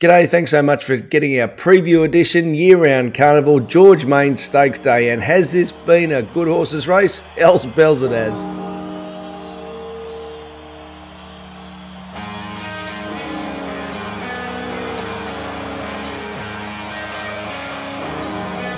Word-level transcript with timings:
G'day, 0.00 0.28
thanks 0.28 0.50
so 0.50 0.60
much 0.60 0.84
for 0.84 0.96
getting 0.96 1.38
our 1.38 1.46
preview 1.46 2.04
edition 2.04 2.56
year 2.56 2.76
round 2.78 3.14
carnival 3.14 3.60
George 3.60 4.04
Main 4.04 4.36
Stakes 4.36 4.80
Day. 4.80 5.10
And 5.10 5.22
has 5.22 5.52
this 5.52 5.70
been 5.70 6.10
a 6.10 6.22
good 6.22 6.48
horses 6.48 6.88
race? 6.88 7.20
Else 7.38 7.64
bells 7.64 8.02
it 8.02 8.10
has. 8.10 8.42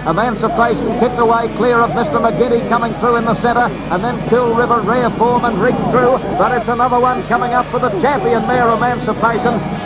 Emancipation 0.06 1.00
kicked 1.00 1.18
away 1.18 1.48
clear 1.56 1.78
of 1.78 1.90
Mr. 1.92 2.20
McGiddy 2.20 2.68
coming 2.68 2.92
through 3.00 3.16
in 3.16 3.24
the 3.24 3.34
centre 3.40 3.74
and 3.90 4.04
then 4.04 4.28
Kill 4.28 4.54
River 4.54 4.82
rare 4.82 5.08
form 5.10 5.46
and 5.46 5.58
rigged 5.58 5.78
through 5.90 6.18
but 6.36 6.52
it's 6.52 6.68
another 6.68 7.00
one 7.00 7.22
coming 7.24 7.54
up 7.54 7.64
for 7.66 7.80
the 7.80 7.88
champion 8.02 8.46
mare 8.46 8.68
Emancipation 8.68 9.85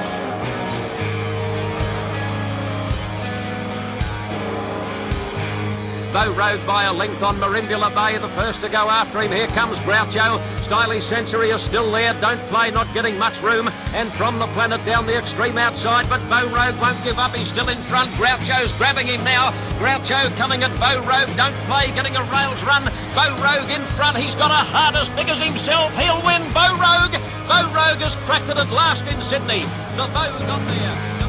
Though 6.13 6.33
rode 6.33 6.67
by 6.67 6.85
a 6.85 6.93
length 6.93 7.23
on 7.23 7.37
Merimbula 7.37 7.95
Bay, 7.95 8.19
the 8.19 8.27
first 8.27 8.63
to 8.63 8.69
go 8.69 8.91
after 8.91 9.21
him. 9.21 9.31
Here 9.31 9.47
comes 9.49 9.79
Groucho. 9.79 10.43
Stylish 10.61 11.05
Sensory 11.05 11.51
is 11.51 11.63
still 11.63 11.89
there. 11.93 12.15
Don't 12.21 12.45
play, 12.49 12.73
not 12.73 12.93
getting 12.93 13.17
much 13.17 13.41
room. 13.43 13.71
And 13.95 14.11
from 14.11 14.41
the 14.41 14.49
planet 14.49 14.85
down 14.85 15.07
the 15.07 15.17
extreme 15.17 15.57
outside, 15.57 16.09
but 16.09 16.19
Bow 16.29 16.47
Rogue 16.47 16.81
won't 16.81 17.03
give 17.05 17.21
up. 17.21 17.33
He's 17.37 17.47
still 17.47 17.69
in 17.69 17.79
front. 17.79 18.11
Groucho's 18.19 18.73
grabbing 18.73 19.07
him 19.07 19.23
now. 19.23 19.53
Groucho 19.79 20.37
coming 20.37 20.65
at 20.65 20.75
Bow 20.81 20.99
Rogue. 21.07 21.31
Don't 21.37 21.55
play, 21.71 21.93
getting 21.95 22.17
a 22.17 22.25
rails 22.25 22.63
run. 22.65 22.83
Bow 23.15 23.31
Rogue 23.39 23.71
in 23.71 23.83
front. 23.83 24.17
He's 24.17 24.35
got 24.35 24.51
a 24.51 24.65
heart 24.67 24.97
as 24.97 25.11
big 25.11 25.29
as 25.29 25.41
himself. 25.41 25.97
He'll 25.97 26.21
win. 26.27 26.43
Bow 26.53 26.75
Rogue. 26.75 27.15
Bow 27.47 27.71
Rogue 27.71 28.03
has 28.03 28.17
cracked 28.27 28.49
it 28.49 28.57
at 28.57 28.71
last 28.73 29.07
in 29.07 29.21
Sydney. 29.21 29.63
The 29.95 30.11
Bow 30.11 30.35
got 30.43 30.67
there. 30.67 31.20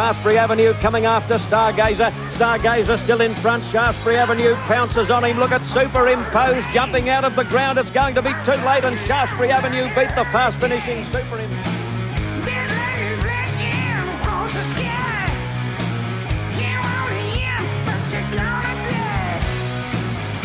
Shaftesbury 0.00 0.38
Avenue 0.38 0.72
coming 0.80 1.04
after 1.04 1.34
Stargazer. 1.34 2.10
Stargazer 2.32 2.96
still 2.96 3.20
in 3.20 3.34
front. 3.34 3.62
Shaftesbury 3.64 4.16
Avenue 4.16 4.54
pounces 4.64 5.10
on 5.10 5.24
him. 5.24 5.38
Look 5.38 5.52
at 5.52 5.60
Superimpose 5.60 6.64
jumping 6.72 7.10
out 7.10 7.22
of 7.22 7.36
the 7.36 7.44
ground. 7.44 7.78
It's 7.78 7.90
going 7.90 8.14
to 8.14 8.22
be 8.22 8.30
too 8.46 8.58
late, 8.64 8.82
and 8.82 8.96
Shaftesbury 9.06 9.50
Avenue 9.50 9.84
beat 9.88 10.08
the 10.16 10.24
fast 10.32 10.58
finishing 10.58 11.04
Superimpose. 11.12 11.80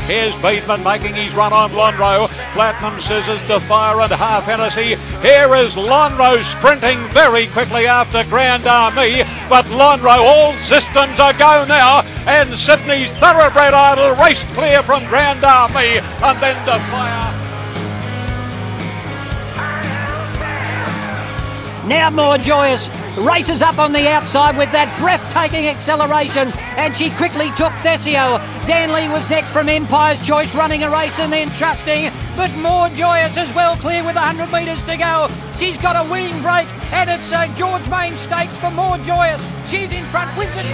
Here's 0.06 0.36
Beadman 0.36 0.84
making 0.84 1.16
his 1.16 1.34
run 1.34 1.54
on 1.54 1.72
Lonhro. 1.72 2.28
Platinum 2.54 3.00
Scissors, 3.02 3.42
Defier 3.48 4.02
and 4.02 4.12
Half 4.12 4.44
Hennessy. 4.44 4.96
Here 5.26 5.56
is 5.56 5.74
Lonhro 5.74 6.44
sprinting 6.44 7.00
very 7.08 7.48
quickly 7.48 7.88
after 7.88 8.24
Grand 8.26 8.68
Army. 8.68 9.24
But 9.50 9.66
Lonhro, 9.66 10.20
all 10.20 10.54
systems 10.54 11.20
are 11.20 11.34
go 11.34 11.66
now. 11.68 12.02
And 12.28 12.54
Sydney's 12.54 13.12
Thoroughbred 13.14 13.74
Idol 13.74 14.24
raced 14.24 14.46
clear 14.50 14.84
from 14.84 15.04
Grand 15.08 15.44
Army. 15.44 15.98
And 16.22 16.40
then 16.40 16.56
Defier. 16.64 17.34
Now 21.88 22.12
more 22.12 22.38
joyous. 22.38 23.05
Races 23.18 23.62
up 23.62 23.80
on 23.80 23.94
the 23.94 24.10
outside 24.10 24.58
with 24.58 24.72
that 24.74 24.92
breathtaking 25.00 25.68
acceleration, 25.68 26.52
and 26.76 26.94
she 26.94 27.10
quickly 27.12 27.48
took 27.56 27.72
Thesio. 27.80 28.44
Danleigh 28.68 29.10
was 29.10 29.30
next 29.30 29.52
from 29.52 29.70
Empire's 29.70 30.20
Choice, 30.28 30.54
running 30.54 30.84
a 30.84 30.90
race 30.92 31.18
and 31.18 31.32
then 31.32 31.50
trusting, 31.52 32.12
but 32.36 32.52
more 32.60 32.90
joyous 32.90 33.38
as 33.38 33.48
well, 33.56 33.78
clear 33.78 34.04
with 34.04 34.16
100 34.16 34.52
metres 34.52 34.84
to 34.84 34.98
go. 34.98 35.30
She's 35.56 35.78
got 35.78 35.96
a 35.96 36.04
winning 36.12 36.36
break, 36.42 36.68
and 36.92 37.10
it's 37.10 37.32
uh, 37.32 37.48
George 37.56 37.88
Main 37.88 38.18
Stakes 38.18 38.56
for 38.58 38.70
more 38.72 38.98
joyous. 39.08 39.40
She's 39.64 39.94
in 39.94 40.04
front, 40.12 40.28
wins 40.38 40.52
it. 40.58 40.66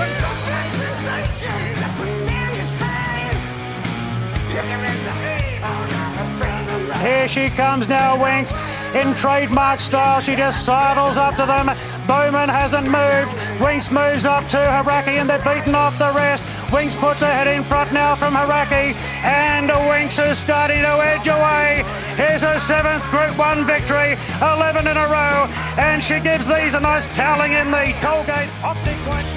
Here 7.01 7.27
she 7.27 7.49
comes 7.51 7.87
now, 7.87 8.21
Winks. 8.21 8.51
In 8.93 9.13
trademark 9.15 9.79
style, 9.79 10.19
she 10.19 10.35
just 10.35 10.65
sidles 10.65 11.17
up 11.17 11.35
to 11.37 11.45
them. 11.45 11.69
Bowman 12.07 12.49
hasn't 12.49 12.85
moved. 12.85 13.33
Winks 13.61 13.91
moves 13.91 14.25
up 14.25 14.47
to 14.49 14.57
Hauraki 14.57 15.19
and 15.19 15.29
they're 15.29 15.43
beaten 15.43 15.75
off 15.75 15.97
the 15.97 16.11
rest. 16.15 16.43
Winks 16.71 16.95
puts 16.95 17.21
her 17.21 17.31
head 17.31 17.47
in 17.47 17.63
front 17.63 17.91
now 17.93 18.15
from 18.15 18.33
Hauraki. 18.33 18.95
And 19.23 19.69
Winks 19.89 20.19
is 20.19 20.37
starting 20.37 20.81
to 20.81 20.95
edge 21.01 21.27
away. 21.27 21.83
Here's 22.15 22.43
her 22.43 22.59
seventh 22.59 23.05
Group 23.09 23.37
1 23.37 23.65
victory, 23.65 24.17
11 24.41 24.87
in 24.87 24.97
a 24.97 25.07
row. 25.07 25.47
And 25.77 26.03
she 26.03 26.19
gives 26.19 26.47
these 26.47 26.73
a 26.73 26.79
nice 26.79 27.07
toweling 27.15 27.53
in 27.53 27.71
the 27.71 27.93
Colgate 28.01 28.49
Optic 28.63 28.97
White 29.07 29.31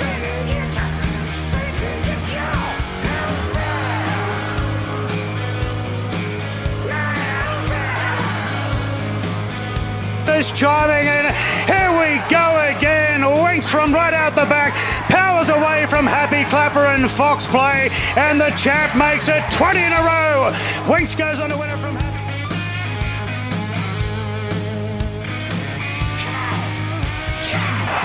is 10.44 10.50
chiming 10.53 11.06
in. 11.06 11.73
We 12.00 12.19
go 12.28 12.47
again. 12.75 13.22
Winks 13.22 13.69
from 13.69 13.93
right 13.94 14.15
out 14.15 14.34
the 14.34 14.47
back. 14.50 14.75
Powers 15.06 15.49
away 15.49 15.87
from 15.87 16.06
Happy 16.06 16.43
Clapper 16.50 16.87
and 16.91 17.09
Fox 17.09 17.47
Play. 17.47 17.91
And 18.16 18.41
the 18.41 18.50
champ 18.59 18.97
makes 18.99 19.28
it 19.28 19.43
20 19.55 19.78
in 19.78 19.93
a 19.93 20.03
row. 20.03 20.50
Winks 20.91 21.15
goes 21.15 21.38
on 21.38 21.50
to 21.50 21.56
win 21.56 21.71
it 21.71 21.78
from 21.78 21.94
Happy. 21.94 22.15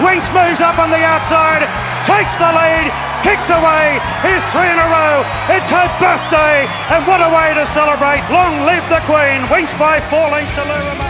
Winks 0.05 0.31
moves 0.31 0.61
up 0.61 0.79
on 0.79 0.89
the 0.89 1.03
outside, 1.03 1.67
takes 2.07 2.31
the 2.39 2.47
lead, 2.47 2.87
kicks 3.19 3.49
away. 3.51 3.99
Here's 4.23 4.45
three 4.55 4.69
in 4.71 4.79
a 4.79 4.87
row. 4.87 5.27
It's 5.51 5.69
her 5.75 5.87
birthday, 5.99 6.63
and 6.93 7.03
what 7.03 7.19
a 7.19 7.27
way 7.27 7.51
to 7.59 7.65
celebrate. 7.65 8.23
Long 8.31 8.63
live 8.63 8.87
the 8.87 9.03
Queen. 9.03 9.43
Winks 9.51 9.73
by 9.75 9.99
four 10.07 10.29
lengths 10.31 10.55
to 10.55 10.63
Lou 10.63 11.08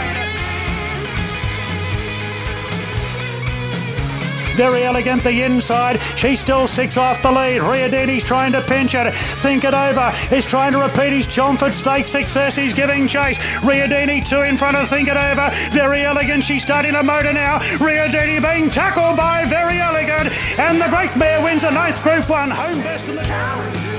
Verry 4.59 4.83
Elegant 4.83 5.23
the 5.23 5.43
inside. 5.43 6.01
She 6.17 6.35
still 6.35 6.67
six 6.67 6.97
off 6.97 7.21
the 7.21 7.31
lead. 7.31 7.61
Riodini's 7.61 8.25
trying 8.25 8.51
to 8.51 8.61
pinch 8.61 8.93
it. 8.93 9.13
Think 9.13 9.63
it 9.63 9.73
over. 9.73 10.11
He's 10.27 10.45
trying 10.45 10.73
to 10.73 10.79
repeat 10.79 11.13
his 11.13 11.25
Chelmsford 11.25 11.73
Stakes 11.73 12.11
success. 12.11 12.57
He's 12.57 12.73
giving 12.73 13.07
chase. 13.07 13.37
Riodini 13.59 14.27
two 14.27 14.41
in 14.41 14.57
front 14.57 14.75
of 14.75 14.89
Think 14.89 15.07
it 15.07 15.15
over. 15.15 15.49
Verry 15.71 16.03
Elegant. 16.03 16.43
She's 16.43 16.61
starting 16.61 16.95
a 16.95 17.01
motor 17.01 17.31
now. 17.31 17.59
Riodini 17.79 18.41
being 18.41 18.69
tackled 18.69 19.15
by 19.15 19.45
Verry 19.45 19.79
Elegant. 19.79 20.29
And 20.59 20.81
the 20.81 20.89
Great 20.89 21.15
Mare 21.15 21.41
wins 21.41 21.63
a 21.63 21.71
nice 21.71 21.97
Group 22.03 22.27
1. 22.27 22.49
Home 22.51 22.81
best 22.81 23.07
in 23.07 23.15
the 23.15 23.98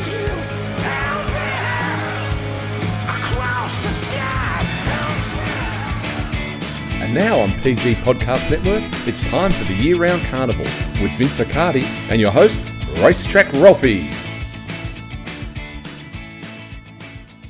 And 7.10 7.19
now 7.19 7.41
on 7.41 7.50
PG 7.62 7.94
Podcast 7.94 8.53
Network, 8.53 8.84
it's 9.04 9.25
time 9.25 9.50
for 9.50 9.65
the 9.65 9.75
year 9.75 9.97
round 9.97 10.22
carnival 10.26 10.65
with 11.03 11.10
Vince 11.19 11.41
Accardi 11.41 11.82
and 12.09 12.21
your 12.21 12.31
host, 12.31 12.60
Racetrack 12.98 13.53
Ralphie. 13.54 14.09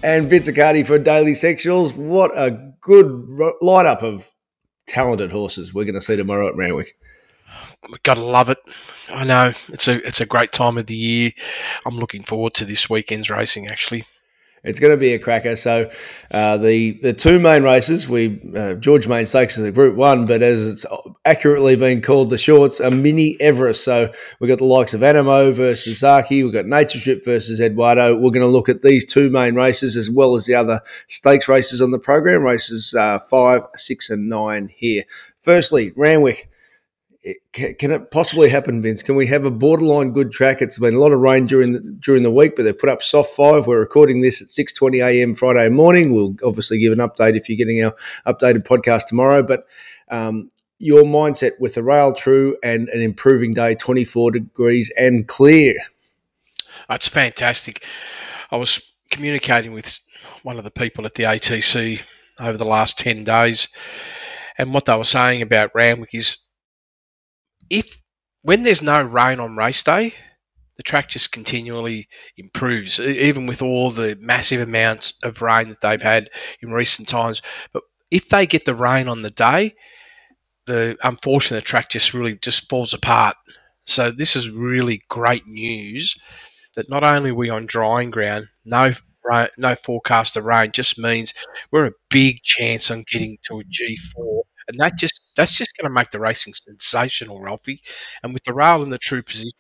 And 0.03 0.31
Vince 0.31 0.49
Accardi 0.49 0.87
for 0.87 0.99
Daily 0.99 1.33
Sectionals. 1.33 1.99
What 1.99 2.31
a 2.35 2.73
good 2.81 3.05
lineup 3.61 4.03
of 4.03 4.31
talented 4.87 5.31
horses 5.31 5.75
we're 5.75 5.85
going 5.85 5.95
to 5.95 6.01
see 6.01 6.17
tomorrow 6.17 6.49
at 6.49 6.57
Randwick. 6.57 6.97
We've 7.87 8.03
got 8.03 8.15
to 8.15 8.25
love 8.25 8.49
it. 8.49 8.59
I 9.11 9.25
know 9.25 9.53
it's 9.69 9.87
a 9.89 10.03
it's 10.07 10.23
a 10.23 10.27
great 10.27 10.53
time 10.53 10.79
of 10.79 10.87
the 10.87 10.97
year. 10.97 11.33
I'm 11.85 11.99
looking 11.99 12.23
forward 12.23 12.55
to 12.55 12.65
this 12.65 12.89
weekend's 12.89 13.29
racing. 13.29 13.67
Actually, 13.67 14.07
It's 14.63 14.79
going 14.79 14.91
to 14.91 14.97
be 14.97 15.15
a 15.15 15.19
cracker. 15.19 15.57
So 15.57 15.91
uh, 16.31 16.59
the 16.59 16.93
the 17.01 17.13
two 17.13 17.39
main 17.39 17.63
races, 17.63 18.09
we 18.09 18.41
uh, 18.55 18.75
George 18.75 19.09
Main 19.09 19.25
Stakes 19.25 19.57
is 19.57 19.65
a 19.65 19.73
Group 19.73 19.97
One, 19.97 20.27
but 20.27 20.43
as 20.43 20.67
it's 20.67 20.87
accurately 21.25 21.77
been 21.77 22.03
called, 22.03 22.31
the 22.31 22.37
shorts 22.37 22.79
a 22.79 22.91
mini 22.91 23.41
Everest. 23.41 23.85
So 23.85 24.13
we've 24.39 24.49
got 24.49 24.59
the 24.59 24.65
likes 24.65 24.93
of 24.93 25.01
Anamoe 25.01 25.55
versus 25.55 26.01
Zaaki. 26.01 26.45
We've 26.45 26.53
got 26.53 26.67
Nature 26.67 26.99
Strip 26.99 27.25
versus 27.25 27.61
Eduardo. 27.61 28.15
We're 28.15 28.31
going 28.31 28.41
to 28.41 28.49
look 28.49 28.69
at 28.69 28.83
these 28.83 29.07
two 29.07 29.31
main 29.31 29.55
races 29.55 29.97
as 29.97 30.11
well 30.11 30.35
as 30.35 30.45
the 30.45 30.55
other 30.55 30.83
stakes 31.09 31.49
races 31.49 31.81
on 31.81 31.91
the 31.91 31.99
program, 31.99 32.43
races 32.43 32.95
uh, 32.95 33.19
five, 33.19 33.63
six, 33.77 34.11
and 34.11 34.29
nine 34.29 34.69
here. 34.69 35.05
Firstly, 35.39 35.93
Randwick. 35.97 36.50
Can 37.53 37.91
it 37.91 38.11
possibly 38.11 38.49
happen, 38.49 38.81
Vince? 38.81 39.03
Can 39.03 39.15
we 39.15 39.27
have 39.27 39.45
a 39.45 39.51
borderline 39.51 40.13
good 40.13 40.33
track? 40.33 40.63
It's 40.63 40.79
been 40.79 40.95
a 40.95 40.99
lot 40.99 41.13
of 41.13 41.21
rain 41.21 41.45
during 41.45 41.75
the, 41.75 41.81
during 42.01 42.23
the 42.23 42.31
week, 42.31 42.57
but 42.57 42.63
they've 42.63 42.79
put 42.79 42.89
up 42.89 43.03
soft 43.03 43.37
five. 43.37 43.67
We're 43.67 43.81
recording 43.81 44.23
this 44.23 44.41
at 44.41 44.49
six 44.49 44.73
twenty 44.73 45.01
a.m. 45.01 45.35
Friday 45.35 45.69
morning. 45.69 46.15
We'll 46.15 46.35
obviously 46.43 46.79
give 46.79 46.95
an 46.95 46.99
update 46.99 47.37
if 47.37 47.49
you're 47.49 47.59
getting 47.59 47.85
our 47.85 47.95
updated 48.27 48.67
podcast 48.67 49.09
tomorrow. 49.09 49.43
But 49.43 49.67
um, 50.09 50.51
your 50.79 51.03
mindset 51.03 51.61
with 51.61 51.75
the 51.75 51.83
rail 51.83 52.15
true 52.15 52.57
and 52.63 52.89
an 52.89 53.03
improving 53.03 53.53
day, 53.53 53.75
twenty 53.75 54.05
four 54.05 54.31
degrees 54.31 54.91
and 54.97 55.29
clear. 55.29 55.75
That's 56.89 57.07
fantastic. 57.07 57.85
I 58.51 58.57
was 58.57 58.81
communicating 59.11 59.73
with 59.73 59.99
one 60.43 60.57
of 60.57 60.65
the 60.65 60.71
people 60.71 61.05
at 61.05 61.15
the 61.15 61.25
ATC 61.25 62.03
over 62.39 62.57
the 62.57 62.65
last 62.65 62.99
10 62.99 63.25
days, 63.25 63.69
and 64.57 64.73
what 64.73 64.87
they 64.87 64.97
were 64.97 65.05
saying 65.05 65.43
about 65.43 65.75
Randwick 65.75 66.15
is 66.15 66.39
if 67.71 68.01
when 68.43 68.65
there's 68.65 68.83
no 68.83 69.01
rain 69.03 69.41
on 69.41 69.57
race 69.57 69.83
day, 69.83 70.15
the 70.77 70.83
track 70.83 71.09
just 71.09 71.31
continually 71.31 72.09
improves, 72.37 72.99
even 72.99 73.47
with 73.47 73.63
all 73.63 73.91
the 73.91 74.17
massive 74.21 74.61
amounts 74.61 75.15
of 75.23 75.43
rain 75.43 75.69
that 75.69 75.81
they've 75.83 76.03
had 76.03 76.31
in 76.63 76.73
recent 76.73 77.09
times. 77.09 77.43
But 77.73 77.83
if 78.11 78.29
they 78.29 78.47
get 78.47 78.65
the 78.65 78.75
rain 78.75 79.09
on 79.09 79.21
the 79.21 79.31
day, 79.31 79.75
the 80.67 80.97
unfortunate 81.03 81.65
track 81.65 81.91
just 81.91 82.15
really 82.15 82.35
just 82.35 82.69
falls 82.69 82.95
apart. 82.95 83.37
So 83.85 84.11
this 84.11 84.35
is 84.35 84.51
really 84.51 85.03
great 85.09 85.47
news 85.47 86.17
that 86.77 86.89
not 86.89 87.05
only 87.05 87.31
are 87.31 87.35
we 87.35 87.51
on 87.51 87.67
drying 87.67 88.11
ground, 88.11 88.49
no 88.65 88.93
no 89.59 89.75
forecast 89.75 90.37
of 90.37 90.45
rain 90.45 90.73
just 90.73 90.99
means 90.99 91.35
we're 91.71 91.87
a 91.87 91.93
big 92.09 92.43
chance 92.43 92.91
on 92.91 93.05
getting 93.07 93.37
to 93.43 93.61
a 93.61 93.65
G4 93.65 94.43
and 94.71 94.81
that 94.81 94.97
just 94.99 95.21
that's 95.37 95.53
just 95.55 95.77
going 95.77 95.89
to 95.91 95.95
make 95.95 96.11
the 96.11 96.21
racing 96.21 96.55
sensational, 96.55 97.41
Ralphie. 97.41 97.83
And 98.23 98.33
with 98.35 98.45
the 98.45 98.55
rail 98.55 98.83
in 98.83 98.91
the 98.91 98.99
true 98.99 99.23
position, 99.23 99.53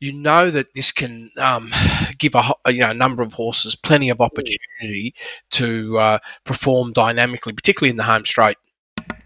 you 0.00 0.12
know 0.12 0.50
that 0.50 0.74
this 0.74 0.92
can 0.92 1.30
um, 1.38 1.72
give 2.18 2.34
a 2.34 2.42
you 2.68 2.80
know 2.80 2.90
a 2.90 2.94
number 2.94 3.22
of 3.22 3.34
horses 3.34 3.76
plenty 3.76 4.10
of 4.10 4.20
opportunity 4.20 5.14
to 5.50 5.98
uh, 5.98 6.18
perform 6.44 6.92
dynamically, 6.92 7.52
particularly 7.52 7.90
in 7.90 7.96
the 7.96 8.04
home 8.04 8.24
straight. 8.24 8.56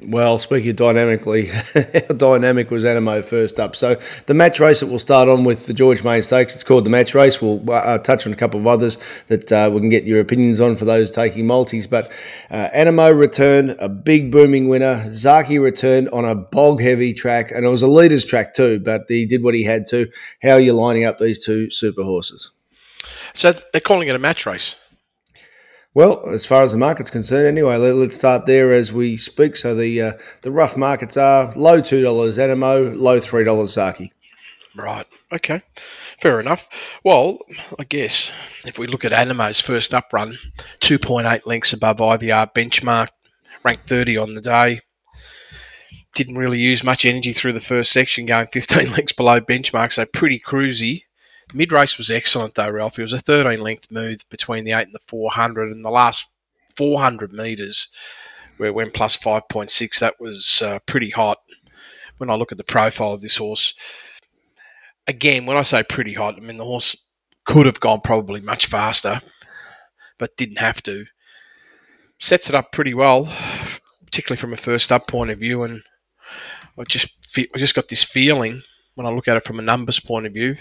Well, 0.00 0.38
speaking 0.38 0.76
dynamically, 0.76 1.46
how 1.74 2.14
dynamic 2.16 2.70
was 2.70 2.84
Anamoe 2.84 3.24
first 3.24 3.58
up? 3.58 3.74
So 3.74 3.98
the 4.26 4.34
match 4.34 4.60
race 4.60 4.78
that 4.78 4.86
we'll 4.86 5.00
start 5.00 5.28
on 5.28 5.42
with 5.42 5.66
the 5.66 5.74
George 5.74 6.04
Main 6.04 6.22
Stakes. 6.22 6.54
It's 6.54 6.62
called 6.62 6.84
the 6.84 6.90
match 6.90 7.16
race. 7.16 7.42
We'll 7.42 7.68
uh, 7.68 7.98
touch 7.98 8.24
on 8.24 8.32
a 8.32 8.36
couple 8.36 8.60
of 8.60 8.66
others 8.68 8.98
that 9.26 9.50
uh, 9.52 9.70
we 9.72 9.80
can 9.80 9.88
get 9.88 10.04
your 10.04 10.20
opinions 10.20 10.60
on 10.60 10.76
for 10.76 10.84
those 10.84 11.10
taking 11.10 11.48
multis. 11.48 11.88
But 11.88 12.12
uh, 12.50 12.68
Anamoe 12.70 13.18
returned, 13.18 13.76
a 13.80 13.88
big 13.88 14.30
booming 14.30 14.68
winner. 14.68 15.04
Zaaki 15.08 15.60
returned 15.60 16.08
on 16.10 16.24
a 16.24 16.36
bog 16.36 16.80
heavy 16.80 17.12
track, 17.12 17.50
and 17.50 17.64
it 17.64 17.68
was 17.68 17.82
a 17.82 17.88
leader's 17.88 18.24
track 18.24 18.54
too. 18.54 18.78
But 18.78 19.06
he 19.08 19.26
did 19.26 19.42
what 19.42 19.54
he 19.54 19.64
had 19.64 19.84
to. 19.86 20.08
How 20.42 20.52
are 20.52 20.60
you 20.60 20.74
lining 20.74 21.04
up 21.04 21.18
these 21.18 21.44
two 21.44 21.70
super 21.70 22.04
horses? 22.04 22.52
So 23.34 23.52
they're 23.72 23.80
calling 23.80 24.06
it 24.06 24.14
a 24.14 24.18
match 24.20 24.46
race. 24.46 24.76
Well, 25.98 26.28
as 26.30 26.46
far 26.46 26.62
as 26.62 26.70
the 26.70 26.78
market's 26.78 27.10
concerned, 27.10 27.48
anyway, 27.48 27.74
let, 27.74 28.10
us 28.10 28.14
start 28.14 28.46
there 28.46 28.72
as 28.72 28.92
we 28.92 29.16
speak. 29.16 29.56
So 29.56 29.74
the 29.74 30.00
uh, 30.00 30.12
the 30.42 30.52
rough 30.52 30.76
markets 30.76 31.16
are 31.16 31.52
low 31.56 31.80
two 31.80 32.04
dollars 32.04 32.38
Anamoe, 32.38 32.96
low 32.96 33.18
three 33.18 33.42
dollars 33.42 33.74
Zaaki. 33.74 34.12
Right. 34.76 35.08
Okay. 35.32 35.60
Fair 36.22 36.38
enough. 36.38 36.68
Well, 37.02 37.40
I 37.80 37.82
guess 37.82 38.30
if 38.64 38.78
we 38.78 38.86
look 38.86 39.04
at 39.04 39.10
Anamoe's 39.10 39.60
first 39.60 39.92
up 39.92 40.12
run, 40.12 40.38
two 40.78 41.00
point 41.00 41.26
eight 41.26 41.48
links 41.48 41.72
above 41.72 41.96
IVR 41.96 42.54
benchmark, 42.54 43.08
ranked 43.64 43.88
thirty 43.88 44.16
on 44.16 44.34
the 44.34 44.40
day. 44.40 44.78
Didn't 46.14 46.38
really 46.38 46.60
use 46.60 46.84
much 46.84 47.06
energy 47.06 47.32
through 47.32 47.54
the 47.54 47.60
first 47.60 47.90
section, 47.90 48.24
going 48.24 48.46
15 48.52 48.92
links 48.92 49.12
below 49.12 49.40
benchmark, 49.40 49.90
so 49.90 50.06
pretty 50.06 50.38
cruisy. 50.38 51.02
Mid 51.54 51.72
race 51.72 51.96
was 51.96 52.10
excellent 52.10 52.54
though, 52.54 52.70
Ralph. 52.70 52.98
It 52.98 53.02
was 53.02 53.12
a 53.12 53.18
13 53.18 53.60
length 53.60 53.90
move 53.90 54.18
between 54.28 54.64
the 54.64 54.72
8 54.72 54.86
and 54.86 54.94
the 54.94 55.00
400, 55.00 55.70
and 55.70 55.84
the 55.84 55.90
last 55.90 56.28
400 56.76 57.32
metres, 57.32 57.88
where 58.58 58.68
it 58.68 58.74
went 58.74 58.94
plus 58.94 59.16
5.6, 59.16 59.98
that 59.98 60.20
was 60.20 60.62
uh, 60.62 60.78
pretty 60.86 61.10
hot. 61.10 61.38
When 62.18 62.30
I 62.30 62.34
look 62.34 62.52
at 62.52 62.58
the 62.58 62.64
profile 62.64 63.14
of 63.14 63.20
this 63.20 63.36
horse, 63.36 63.74
again, 65.06 65.46
when 65.46 65.56
I 65.56 65.62
say 65.62 65.82
pretty 65.82 66.14
hot, 66.14 66.36
I 66.36 66.40
mean 66.40 66.58
the 66.58 66.64
horse 66.64 66.96
could 67.44 67.66
have 67.66 67.80
gone 67.80 68.00
probably 68.00 68.40
much 68.40 68.66
faster, 68.66 69.22
but 70.18 70.36
didn't 70.36 70.58
have 70.58 70.82
to. 70.82 71.06
Sets 72.18 72.48
it 72.48 72.54
up 72.54 72.72
pretty 72.72 72.92
well, 72.92 73.32
particularly 74.04 74.38
from 74.38 74.52
a 74.52 74.56
first 74.56 74.90
up 74.90 75.06
point 75.06 75.30
of 75.30 75.38
view, 75.38 75.62
and 75.62 75.82
I 76.76 76.82
just 76.84 77.08
I 77.36 77.56
just 77.56 77.76
got 77.76 77.88
this 77.88 78.02
feeling 78.02 78.62
when 78.96 79.06
I 79.06 79.10
look 79.10 79.28
at 79.28 79.36
it 79.36 79.44
from 79.44 79.60
a 79.60 79.62
numbers 79.62 80.00
point 80.00 80.26
of 80.26 80.32
view 80.32 80.56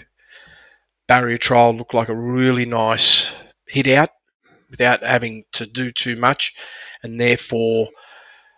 barrier 1.08 1.38
trial 1.38 1.74
looked 1.74 1.94
like 1.94 2.08
a 2.08 2.14
really 2.14 2.66
nice 2.66 3.32
hit 3.66 3.88
out 3.88 4.10
without 4.70 5.02
having 5.02 5.44
to 5.52 5.66
do 5.66 5.90
too 5.90 6.14
much, 6.14 6.54
and 7.02 7.20
therefore 7.20 7.88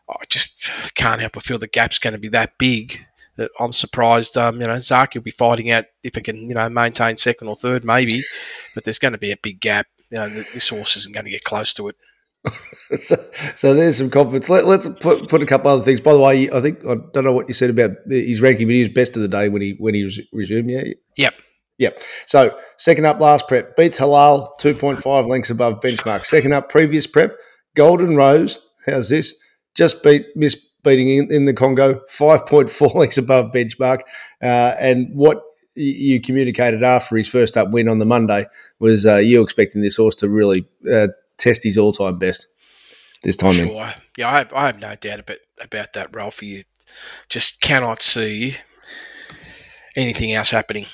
I 0.08 0.24
just 0.28 0.68
can't 0.94 1.20
help 1.20 1.34
but 1.34 1.42
feel 1.42 1.58
the 1.58 1.68
gap's 1.68 1.98
going 1.98 2.12
to 2.12 2.18
be 2.18 2.28
that 2.28 2.58
big 2.58 3.06
that 3.36 3.50
I'm 3.58 3.72
surprised. 3.72 4.36
Um, 4.36 4.60
you 4.60 4.66
know, 4.66 4.76
Zaaki 4.76 5.16
will 5.16 5.22
be 5.22 5.30
fighting 5.30 5.70
out 5.70 5.86
if 6.02 6.16
it 6.16 6.22
can, 6.22 6.48
you 6.48 6.54
know, 6.54 6.68
maintain 6.68 7.16
second 7.16 7.48
or 7.48 7.56
third, 7.56 7.84
maybe, 7.84 8.22
but 8.74 8.84
there's 8.84 8.98
going 8.98 9.12
to 9.12 9.18
be 9.18 9.30
a 9.30 9.36
big 9.36 9.60
gap. 9.60 9.86
You 10.10 10.18
know, 10.18 10.28
this 10.52 10.68
horse 10.68 10.96
isn't 10.96 11.14
going 11.14 11.24
to 11.24 11.30
get 11.30 11.44
close 11.44 11.72
to 11.74 11.88
it. 11.88 11.96
so, 13.00 13.16
so, 13.54 13.74
there's 13.74 13.98
some 13.98 14.08
confidence. 14.08 14.48
Let, 14.48 14.64
us 14.64 14.88
put 15.00 15.28
put 15.28 15.42
a 15.42 15.46
couple 15.46 15.70
other 15.70 15.82
things. 15.82 16.00
By 16.00 16.14
the 16.14 16.18
way, 16.18 16.50
I 16.50 16.60
think 16.62 16.80
I 16.86 16.94
don't 17.12 17.24
know 17.24 17.32
what 17.32 17.48
you 17.48 17.54
said 17.54 17.68
about 17.68 17.90
his 18.08 18.40
ranking, 18.40 18.66
but 18.66 18.72
he 18.72 18.80
was 18.80 18.88
best 18.88 19.14
of 19.14 19.20
the 19.20 19.28
day 19.28 19.50
when 19.50 19.60
he 19.60 19.76
when 19.78 19.94
he 19.94 20.26
resumed. 20.32 20.70
Yeah. 20.70 20.84
Yep. 21.16 21.34
Yep. 21.80 22.02
So 22.26 22.56
second 22.76 23.06
up, 23.06 23.20
last 23.20 23.48
prep 23.48 23.74
beats 23.74 23.98
Halal, 23.98 24.56
two 24.58 24.74
point 24.74 25.00
five 25.00 25.26
lengths 25.26 25.48
above 25.48 25.80
benchmark. 25.80 26.26
Second 26.26 26.52
up, 26.52 26.68
previous 26.68 27.06
prep, 27.06 27.32
Golden 27.74 28.16
Rose. 28.16 28.60
How's 28.84 29.08
this? 29.08 29.34
Just 29.74 30.02
beat 30.04 30.26
miss 30.36 30.54
beating 30.84 31.08
in, 31.08 31.32
in 31.32 31.44
the 31.46 31.54
Congo, 31.54 32.02
five 32.08 32.44
point 32.44 32.68
four 32.68 32.88
lengths 32.94 33.16
above 33.16 33.52
benchmark. 33.52 34.00
Uh, 34.42 34.76
and 34.78 35.08
what 35.14 35.42
you 35.74 36.20
communicated 36.20 36.82
after 36.82 37.16
his 37.16 37.28
first 37.28 37.56
up 37.56 37.70
win 37.70 37.88
on 37.88 37.98
the 37.98 38.04
Monday 38.04 38.46
was 38.78 39.06
uh, 39.06 39.16
you 39.16 39.42
expecting 39.42 39.80
this 39.80 39.96
horse 39.96 40.16
to 40.16 40.28
really 40.28 40.66
uh, 40.92 41.08
test 41.38 41.64
his 41.64 41.78
all 41.78 41.92
time 41.92 42.18
best 42.18 42.46
this 43.22 43.36
time. 43.36 43.52
Sure. 43.52 43.86
In. 43.86 43.94
Yeah, 44.18 44.28
I 44.28 44.38
have, 44.38 44.52
I 44.52 44.66
have 44.66 44.78
no 44.78 44.94
doubt 44.96 45.20
about 45.20 45.38
about 45.58 45.94
that, 45.94 46.14
Ralphie. 46.14 46.46
You 46.46 46.62
just 47.30 47.62
cannot 47.62 48.02
see 48.02 48.56
anything 49.96 50.34
else 50.34 50.50
happening. 50.50 50.84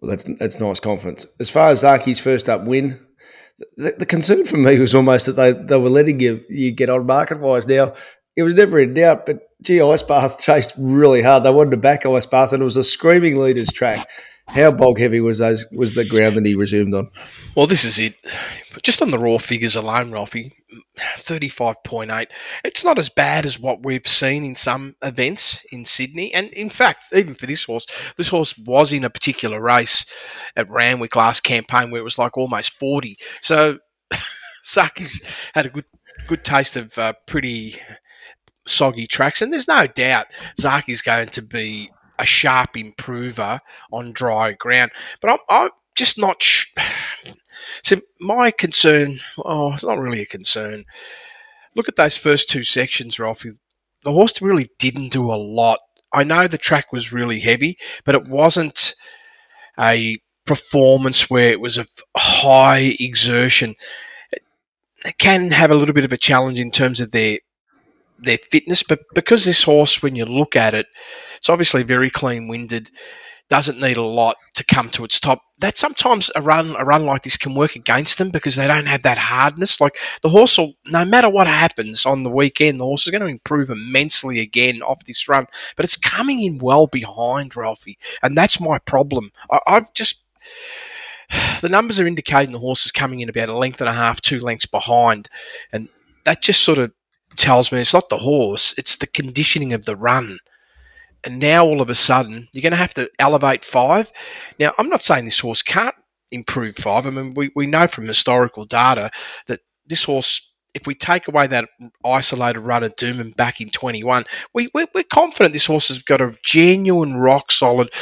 Well, 0.00 0.10
that's 0.10 0.24
that's 0.38 0.60
nice 0.60 0.80
confidence. 0.80 1.26
As 1.40 1.50
far 1.50 1.68
as 1.68 1.82
Zaaki's 1.82 2.20
first 2.20 2.48
up 2.48 2.64
win, 2.64 3.00
the, 3.76 3.94
the, 3.98 4.06
concern 4.06 4.44
for 4.44 4.56
me 4.56 4.78
was 4.78 4.94
almost 4.94 5.26
that 5.26 5.32
they, 5.32 5.52
they 5.52 5.78
were 5.78 5.90
letting 5.90 6.20
you 6.20 6.42
you 6.48 6.72
get 6.72 6.90
on 6.90 7.06
market 7.06 7.40
wise. 7.40 7.66
Now 7.66 7.94
it 8.36 8.42
was 8.42 8.54
never 8.54 8.78
in 8.78 8.94
doubt, 8.94 9.26
but 9.26 9.48
gee, 9.62 9.80
Ice 9.80 10.02
Bath 10.02 10.38
chased 10.44 10.74
really 10.76 11.22
hard. 11.22 11.44
They 11.44 11.50
wanted 11.50 11.70
to 11.70 11.76
back 11.76 12.04
Ice 12.04 12.26
Bath, 12.26 12.52
and 12.52 12.60
it 12.60 12.64
was 12.64 12.76
a 12.76 12.84
screaming 12.84 13.36
leaders 13.36 13.70
track. 13.72 14.06
How 14.46 14.70
bog 14.70 14.98
heavy 14.98 15.20
was 15.20 15.38
those 15.38 15.66
was 15.72 15.94
the 15.94 16.04
ground 16.04 16.36
that 16.36 16.44
he 16.44 16.54
resumed 16.54 16.94
on? 16.94 17.10
Well, 17.56 17.66
this 17.66 17.84
is 17.84 17.98
it. 17.98 18.14
Just 18.82 19.00
on 19.00 19.10
the 19.10 19.18
raw 19.18 19.38
figures 19.38 19.74
alone, 19.74 20.12
Ralphie, 20.12 20.52
35.8. 20.98 22.26
It's 22.64 22.84
not 22.84 22.98
as 22.98 23.08
bad 23.08 23.46
as 23.46 23.58
what 23.58 23.84
we've 23.84 24.06
seen 24.06 24.44
in 24.44 24.54
some 24.54 24.96
events 25.02 25.64
in 25.72 25.84
Sydney. 25.84 26.32
And 26.34 26.48
in 26.48 26.68
fact, 26.68 27.06
even 27.14 27.34
for 27.34 27.46
this 27.46 27.64
horse, 27.64 27.86
this 28.16 28.28
horse 28.28 28.56
was 28.58 28.92
in 28.92 29.04
a 29.04 29.10
particular 29.10 29.60
race 29.60 30.04
at 30.56 30.70
Randwick 30.70 31.16
last 31.16 31.42
campaign 31.42 31.90
where 31.90 32.00
it 32.00 32.04
was 32.04 32.18
like 32.18 32.36
almost 32.36 32.78
40. 32.78 33.16
So 33.40 33.78
Zaaki's 34.64 35.22
had 35.54 35.66
a 35.66 35.70
good 35.70 35.86
good 36.26 36.44
taste 36.44 36.76
of 36.76 36.96
uh, 36.96 37.12
pretty 37.26 37.76
soggy 38.66 39.06
tracks. 39.06 39.42
And 39.42 39.52
there's 39.52 39.68
no 39.68 39.86
doubt 39.86 40.26
Zaaki's 40.58 41.02
going 41.02 41.28
to 41.30 41.42
be 41.42 41.90
a 42.18 42.24
sharp 42.24 42.76
improver 42.76 43.60
on 43.92 44.12
dry 44.12 44.52
ground. 44.52 44.92
But 45.20 45.32
I'm, 45.32 45.38
I'm 45.48 45.70
just 45.94 46.18
not. 46.18 46.42
Sh- 46.42 46.74
so 47.82 48.00
my 48.20 48.50
concern, 48.50 49.20
oh, 49.38 49.72
it's 49.72 49.84
not 49.84 49.98
really 49.98 50.22
a 50.22 50.26
concern. 50.26 50.84
Look 51.74 51.88
at 51.88 51.96
those 51.96 52.16
first 52.16 52.48
two 52.48 52.64
sections, 52.64 53.18
Ralphie. 53.18 53.52
The 54.04 54.12
horse 54.12 54.40
really 54.40 54.70
didn't 54.78 55.12
do 55.12 55.30
a 55.30 55.34
lot. 55.34 55.80
I 56.12 56.22
know 56.22 56.46
the 56.46 56.58
track 56.58 56.92
was 56.92 57.12
really 57.12 57.40
heavy, 57.40 57.78
but 58.04 58.14
it 58.14 58.28
wasn't 58.28 58.94
a 59.78 60.18
performance 60.44 61.28
where 61.28 61.50
it 61.50 61.60
was 61.60 61.78
of 61.78 61.88
high 62.16 62.94
exertion. 63.00 63.74
It 65.04 65.18
can 65.18 65.50
have 65.50 65.70
a 65.70 65.74
little 65.74 65.94
bit 65.94 66.04
of 66.04 66.12
a 66.12 66.18
challenge 66.18 66.60
in 66.60 66.70
terms 66.70 67.00
of 67.00 67.10
their 67.10 67.38
their 68.18 68.38
fitness, 68.38 68.82
but 68.82 69.00
because 69.14 69.44
this 69.44 69.64
horse, 69.64 70.02
when 70.02 70.16
you 70.16 70.24
look 70.24 70.56
at 70.56 70.72
it, 70.72 70.86
it's 71.44 71.50
obviously 71.50 71.82
very 71.82 72.08
clean 72.08 72.48
winded 72.48 72.90
doesn't 73.50 73.78
need 73.78 73.98
a 73.98 74.02
lot 74.02 74.38
to 74.54 74.64
come 74.64 74.88
to 74.88 75.04
its 75.04 75.20
top. 75.20 75.42
That 75.58 75.76
sometimes 75.76 76.30
a 76.34 76.40
run 76.40 76.74
a 76.78 76.86
run 76.86 77.04
like 77.04 77.22
this 77.22 77.36
can 77.36 77.54
work 77.54 77.76
against 77.76 78.16
them 78.16 78.30
because 78.30 78.56
they 78.56 78.66
don't 78.66 78.86
have 78.86 79.02
that 79.02 79.18
hardness. 79.18 79.78
Like 79.78 79.98
the 80.22 80.30
horse 80.30 80.56
will, 80.56 80.72
no 80.86 81.04
matter 81.04 81.28
what 81.28 81.46
happens 81.46 82.06
on 82.06 82.22
the 82.22 82.30
weekend, 82.30 82.80
the 82.80 82.86
horse 82.86 83.06
is 83.06 83.10
going 83.10 83.20
to 83.20 83.26
improve 83.26 83.68
immensely 83.68 84.40
again 84.40 84.80
off 84.80 85.04
this 85.04 85.28
run. 85.28 85.46
But 85.76 85.84
it's 85.84 85.98
coming 85.98 86.40
in 86.40 86.56
well 86.56 86.86
behind 86.86 87.54
Ralphie, 87.54 87.98
and 88.22 88.38
that's 88.38 88.58
my 88.58 88.78
problem. 88.78 89.30
I, 89.50 89.60
I've 89.66 89.92
just 89.92 90.24
the 91.60 91.68
numbers 91.68 92.00
are 92.00 92.06
indicating 92.06 92.52
the 92.54 92.58
horse 92.58 92.86
is 92.86 92.92
coming 92.92 93.20
in 93.20 93.28
about 93.28 93.50
a 93.50 93.54
length 93.54 93.82
and 93.82 93.90
a 93.90 93.92
half, 93.92 94.22
two 94.22 94.40
lengths 94.40 94.64
behind, 94.64 95.28
and 95.74 95.90
that 96.24 96.40
just 96.40 96.64
sort 96.64 96.78
of 96.78 96.90
tells 97.36 97.70
me 97.70 97.80
it's 97.80 97.92
not 97.92 98.08
the 98.08 98.16
horse, 98.16 98.74
it's 98.78 98.96
the 98.96 99.06
conditioning 99.06 99.74
of 99.74 99.84
the 99.84 99.94
run 99.94 100.38
and 101.24 101.38
now 101.38 101.64
all 101.64 101.80
of 101.80 101.90
a 101.90 101.94
sudden 101.94 102.48
you're 102.52 102.62
going 102.62 102.72
to 102.72 102.76
have 102.76 102.94
to 102.94 103.10
elevate 103.18 103.64
five. 103.64 104.12
Now, 104.58 104.72
I'm 104.78 104.88
not 104.88 105.02
saying 105.02 105.24
this 105.24 105.40
horse 105.40 105.62
can't 105.62 105.94
improve 106.30 106.76
five. 106.76 107.06
I 107.06 107.10
mean, 107.10 107.34
we, 107.34 107.50
we 107.54 107.66
know 107.66 107.86
from 107.86 108.06
historical 108.06 108.64
data 108.64 109.10
that 109.46 109.60
this 109.86 110.04
horse 110.04 110.52
if 110.74 110.88
we 110.88 110.94
take 110.94 111.28
away 111.28 111.46
that 111.46 111.68
isolated 112.04 112.60
run 112.60 112.82
of 112.82 112.96
Doomben 112.96 113.36
back 113.36 113.60
in 113.60 113.70
21, 113.70 114.24
we, 114.54 114.68
we're, 114.74 114.88
we're 114.92 115.04
confident 115.04 115.52
this 115.52 115.66
horse 115.66 115.86
has 115.86 116.02
got 116.02 116.20
a 116.20 116.34
genuine, 116.42 117.16
rock 117.16 117.52
solid 117.52 117.94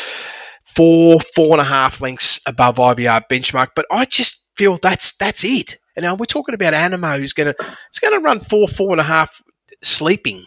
four, 0.64 1.20
four 1.20 1.52
and 1.52 1.60
a 1.60 1.64
half 1.64 2.00
lengths 2.00 2.40
above 2.46 2.76
IBR 2.76 3.24
benchmark. 3.30 3.68
But 3.76 3.86
I 3.90 4.04
just 4.04 4.48
feel 4.56 4.78
that's 4.78 5.14
that's 5.16 5.44
it. 5.44 5.76
And 5.96 6.04
now 6.04 6.14
we're 6.14 6.24
talking 6.24 6.54
about 6.54 6.72
Anamoe, 6.72 7.18
who's 7.18 7.34
going 7.34 7.52
to 7.52 7.76
it's 7.88 7.98
going 7.98 8.14
to 8.14 8.20
run 8.20 8.40
four, 8.40 8.66
four 8.68 8.92
and 8.92 9.00
a 9.00 9.04
half 9.04 9.42
sleeping 9.82 10.46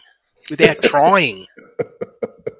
without 0.50 0.78
trying. 0.82 1.46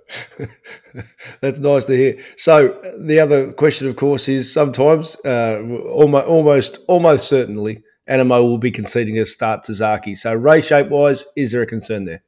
That's 1.41 1.59
nice 1.59 1.85
to 1.87 1.97
hear. 1.97 2.19
So 2.37 2.81
the 2.99 3.21
other 3.21 3.53
question, 3.53 3.87
of 3.89 3.97
course, 3.97 4.29
is 4.29 4.53
sometimes, 4.53 5.17
uh, 5.25 5.63
almost, 5.91 6.27
almost, 6.27 6.79
almost 6.87 7.29
certainly, 7.29 7.83
Anamoe 8.09 8.43
will 8.43 8.59
be 8.59 8.71
conceding 8.71 9.19
a 9.19 9.27
start 9.27 9.65
to 9.65 9.73
Zaaki. 9.73 10.17
So 10.17 10.33
race 10.35 10.67
shape 10.67 10.89
wise, 10.89 11.27
is 11.37 11.53
there 11.53 11.63
a 11.63 11.67
concern 11.67 12.05
there? 12.05 12.23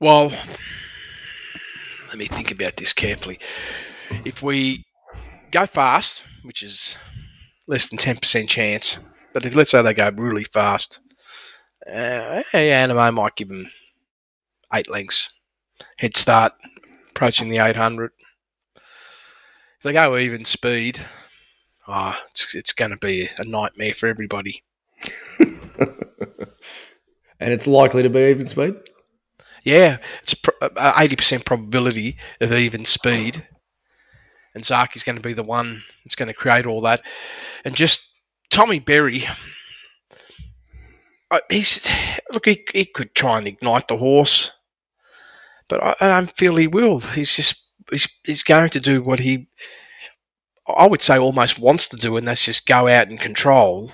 Well, 0.00 0.32
let 2.08 2.18
me 2.18 2.26
think 2.26 2.50
about 2.50 2.76
this 2.76 2.92
carefully. 2.92 3.38
If 4.24 4.42
we 4.42 4.84
go 5.50 5.66
fast, 5.66 6.24
which 6.42 6.62
is 6.62 6.96
less 7.66 7.88
than 7.88 7.98
ten 7.98 8.16
percent 8.16 8.48
chance, 8.48 8.98
but 9.32 9.46
if 9.46 9.54
let's 9.54 9.70
say 9.70 9.82
they 9.82 9.94
go 9.94 10.10
really 10.16 10.44
fast, 10.44 11.00
uh, 11.86 12.42
Anamoe 12.52 13.14
might 13.14 13.36
give 13.36 13.48
them 13.48 13.70
eight 14.74 14.90
lengths 14.90 15.32
head 15.98 16.16
start, 16.16 16.52
approaching 17.10 17.48
the 17.48 17.58
800. 17.58 18.12
If 18.76 19.82
they 19.82 19.92
go 19.92 20.16
even 20.16 20.44
speed, 20.44 21.00
oh, 21.88 22.16
it's, 22.28 22.54
it's 22.54 22.72
going 22.72 22.92
to 22.92 22.96
be 22.96 23.28
a 23.38 23.44
nightmare 23.44 23.94
for 23.94 24.08
everybody. 24.08 24.62
and 27.42 27.52
it's 27.52 27.66
likely 27.66 28.02
to 28.02 28.10
be 28.10 28.30
even 28.30 28.46
speed? 28.46 28.76
Yeah, 29.64 29.98
it's 30.22 30.34
uh, 30.60 30.92
eighty 30.98 31.16
percent 31.16 31.44
probability 31.44 32.16
of 32.40 32.52
even 32.52 32.84
speed, 32.84 33.46
and 34.54 34.64
Zaaki's 34.64 35.04
going 35.04 35.16
to 35.16 35.22
be 35.22 35.32
the 35.32 35.44
one 35.44 35.82
that's 36.04 36.16
going 36.16 36.28
to 36.28 36.34
create 36.34 36.66
all 36.66 36.80
that. 36.82 37.00
And 37.64 37.76
just 37.76 38.10
Tommy 38.50 38.80
Berry, 38.80 39.24
uh, 41.30 41.40
he's 41.48 41.88
look, 42.32 42.46
he, 42.46 42.64
he 42.74 42.84
could 42.84 43.14
try 43.14 43.38
and 43.38 43.46
ignite 43.46 43.86
the 43.86 43.98
horse, 43.98 44.50
but 45.72 45.82
I, 45.82 46.06
I 46.06 46.08
don't 46.08 46.36
feel 46.36 46.56
he 46.56 46.66
will. 46.66 47.00
He's 47.00 47.34
just 47.34 47.64
he's, 47.90 48.06
he's 48.24 48.42
going 48.42 48.68
to 48.70 48.80
do 48.80 49.02
what 49.02 49.20
he, 49.20 49.48
I 50.68 50.86
would 50.86 51.00
say, 51.00 51.18
almost 51.18 51.58
wants 51.58 51.88
to 51.88 51.96
do, 51.96 52.16
and 52.18 52.28
that's 52.28 52.44
just 52.44 52.66
go 52.66 52.88
out 52.88 53.08
and 53.08 53.18
control. 53.18 53.90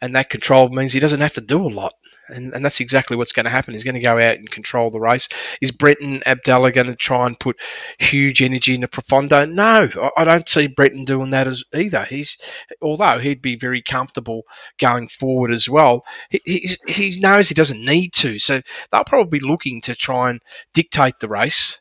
And 0.00 0.16
that 0.16 0.30
control 0.30 0.68
means 0.68 0.92
he 0.92 0.98
doesn't 1.00 1.20
have 1.20 1.34
to 1.34 1.40
do 1.40 1.64
a 1.64 1.68
lot. 1.68 1.92
And, 2.28 2.54
and 2.54 2.64
that's 2.64 2.80
exactly 2.80 3.16
what's 3.16 3.32
going 3.32 3.44
to 3.44 3.50
happen. 3.50 3.74
He's 3.74 3.84
going 3.84 3.96
to 3.96 4.00
go 4.00 4.18
out 4.18 4.36
and 4.36 4.50
control 4.50 4.90
the 4.90 5.00
race. 5.00 5.28
Is 5.60 5.72
Brenton 5.72 6.20
Avdulla 6.20 6.72
going 6.72 6.86
to 6.86 6.94
try 6.94 7.26
and 7.26 7.38
put 7.38 7.60
huge 7.98 8.40
energy 8.40 8.74
into 8.74 8.88
Profondo? 8.88 9.44
No, 9.44 9.88
I, 10.00 10.10
I 10.18 10.24
don't 10.24 10.48
see 10.48 10.68
Brenton 10.68 11.04
doing 11.04 11.30
that 11.30 11.48
as 11.48 11.64
either. 11.74 12.04
He's 12.04 12.38
although 12.80 13.18
he'd 13.18 13.42
be 13.42 13.56
very 13.56 13.82
comfortable 13.82 14.42
going 14.78 15.08
forward 15.08 15.52
as 15.52 15.68
well. 15.68 16.04
He, 16.30 16.70
he 16.86 17.18
knows 17.20 17.48
he 17.48 17.54
doesn't 17.54 17.84
need 17.84 18.12
to, 18.14 18.38
so 18.38 18.60
they'll 18.90 19.04
probably 19.04 19.40
be 19.40 19.44
looking 19.44 19.80
to 19.82 19.94
try 19.94 20.30
and 20.30 20.40
dictate 20.72 21.18
the 21.20 21.28
race, 21.28 21.80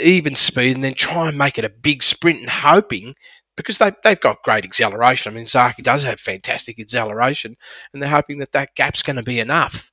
even 0.00 0.36
speed, 0.36 0.74
and 0.74 0.84
then 0.84 0.94
try 0.94 1.28
and 1.28 1.38
make 1.38 1.58
it 1.58 1.64
a 1.64 1.70
big 1.70 2.02
sprint, 2.02 2.40
and 2.40 2.50
hoping 2.50 3.14
because 3.56 3.78
they, 3.78 3.92
they've 4.04 4.20
got 4.20 4.42
great 4.42 4.64
acceleration. 4.64 5.32
I 5.32 5.36
mean, 5.36 5.44
Zaaki 5.44 5.82
does 5.82 6.02
have 6.02 6.20
fantastic 6.20 6.78
acceleration, 6.80 7.56
and 7.92 8.02
they're 8.02 8.10
hoping 8.10 8.38
that 8.38 8.52
that 8.52 8.74
gap's 8.74 9.02
going 9.02 9.16
to 9.16 9.22
be 9.22 9.40
enough. 9.40 9.90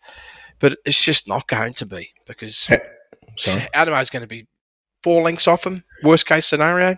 But 0.60 0.78
it's 0.86 1.01
just 1.01 1.28
not 1.28 1.48
going 1.48 1.74
to 1.75 1.86
be 1.86 2.10
because 2.28 2.70
Anamoe 3.38 4.01
is 4.01 4.10
going 4.10 4.22
to 4.22 4.28
be 4.28 4.48
four 5.04 5.22
lengths 5.22 5.48
off 5.48 5.66
him. 5.66 5.84
Worst 6.04 6.25
case 6.25 6.46
scenario, 6.46 6.98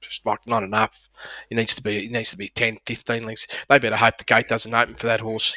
just 0.00 0.24
like 0.26 0.40
not 0.46 0.62
enough. 0.62 1.08
It 1.50 1.56
needs 1.56 1.74
to 1.76 1.82
be 1.82 2.04
it 2.06 2.10
needs 2.10 2.30
to 2.30 2.36
be 2.36 2.48
10, 2.48 2.78
15 2.86 3.24
lengths. 3.24 3.46
They 3.68 3.78
better 3.78 3.96
hope 3.96 4.18
the 4.18 4.24
gate 4.24 4.48
doesn't 4.48 4.74
open 4.74 4.94
for 4.94 5.06
that 5.06 5.20
horse. 5.20 5.54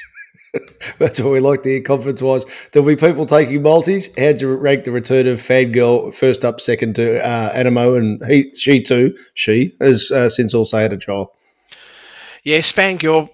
That's 0.99 1.19
what 1.19 1.31
we 1.31 1.39
like 1.39 1.63
to 1.63 1.69
hear 1.69 1.81
conference 1.81 2.21
wise. 2.21 2.45
There'll 2.71 2.87
be 2.87 2.95
people 2.95 3.25
taking 3.25 3.61
multis. 3.61 4.09
How'd 4.17 4.41
you 4.41 4.53
rank 4.55 4.83
the 4.83 4.91
return 4.91 5.27
of 5.27 5.39
Fangirl 5.39 6.13
first 6.13 6.45
up, 6.45 6.61
second 6.61 6.95
to 6.97 7.23
uh, 7.25 7.53
Anamoe, 7.53 7.97
and 7.97 8.23
he, 8.25 8.53
she 8.53 8.81
too, 8.81 9.17
she 9.33 9.75
has 9.79 10.11
uh, 10.11 10.29
since 10.29 10.53
also 10.53 10.77
had 10.77 10.93
a 10.93 10.97
trial. 10.97 11.33
Yes, 12.43 12.71
Fangirl, 12.71 13.29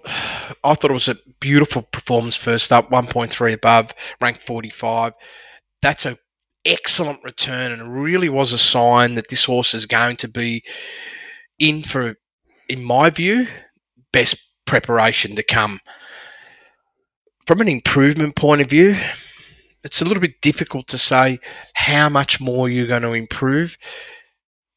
I 0.63 0.73
thought 0.75 0.91
it 0.91 0.93
was 0.93 1.07
a 1.07 1.17
beautiful 1.39 1.81
performance 1.81 2.35
first 2.35 2.71
up, 2.71 2.91
1.3 2.91 3.53
above, 3.53 3.93
ranked 4.21 4.41
45. 4.41 5.13
That's 5.81 6.05
a 6.05 6.17
excellent 6.65 7.23
return 7.23 7.71
and 7.71 8.01
really 8.01 8.29
was 8.29 8.51
a 8.51 8.57
sign 8.57 9.15
that 9.15 9.29
this 9.29 9.45
horse 9.45 9.73
is 9.73 9.85
going 9.85 10.17
to 10.17 10.27
be 10.27 10.61
in 11.57 11.81
for, 11.81 12.15
in 12.67 12.83
my 12.83 13.09
view, 13.09 13.47
best 14.11 14.53
preparation 14.65 15.35
to 15.35 15.43
come 15.43 15.79
from 17.49 17.61
an 17.61 17.67
improvement 17.67 18.35
point 18.35 18.61
of 18.61 18.69
view, 18.69 18.95
it's 19.83 20.03
a 20.03 20.05
little 20.05 20.21
bit 20.21 20.39
difficult 20.39 20.87
to 20.87 20.99
say 20.99 21.39
how 21.73 22.07
much 22.07 22.39
more 22.39 22.69
you're 22.69 22.85
going 22.85 23.01
to 23.01 23.13
improve. 23.13 23.75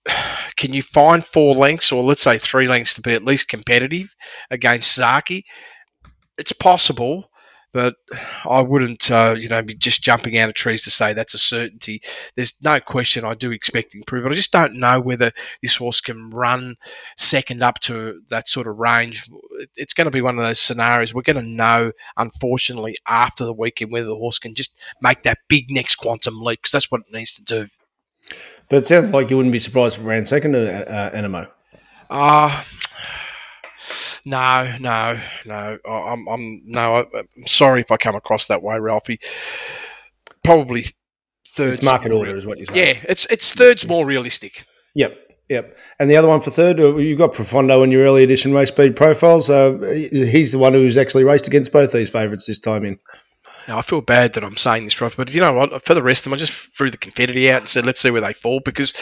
Can 0.56 0.72
you 0.72 0.80
find 0.80 1.22
four 1.22 1.54
lengths 1.54 1.92
or 1.92 2.02
let's 2.02 2.22
say 2.22 2.38
three 2.38 2.66
lengths 2.66 2.94
to 2.94 3.02
be 3.02 3.12
at 3.12 3.26
least 3.26 3.48
competitive 3.48 4.16
against 4.50 4.98
Zaaki? 4.98 5.42
It's 6.38 6.54
possible, 6.54 7.28
but 7.72 7.94
I 8.44 8.60
wouldn't, 8.60 9.10
uh, 9.10 9.34
you 9.38 9.48
know, 9.48 9.62
be 9.62 9.74
just 9.74 10.02
jumping 10.02 10.36
out 10.38 10.48
of 10.48 10.54
trees 10.54 10.84
to 10.84 10.90
say 10.90 11.12
that's 11.12 11.34
a 11.34 11.38
certainty. 11.38 12.02
There's 12.36 12.54
no 12.62 12.80
question 12.80 13.24
I 13.24 13.34
do 13.34 13.50
expect 13.50 13.94
improvement. 13.94 14.32
I 14.32 14.36
just 14.36 14.52
don't 14.52 14.74
know 14.74 15.00
whether 15.00 15.32
this 15.62 15.76
horse 15.76 16.00
can 16.00 16.30
run 16.30 16.76
second 17.16 17.62
up 17.62 17.80
to 17.80 18.20
that 18.28 18.48
sort 18.48 18.66
of 18.66 18.78
range. 18.78 19.28
It's 19.76 19.94
going 19.94 20.06
to 20.06 20.10
be 20.10 20.20
one 20.20 20.38
of 20.38 20.44
those 20.44 20.60
scenarios 20.60 21.14
we're 21.14 21.22
going 21.22 21.36
to 21.36 21.42
know, 21.42 21.92
unfortunately, 22.16 22.96
after 23.08 23.44
the 23.44 23.54
weekend 23.54 23.92
whether 23.92 24.06
the 24.06 24.16
horse 24.16 24.38
can 24.38 24.54
just 24.54 24.78
make 25.00 25.22
that 25.22 25.38
big 25.48 25.70
next 25.70 25.96
quantum 25.96 26.42
leap 26.42 26.60
because 26.60 26.72
that's 26.72 26.90
what 26.90 27.02
it 27.02 27.12
needs 27.12 27.34
to 27.34 27.42
do. 27.42 27.68
But 28.68 28.76
it 28.76 28.86
sounds 28.86 29.12
like 29.12 29.30
you 29.30 29.36
wouldn't 29.36 29.52
be 29.52 29.58
surprised 29.58 29.98
if 29.98 30.04
it 30.04 30.06
ran 30.06 30.26
second 30.26 30.52
to 30.52 30.90
uh, 30.90 31.10
Anamoe. 31.10 31.50
Ah. 32.10 32.60
Uh, 32.60 32.64
no, 34.24 34.76
no, 34.80 35.18
no. 35.44 35.78
I'm, 35.88 36.28
I'm 36.28 36.62
no. 36.64 37.06
I'm 37.14 37.46
sorry 37.46 37.80
if 37.80 37.90
I 37.90 37.96
come 37.96 38.14
across 38.14 38.46
that 38.46 38.62
way, 38.62 38.78
Ralphie. 38.78 39.20
Probably 40.44 40.84
third. 41.48 41.74
It's 41.74 41.82
market 41.82 42.12
order 42.12 42.36
is 42.36 42.46
what 42.46 42.58
you're 42.58 42.66
saying. 42.66 42.96
Yeah, 42.96 43.02
it's 43.08 43.26
it's 43.26 43.52
third's 43.52 43.86
more 43.86 44.06
realistic. 44.06 44.64
Yep. 44.94 45.18
Yep. 45.48 45.76
And 45.98 46.10
the 46.10 46.16
other 46.16 46.28
one 46.28 46.40
for 46.40 46.50
third, 46.50 46.80
uh, 46.80 46.96
you've 46.96 47.18
got 47.18 47.34
Profondo 47.34 47.82
in 47.82 47.90
your 47.90 48.04
early 48.04 48.22
edition 48.22 48.54
race 48.54 48.68
speed 48.68 48.96
profiles. 48.96 49.50
Uh, 49.50 49.76
he's 50.10 50.52
the 50.52 50.58
one 50.58 50.72
who's 50.72 50.96
actually 50.96 51.24
raced 51.24 51.46
against 51.46 51.72
both 51.72 51.92
these 51.92 52.08
favourites 52.08 52.46
this 52.46 52.58
time 52.58 52.84
in. 52.86 52.98
Now, 53.68 53.78
I 53.78 53.82
feel 53.82 54.00
bad 54.00 54.32
that 54.32 54.44
I'm 54.44 54.56
saying 54.56 54.84
this, 54.84 55.00
Rob, 55.00 55.12
but 55.16 55.32
you 55.34 55.40
know 55.40 55.52
what? 55.52 55.84
For 55.84 55.94
the 55.94 56.02
rest 56.02 56.24
of 56.26 56.30
them, 56.30 56.34
I 56.34 56.38
just 56.38 56.52
threw 56.76 56.90
the 56.90 56.96
confetti 56.96 57.50
out 57.50 57.60
and 57.60 57.68
said, 57.68 57.84
let's 57.84 58.00
see 58.00 58.10
where 58.10 58.20
they 58.20 58.32
fall 58.32 58.60
because 58.60 58.92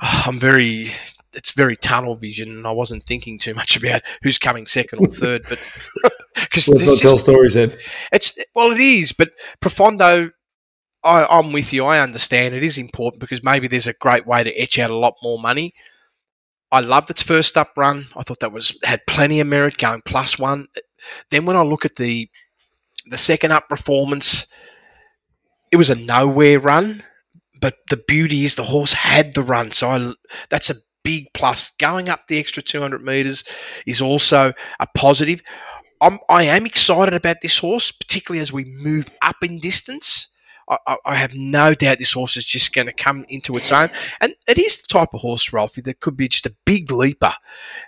I'm 0.00 0.40
very 0.40 0.88
it's 1.34 1.52
very 1.52 1.76
tunnel 1.76 2.16
vision, 2.16 2.48
and 2.50 2.66
I 2.66 2.70
wasn't 2.70 3.04
thinking 3.04 3.38
too 3.38 3.54
much 3.54 3.76
about 3.82 4.02
who's 4.22 4.38
coming 4.38 4.66
second 4.66 5.00
or 5.00 5.08
third. 5.08 5.44
But 5.48 5.58
because 6.34 6.68
let's 6.68 6.86
not 6.86 6.98
tell 6.98 7.18
stories, 7.18 7.56
Ed. 7.56 7.78
It's 8.12 8.38
well, 8.54 8.72
it 8.72 8.80
is, 8.80 9.12
but 9.12 9.30
Profondo. 9.60 10.30
I, 11.02 11.26
I'm 11.26 11.52
with 11.52 11.70
you. 11.74 11.84
I 11.84 12.00
understand 12.00 12.54
it 12.54 12.64
is 12.64 12.78
important 12.78 13.20
because 13.20 13.42
maybe 13.42 13.68
there's 13.68 13.86
a 13.86 13.92
great 13.92 14.26
way 14.26 14.42
to 14.42 14.58
etch 14.58 14.78
out 14.78 14.88
a 14.88 14.96
lot 14.96 15.12
more 15.22 15.38
money. 15.38 15.74
I 16.72 16.80
loved 16.80 17.10
its 17.10 17.22
first 17.22 17.58
up 17.58 17.72
run. 17.76 18.08
I 18.16 18.22
thought 18.22 18.40
that 18.40 18.52
was 18.52 18.78
had 18.84 19.06
plenty 19.06 19.38
of 19.38 19.46
merit 19.46 19.76
going 19.76 20.02
plus 20.06 20.38
one. 20.38 20.68
Then 21.30 21.44
when 21.44 21.56
I 21.56 21.62
look 21.62 21.84
at 21.84 21.96
the 21.96 22.30
the 23.06 23.18
second 23.18 23.52
up 23.52 23.68
performance, 23.68 24.46
it 25.70 25.76
was 25.76 25.90
a 25.90 25.94
nowhere 25.94 26.58
run. 26.58 27.02
But 27.60 27.76
the 27.90 28.02
beauty 28.08 28.44
is 28.44 28.56
the 28.56 28.64
horse 28.64 28.92
had 28.92 29.34
the 29.34 29.42
run, 29.42 29.72
so 29.72 29.88
I, 29.88 30.14
that's 30.50 30.70
a 30.70 30.74
big 31.04 31.32
plus. 31.34 31.70
Going 31.72 32.08
up 32.08 32.26
the 32.26 32.38
extra 32.38 32.62
200 32.62 33.04
metres 33.04 33.44
is 33.86 34.00
also 34.00 34.52
a 34.80 34.86
positive. 34.96 35.42
I'm, 36.00 36.18
I 36.28 36.44
am 36.44 36.66
excited 36.66 37.14
about 37.14 37.36
this 37.40 37.58
horse, 37.58 37.92
particularly 37.92 38.40
as 38.40 38.52
we 38.52 38.64
move 38.64 39.08
up 39.22 39.36
in 39.42 39.60
distance. 39.60 40.28
I, 40.68 40.96
I, 41.04 41.14
have 41.16 41.34
no 41.34 41.74
doubt 41.74 41.98
this 41.98 42.12
horse 42.12 42.36
is 42.36 42.44
just 42.44 42.72
going 42.72 42.86
to 42.86 42.92
come 42.92 43.24
into 43.28 43.56
its 43.56 43.70
own. 43.70 43.90
And 44.20 44.34
it 44.48 44.58
is 44.58 44.80
the 44.80 44.88
type 44.88 45.10
of 45.12 45.20
horse, 45.20 45.52
Ralphie, 45.52 45.82
that 45.82 46.00
could 46.00 46.16
be 46.16 46.28
just 46.28 46.46
a 46.46 46.56
big 46.64 46.90
leaper. 46.90 47.34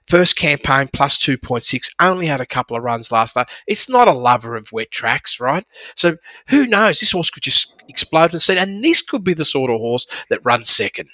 First 0.06 0.36
campaign 0.36 0.90
plus 0.92 1.18
2.6, 1.18 1.90
only 2.00 2.26
had 2.26 2.40
a 2.40 2.46
couple 2.46 2.76
of 2.76 2.82
runs 2.82 3.10
last 3.10 3.36
night. 3.36 3.48
It's 3.66 3.88
not 3.88 4.08
a 4.08 4.12
lover 4.12 4.56
of 4.56 4.72
wet 4.72 4.90
tracks, 4.90 5.40
right? 5.40 5.64
So 5.94 6.16
who 6.48 6.66
knows? 6.66 7.00
This 7.00 7.12
horse 7.12 7.30
could 7.30 7.42
just 7.42 7.80
explode 7.88 8.32
and 8.32 8.42
see. 8.42 8.58
And 8.58 8.84
this 8.84 9.00
could 9.00 9.24
be 9.24 9.34
the 9.34 9.44
sort 9.44 9.70
of 9.70 9.78
horse 9.78 10.06
that 10.28 10.44
runs 10.44 10.68
second. 10.68 11.08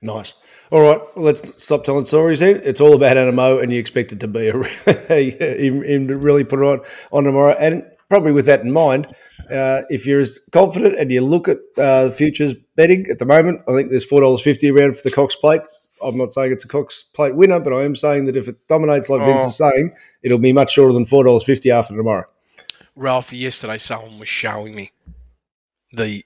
Nice. 0.00 0.34
All 0.74 0.80
right, 0.80 1.00
let's 1.16 1.62
stop 1.62 1.84
telling 1.84 2.04
stories. 2.04 2.40
Then 2.40 2.60
it's 2.64 2.80
all 2.80 2.94
about 2.94 3.16
Anamoe, 3.16 3.62
and 3.62 3.72
you 3.72 3.78
expect 3.78 4.10
it 4.10 4.18
to 4.18 4.26
be 4.26 4.48
a, 4.48 4.56
really 6.18 6.42
put 6.42 6.58
it 6.58 6.64
on 6.64 6.80
on 7.12 7.22
tomorrow. 7.22 7.54
And 7.56 7.84
probably 8.08 8.32
with 8.32 8.46
that 8.46 8.62
in 8.62 8.72
mind, 8.72 9.06
uh, 9.52 9.82
if 9.88 10.04
you're 10.04 10.18
as 10.18 10.40
confident 10.50 10.98
and 10.98 11.12
you 11.12 11.20
look 11.20 11.46
at 11.46 11.58
uh, 11.78 12.10
futures 12.10 12.54
betting 12.74 13.06
at 13.08 13.20
the 13.20 13.24
moment, 13.24 13.60
I 13.68 13.72
think 13.72 13.90
there's 13.90 14.04
four 14.04 14.20
dollars 14.20 14.42
fifty 14.42 14.68
around 14.68 14.96
for 14.96 15.02
the 15.04 15.12
Cox 15.12 15.36
Plate. 15.36 15.60
I'm 16.02 16.18
not 16.18 16.32
saying 16.32 16.50
it's 16.50 16.64
a 16.64 16.68
Cox 16.68 17.04
Plate 17.04 17.36
winner, 17.36 17.60
but 17.60 17.72
I 17.72 17.84
am 17.84 17.94
saying 17.94 18.24
that 18.24 18.36
if 18.36 18.48
it 18.48 18.56
dominates 18.66 19.08
like 19.08 19.24
Vince 19.24 19.44
Oh. 19.44 19.46
is 19.46 19.56
saying, 19.56 19.92
it'll 20.24 20.38
be 20.38 20.52
much 20.52 20.72
shorter 20.72 20.92
than 20.92 21.06
four 21.06 21.22
dollars 21.22 21.44
fifty 21.44 21.70
after 21.70 21.96
tomorrow. 21.96 22.24
Ralph, 22.96 23.32
yesterday 23.32 23.78
someone 23.78 24.18
was 24.18 24.28
showing 24.28 24.74
me 24.74 24.90
the 25.92 26.24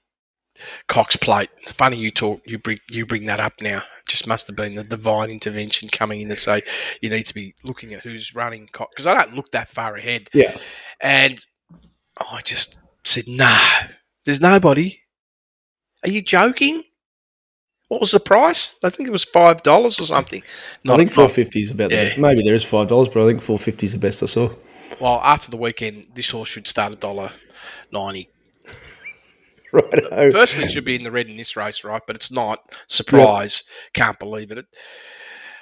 Cox 0.87 1.15
plate. 1.15 1.49
Funny 1.67 1.97
you 1.97 2.11
talk, 2.11 2.41
you 2.45 2.57
bring 2.59 2.79
you 2.89 3.05
bring 3.05 3.25
that 3.25 3.39
up 3.39 3.53
now. 3.61 3.83
Just 4.07 4.27
must 4.27 4.47
have 4.47 4.55
been 4.55 4.75
the 4.75 4.83
divine 4.83 5.29
intervention 5.29 5.89
coming 5.89 6.21
in 6.21 6.29
to 6.29 6.35
say 6.35 6.61
you 7.01 7.09
need 7.09 7.25
to 7.25 7.33
be 7.33 7.53
looking 7.63 7.93
at 7.93 8.01
who's 8.01 8.33
running 8.35 8.67
Cox 8.71 8.91
because 8.93 9.07
I 9.07 9.13
don't 9.13 9.35
look 9.35 9.51
that 9.51 9.67
far 9.67 9.95
ahead. 9.95 10.29
Yeah. 10.33 10.57
And 11.01 11.43
I 12.19 12.41
just 12.43 12.77
said, 13.03 13.25
no, 13.27 13.55
there's 14.25 14.41
nobody. 14.41 14.99
Are 16.03 16.09
you 16.09 16.21
joking? 16.21 16.83
What 17.87 18.01
was 18.01 18.11
the 18.11 18.19
price? 18.19 18.75
I 18.83 18.89
think 18.89 19.09
it 19.09 19.11
was 19.11 19.23
five 19.23 19.63
dollars 19.63 19.99
or 19.99 20.05
something. 20.05 20.43
I 20.87 20.95
think 20.97 21.11
four 21.11 21.27
fifty 21.29 21.61
is 21.61 21.71
about 21.71 21.89
the 21.89 21.95
Yeah. 21.95 22.03
best. 22.05 22.17
Maybe 22.17 22.43
there 22.43 22.53
is 22.53 22.63
five 22.63 22.87
dollars, 22.87 23.09
but 23.09 23.23
I 23.23 23.27
think 23.27 23.41
four 23.41 23.57
fifty 23.57 23.85
is 23.87 23.93
the 23.93 23.97
best 23.97 24.21
I 24.21 24.27
saw. 24.27 24.53
Well, 24.99 25.19
after 25.23 25.49
the 25.49 25.57
weekend, 25.57 26.07
this 26.13 26.29
horse 26.29 26.49
should 26.49 26.67
start 26.67 26.93
a 26.93 26.95
dollar 26.95 27.31
ninety. 27.91 28.29
Right. 29.73 30.03
Oh. 30.11 30.31
Firstly, 30.31 30.63
it 30.63 30.71
should 30.71 30.85
be 30.85 30.95
in 30.95 31.03
the 31.03 31.11
red 31.11 31.27
in 31.27 31.37
this 31.37 31.55
race, 31.55 31.83
right? 31.83 32.01
But 32.05 32.15
it's 32.15 32.31
not. 32.31 32.59
Surprise! 32.87 33.63
Can't 33.93 34.17
believe 34.17 34.51
it. 34.51 34.65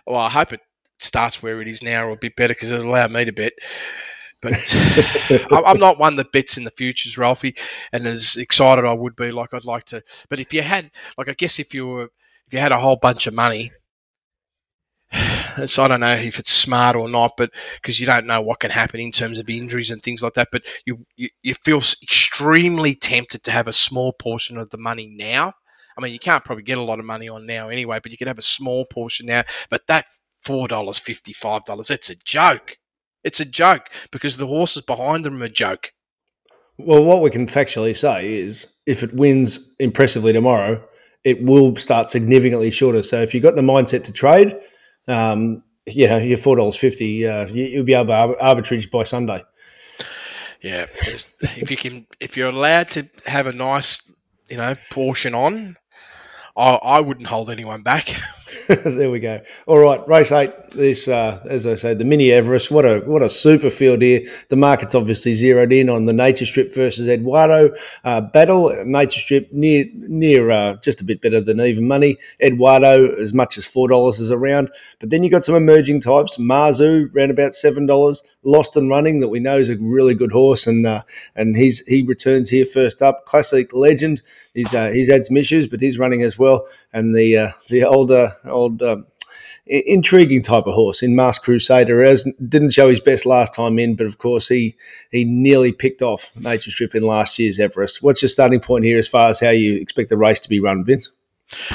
Well, 0.05 0.21
I 0.21 0.29
hope 0.29 0.53
it 0.53 0.61
starts 0.99 1.43
where 1.43 1.61
it 1.61 1.67
is 1.67 1.83
now 1.83 2.05
or 2.05 2.11
a 2.11 2.17
bit 2.17 2.35
better 2.35 2.53
because 2.53 2.71
it'll 2.71 2.89
allow 2.89 3.07
me 3.07 3.25
to 3.25 3.33
bet. 3.33 3.53
But 4.41 4.73
I'm 5.51 5.65
I'm 5.65 5.79
not 5.79 5.99
one 5.99 6.15
that 6.17 6.31
bets 6.31 6.57
in 6.57 6.63
the 6.63 6.71
futures, 6.71 7.17
Ralphie, 7.17 7.55
and 7.91 8.05
as 8.07 8.37
excited 8.37 8.85
I 8.85 8.93
would 8.93 9.15
be, 9.15 9.31
like 9.31 9.53
I'd 9.53 9.65
like 9.65 9.85
to. 9.85 10.03
But 10.29 10.39
if 10.39 10.53
you 10.53 10.61
had, 10.61 10.91
like, 11.17 11.27
I 11.27 11.33
guess 11.33 11.59
if 11.59 11.73
you 11.73 11.87
were, 11.87 12.03
if 12.45 12.53
you 12.53 12.59
had 12.59 12.71
a 12.71 12.79
whole 12.79 12.97
bunch 12.97 13.27
of 13.27 13.33
money, 13.33 13.71
so 15.65 15.83
I 15.83 15.87
don't 15.87 16.01
know 16.01 16.13
if 16.13 16.37
it's 16.39 16.51
smart 16.51 16.95
or 16.95 17.07
not, 17.07 17.33
but 17.37 17.51
because 17.81 17.99
you 17.99 18.05
don't 18.05 18.27
know 18.27 18.41
what 18.41 18.59
can 18.59 18.71
happen 18.71 18.99
in 18.99 19.11
terms 19.11 19.39
of 19.39 19.49
injuries 19.49 19.89
and 19.89 20.03
things 20.03 20.21
like 20.21 20.33
that. 20.33 20.49
But 20.51 20.63
you, 20.85 21.05
you 21.15 21.29
you 21.41 21.53
feel 21.55 21.77
extremely 21.77 22.93
tempted 22.93 23.43
to 23.43 23.51
have 23.51 23.67
a 23.67 23.73
small 23.73 24.13
portion 24.13 24.57
of 24.57 24.69
the 24.69 24.77
money 24.77 25.07
now. 25.07 25.53
I 25.97 26.01
mean, 26.01 26.13
you 26.13 26.19
can't 26.19 26.43
probably 26.43 26.63
get 26.63 26.77
a 26.77 26.83
lot 26.83 26.99
of 26.99 27.05
money 27.05 27.29
on 27.29 27.45
now 27.45 27.69
anyway, 27.69 27.99
but 28.03 28.11
you 28.11 28.17
can 28.17 28.27
have 28.27 28.37
a 28.37 28.43
small 28.43 28.85
portion 28.85 29.25
now. 29.27 29.43
But 29.69 29.87
that 29.87 30.05
four 30.43 30.67
dollars 30.67 30.97
fifty, 30.97 31.33
five 31.33 31.63
dollars, 31.63 31.89
it's 31.89 32.09
a 32.09 32.15
joke. 32.15 32.77
It's 33.23 33.39
a 33.39 33.45
joke 33.45 33.89
because 34.11 34.37
the 34.37 34.47
horses 34.47 34.83
behind 34.83 35.25
them 35.25 35.41
are 35.41 35.45
a 35.45 35.49
joke. 35.49 35.91
Well, 36.77 37.03
what 37.03 37.21
we 37.21 37.31
can 37.31 37.47
factually 37.47 37.97
say 37.97 38.33
is 38.33 38.67
if 38.85 39.03
it 39.03 39.13
wins 39.13 39.73
impressively 39.79 40.33
tomorrow, 40.33 40.83
it 41.23 41.41
will 41.43 41.75
start 41.75 42.09
significantly 42.09 42.69
shorter. 42.69 43.03
So 43.03 43.21
if 43.21 43.33
you've 43.33 43.43
got 43.43 43.55
the 43.55 43.61
mindset 43.61 44.03
to 44.03 44.11
trade, 44.11 44.55
um, 45.07 45.63
you 45.85 46.07
know, 46.07 46.17
your 46.17 46.37
four 46.37 46.55
dollars 46.55 46.75
fifty, 46.75 47.27
uh, 47.27 47.47
you, 47.47 47.65
you'll 47.65 47.85
be 47.85 47.93
able 47.93 48.07
to 48.07 48.35
arbitrage 48.41 48.89
by 48.91 49.03
Sunday. 49.03 49.43
Yeah, 50.61 50.87
if 51.55 51.69
you 51.69 51.77
can, 51.77 52.07
if 52.19 52.35
you're 52.35 52.49
allowed 52.49 52.89
to 52.89 53.07
have 53.25 53.45
a 53.47 53.53
nice, 53.53 54.01
you 54.49 54.57
know, 54.57 54.75
portion 54.89 55.35
on, 55.35 55.77
I, 56.57 56.75
I 56.75 56.99
wouldn't 56.99 57.27
hold 57.27 57.49
anyone 57.49 57.83
back. 57.83 58.15
there 58.83 59.09
we 59.09 59.21
go. 59.21 59.39
All 59.65 59.77
right, 59.77 60.05
race 60.09 60.31
eight. 60.33 60.51
This, 60.71 61.07
uh, 61.07 61.41
as 61.49 61.65
I 61.65 61.75
said, 61.75 61.99
the 61.99 62.03
Mini 62.03 62.33
Everest. 62.33 62.69
What 62.69 62.83
a 62.83 62.99
what 62.99 63.21
a 63.21 63.29
super 63.29 63.69
field 63.69 64.01
here. 64.01 64.21
The 64.49 64.57
market's 64.57 64.93
obviously 64.93 65.33
zeroed 65.35 65.71
in 65.71 65.89
on 65.89 66.05
the 66.05 66.11
Nature 66.11 66.45
Strip 66.45 66.75
versus 66.75 67.07
Eduardo 67.07 67.73
uh, 68.03 68.19
battle. 68.19 68.75
Nature 68.83 69.21
Strip 69.21 69.53
near 69.53 69.85
near 69.93 70.51
uh, 70.51 70.75
just 70.83 70.99
a 70.99 71.05
bit 71.05 71.21
better 71.21 71.39
than 71.39 71.61
even 71.61 71.87
money. 71.87 72.17
Eduardo 72.41 73.15
as 73.15 73.33
much 73.33 73.57
as 73.57 73.65
four 73.65 73.87
dollars 73.87 74.19
is 74.19 74.31
around. 74.31 74.69
But 74.99 75.11
then 75.11 75.23
you 75.23 75.29
got 75.29 75.45
some 75.45 75.55
emerging 75.55 76.01
types. 76.01 76.37
Marzu 76.37 77.15
around 77.15 77.31
about 77.31 77.53
seven 77.53 77.85
dollars. 77.85 78.21
Lost 78.43 78.75
and 78.75 78.89
Running 78.89 79.21
that 79.21 79.29
we 79.29 79.39
know 79.39 79.59
is 79.59 79.69
a 79.69 79.77
really 79.77 80.13
good 80.13 80.33
horse, 80.33 80.67
and 80.67 80.85
uh, 80.85 81.03
and 81.37 81.55
he's 81.55 81.85
he 81.87 82.01
returns 82.01 82.49
here 82.49 82.65
first 82.65 83.01
up. 83.01 83.25
Classic 83.25 83.71
Legend. 83.71 84.21
He's 84.53 84.73
uh, 84.73 84.89
he's 84.89 85.09
had 85.09 85.23
some 85.23 85.37
issues, 85.37 85.67
but 85.67 85.79
he's 85.79 85.99
running 85.99 86.23
as 86.23 86.39
well. 86.39 86.67
And 86.97 87.15
the 87.15 87.37
uh, 87.37 87.51
the 87.69 87.83
older 87.83 88.31
old 88.45 88.81
um, 88.81 89.05
i- 89.71 89.83
intriguing 89.85 90.41
type 90.41 90.65
of 90.65 90.73
horse 90.73 91.03
in 91.03 91.15
Mask 91.15 91.43
Crusader 91.43 92.01
as 92.03 92.23
didn't 92.47 92.71
show 92.71 92.89
his 92.89 92.99
best 93.01 93.25
last 93.25 93.53
time 93.53 93.77
in, 93.79 93.95
but 93.95 94.05
of 94.07 94.17
course 94.17 94.47
he 94.47 94.75
he 95.11 95.23
nearly 95.25 95.71
picked 95.71 96.01
off 96.01 96.31
Nature 96.35 96.71
Strip 96.71 96.95
in 96.95 97.03
last 97.03 97.37
year's 97.39 97.59
Everest. 97.59 98.01
What's 98.01 98.21
your 98.21 98.29
starting 98.29 98.59
point 98.59 98.85
here 98.85 98.97
as 98.97 99.07
far 99.07 99.29
as 99.29 99.39
how 99.39 99.49
you 99.51 99.75
expect 99.75 100.09
the 100.09 100.17
race 100.17 100.39
to 100.41 100.49
be 100.49 100.59
run, 100.59 100.83
Vince? 100.85 101.11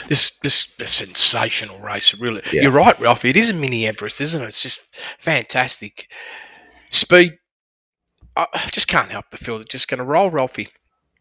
this 0.09 0.33
this 0.41 0.75
a 0.81 0.87
sensational 0.87 1.79
race, 1.79 2.13
really. 2.19 2.43
Yeah. 2.53 2.63
You're 2.63 2.73
right, 2.73 2.99
Ralphie. 3.01 3.31
It 3.31 3.37
is 3.39 3.49
a 3.51 3.55
mini 3.55 3.87
Everest, 3.87 4.21
isn't 4.21 4.43
it? 4.43 4.47
It's 4.47 4.63
just 4.63 4.83
fantastic. 5.19 6.09
Speed. 6.91 7.39
I 8.37 8.47
just 8.73 8.89
can't 8.89 9.11
help 9.11 9.27
but 9.31 9.41
feel 9.41 9.57
they're 9.57 9.65
just 9.65 9.89
going 9.89 9.99
to 9.99 10.05
roll, 10.05 10.31
Ralphie. 10.31 10.69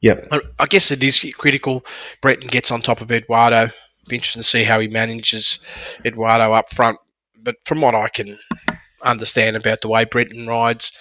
Yep. 0.02 0.28
I- 0.32 0.40
I 0.60 0.66
guess 0.66 0.92
it 0.92 1.04
is 1.04 1.26
critical. 1.38 1.86
Brenton 2.22 2.48
gets 2.50 2.72
on 2.72 2.82
top 2.82 3.02
of 3.02 3.12
Eduardo. 3.12 3.72
Be 4.08 4.16
interesting 4.16 4.42
to 4.42 4.48
see 4.48 4.64
how 4.64 4.80
he 4.80 4.88
manages 4.88 5.60
Eduardo 6.04 6.54
up 6.54 6.74
front. 6.74 6.98
But 7.42 7.56
from 7.66 7.82
what 7.82 7.96
I 7.96 8.10
can 8.10 8.38
understand 9.04 9.56
about 9.56 9.82
the 9.82 9.88
way 9.88 10.06
Brenton 10.06 10.48
rides, 10.48 10.92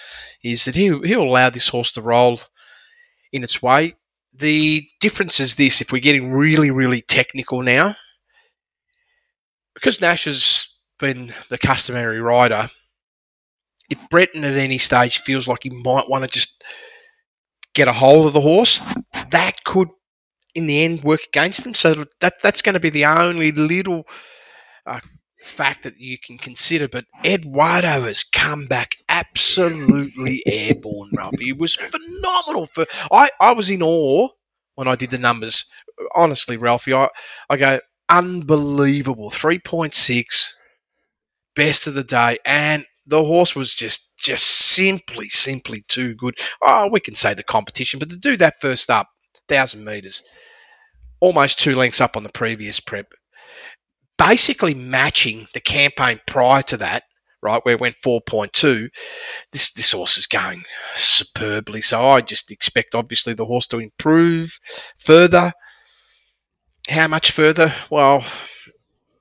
is 0.43 0.65
that 0.65 0.75
he 0.75 0.85
he'll 1.03 1.23
allow 1.23 1.49
this 1.49 1.69
horse 1.69 1.91
to 1.93 2.01
roll 2.01 2.41
in 3.31 3.43
its 3.43 3.61
way. 3.61 3.95
The 4.33 4.87
difference 4.99 5.39
is 5.39 5.55
this: 5.55 5.81
if 5.81 5.91
we're 5.91 5.99
getting 5.99 6.31
really, 6.31 6.71
really 6.71 7.01
technical 7.01 7.61
now, 7.61 7.95
because 9.73 10.01
Nash 10.01 10.25
has 10.25 10.67
been 10.99 11.33
the 11.49 11.57
customary 11.57 12.21
rider. 12.21 12.69
If 13.89 13.97
Brenton 14.09 14.45
at 14.45 14.53
any 14.53 14.77
stage 14.77 15.19
feels 15.19 15.47
like 15.49 15.63
he 15.63 15.69
might 15.69 16.07
want 16.07 16.23
to 16.23 16.29
just 16.29 16.63
get 17.73 17.89
a 17.89 17.93
hold 17.93 18.25
of 18.25 18.33
the 18.33 18.39
horse, 18.39 18.81
that 19.31 19.63
could, 19.65 19.89
in 20.55 20.67
the 20.67 20.83
end, 20.83 21.03
work 21.03 21.21
against 21.27 21.63
them. 21.63 21.73
So 21.73 22.05
that 22.19 22.41
that's 22.41 22.61
going 22.61 22.73
to 22.73 22.79
be 22.79 22.89
the 22.89 23.05
only 23.05 23.51
little 23.51 24.05
uh, 24.85 24.99
fact 25.43 25.83
that 25.83 25.99
you 25.99 26.17
can 26.17 26.37
consider. 26.37 26.87
But 26.87 27.05
Eduardo 27.23 28.03
has 28.03 28.23
come 28.23 28.67
back 28.67 28.95
absolutely 29.09 30.41
airborne, 30.47 31.11
Ralph. 31.13 31.39
He 31.39 31.53
was 31.53 31.75
phenomenal. 31.75 32.67
For 32.67 32.85
I, 33.11 33.29
I 33.39 33.53
was 33.53 33.69
in 33.69 33.83
awe 33.83 34.29
when 34.75 34.87
I 34.87 34.95
did 34.95 35.09
the 35.11 35.17
numbers. 35.17 35.65
Honestly, 36.15 36.57
Ralphie, 36.57 36.93
I, 36.93 37.09
I 37.49 37.57
go 37.57 37.79
unbelievable. 38.09 39.29
Three 39.29 39.59
point 39.59 39.93
six, 39.93 40.55
best 41.55 41.87
of 41.87 41.93
the 41.93 42.03
day, 42.03 42.37
and 42.45 42.85
the 43.05 43.23
horse 43.23 43.55
was 43.55 43.73
just 43.73 44.17
just 44.17 44.47
simply, 44.47 45.29
simply 45.29 45.83
too 45.87 46.15
good. 46.15 46.35
Oh, 46.63 46.87
we 46.91 46.99
can 46.99 47.15
say 47.15 47.33
the 47.33 47.43
competition, 47.43 47.99
but 47.99 48.09
to 48.09 48.17
do 48.17 48.37
that 48.37 48.61
first 48.61 48.89
up, 48.89 49.07
thousand 49.51 49.83
meters, 49.83 50.23
almost 51.19 51.59
two 51.59 51.75
lengths 51.75 52.01
up 52.01 52.15
on 52.15 52.23
the 52.23 52.29
previous 52.29 52.79
prep, 52.79 53.13
basically 54.17 54.73
matching 54.73 55.47
the 55.53 55.59
campaign 55.59 56.19
prior 56.25 56.63
to 56.63 56.77
that, 56.77 57.03
right, 57.41 57.63
where 57.65 57.75
it 57.75 57.81
went 57.81 57.97
four 58.01 58.21
point 58.21 58.53
two. 58.53 58.89
This 59.51 59.71
this 59.73 59.91
horse 59.91 60.17
is 60.17 60.27
going 60.27 60.63
superbly. 60.95 61.81
So 61.81 62.01
I 62.01 62.21
just 62.21 62.51
expect, 62.51 62.95
obviously, 62.95 63.33
the 63.33 63.45
horse 63.45 63.67
to 63.67 63.79
improve 63.79 64.59
further. 64.97 65.53
How 66.89 67.07
much 67.07 67.31
further? 67.31 67.73
Well, 67.89 68.25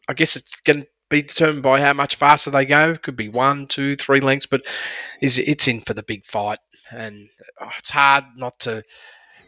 I 0.08 0.14
guess 0.14 0.36
it's 0.36 0.60
going 0.60 0.82
to 0.82 0.86
be 1.10 1.22
determined 1.22 1.62
by 1.62 1.80
how 1.80 1.92
much 1.92 2.16
faster 2.16 2.50
they 2.50 2.64
go. 2.64 2.96
Could 2.96 3.16
be 3.16 3.28
one, 3.28 3.66
two, 3.66 3.96
three 3.96 4.20
lengths, 4.20 4.46
but 4.46 4.62
is 5.20 5.38
it's 5.38 5.68
in 5.68 5.82
for 5.82 5.94
the 5.94 6.02
big 6.02 6.24
fight, 6.24 6.58
and 6.90 7.28
oh, 7.60 7.70
it's 7.78 7.90
hard 7.90 8.24
not 8.36 8.58
to 8.60 8.82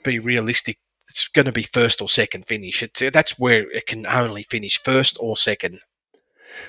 be 0.02 0.18
realistic. 0.18 0.78
It's 1.08 1.28
going 1.28 1.46
to 1.46 1.52
be 1.52 1.64
first 1.64 2.00
or 2.00 2.08
second 2.08 2.46
finish. 2.46 2.82
It's 2.82 3.02
that's 3.10 3.38
where 3.38 3.70
it 3.70 3.86
can 3.86 4.06
only 4.06 4.44
finish 4.44 4.80
first 4.82 5.16
or 5.20 5.36
second. 5.36 5.80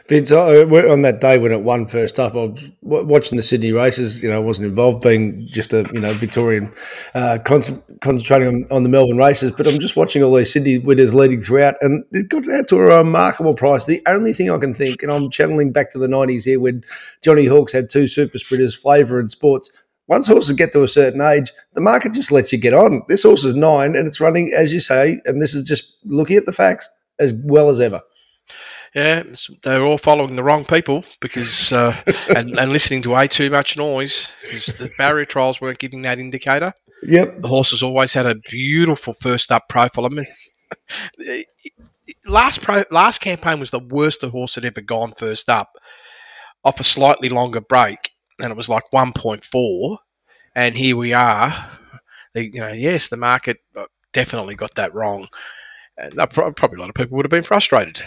Vince, 0.07 0.31
I, 0.31 0.63
on 0.63 1.01
that 1.01 1.21
day 1.21 1.37
when 1.37 1.51
it 1.51 1.61
won 1.61 1.85
first 1.85 2.19
up, 2.19 2.33
I 2.35 2.45
was 2.45 2.61
watching 2.81 3.37
the 3.37 3.43
Sydney 3.43 3.71
races. 3.71 4.23
You 4.23 4.29
know, 4.29 4.37
I 4.37 4.39
wasn't 4.39 4.67
involved, 4.67 5.03
being 5.03 5.47
just 5.51 5.73
a 5.73 5.89
you 5.93 5.99
know 5.99 6.13
Victorian, 6.13 6.71
uh, 7.15 7.39
con- 7.43 7.81
concentrating 8.01 8.47
on, 8.47 8.67
on 8.71 8.83
the 8.83 8.89
Melbourne 8.89 9.17
races. 9.17 9.51
But 9.51 9.67
I'm 9.67 9.79
just 9.79 9.95
watching 9.95 10.23
all 10.23 10.35
these 10.35 10.51
Sydney 10.51 10.79
winners 10.79 11.13
leading 11.13 11.41
throughout, 11.41 11.75
and 11.81 12.03
it 12.11 12.29
got 12.29 12.49
out 12.49 12.67
to 12.69 12.77
a 12.77 12.97
remarkable 12.97 13.53
price. 13.53 13.85
The 13.85 14.01
only 14.07 14.33
thing 14.33 14.49
I 14.49 14.57
can 14.57 14.73
think, 14.73 15.03
and 15.03 15.11
I'm 15.11 15.29
channeling 15.29 15.71
back 15.71 15.91
to 15.91 15.99
the 15.99 16.07
'90s 16.07 16.45
here, 16.45 16.59
when 16.59 16.83
Johnny 17.21 17.45
Hawkes 17.45 17.73
had 17.73 17.89
two 17.89 18.07
super 18.07 18.37
sprinters, 18.37 18.75
Flavour 18.75 19.19
and 19.19 19.31
Sports. 19.31 19.71
Once 20.13 20.27
horses 20.27 20.55
get 20.55 20.71
to 20.71 20.83
a 20.83 20.87
certain 20.87 21.21
age, 21.21 21.51
the 21.73 21.81
market 21.81 22.13
just 22.13 22.31
lets 22.31 22.53
you 22.53 22.59
get 22.59 22.71
on. 22.71 23.01
This 23.07 23.23
horse 23.23 23.43
is 23.43 23.55
nine, 23.55 23.95
and 23.95 24.05
it's 24.05 24.21
running 24.21 24.53
as 24.55 24.71
you 24.71 24.79
say, 24.79 25.19
and 25.25 25.41
this 25.41 25.55
is 25.55 25.67
just 25.67 25.97
looking 26.05 26.37
at 26.37 26.45
the 26.45 26.53
facts 26.53 26.87
as 27.17 27.33
well 27.45 27.67
as 27.67 27.81
ever. 27.81 27.99
Yeah, 28.93 29.23
they're 29.63 29.83
all 29.83 29.97
following 29.97 30.35
the 30.35 30.43
wrong 30.43 30.65
people 30.65 31.03
because 31.19 31.73
uh, 31.73 31.99
and, 32.35 32.59
and 32.59 32.71
listening 32.71 33.01
to 33.01 33.09
way 33.09 33.27
too 33.27 33.49
much 33.49 33.75
noise 33.75 34.31
because 34.43 34.67
the 34.67 34.91
barrier 34.99 35.25
trials 35.25 35.59
weren't 35.59 35.79
giving 35.79 36.03
that 36.03 36.19
indicator. 36.19 36.73
Yep. 37.01 37.41
The 37.41 37.47
horse 37.47 37.71
has 37.71 37.81
always 37.81 38.13
had 38.13 38.27
a 38.27 38.35
beautiful 38.35 39.15
first 39.15 39.51
up 39.51 39.67
profile. 39.67 40.05
I 40.05 40.09
mean, 40.09 41.43
last 42.27 42.61
pro, 42.61 42.83
last 42.91 43.19
campaign 43.19 43.59
was 43.59 43.71
the 43.71 43.79
worst 43.79 44.21
the 44.21 44.29
horse 44.29 44.53
had 44.53 44.65
ever 44.65 44.81
gone 44.81 45.13
first 45.17 45.49
up 45.49 45.71
off 46.63 46.79
a 46.79 46.83
slightly 46.83 47.29
longer 47.29 47.61
break, 47.61 48.11
and 48.39 48.51
it 48.51 48.57
was 48.57 48.69
like 48.69 48.83
1.4. 48.93 49.97
And 50.55 50.77
here 50.77 50.95
we 50.95 51.13
are. 51.13 51.69
The, 52.33 52.45
you 52.51 52.61
know, 52.61 52.71
yes, 52.71 53.09
the 53.09 53.17
market 53.17 53.57
definitely 54.11 54.55
got 54.55 54.75
that 54.75 54.93
wrong. 54.93 55.27
And 55.97 56.13
probably 56.15 56.77
a 56.77 56.79
lot 56.79 56.89
of 56.89 56.95
people 56.95 57.15
would 57.17 57.25
have 57.25 57.31
been 57.31 57.43
frustrated. 57.43 58.01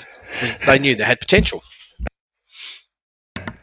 They 0.66 0.78
knew 0.78 0.94
they 0.94 1.04
had 1.04 1.20
potential. 1.20 1.62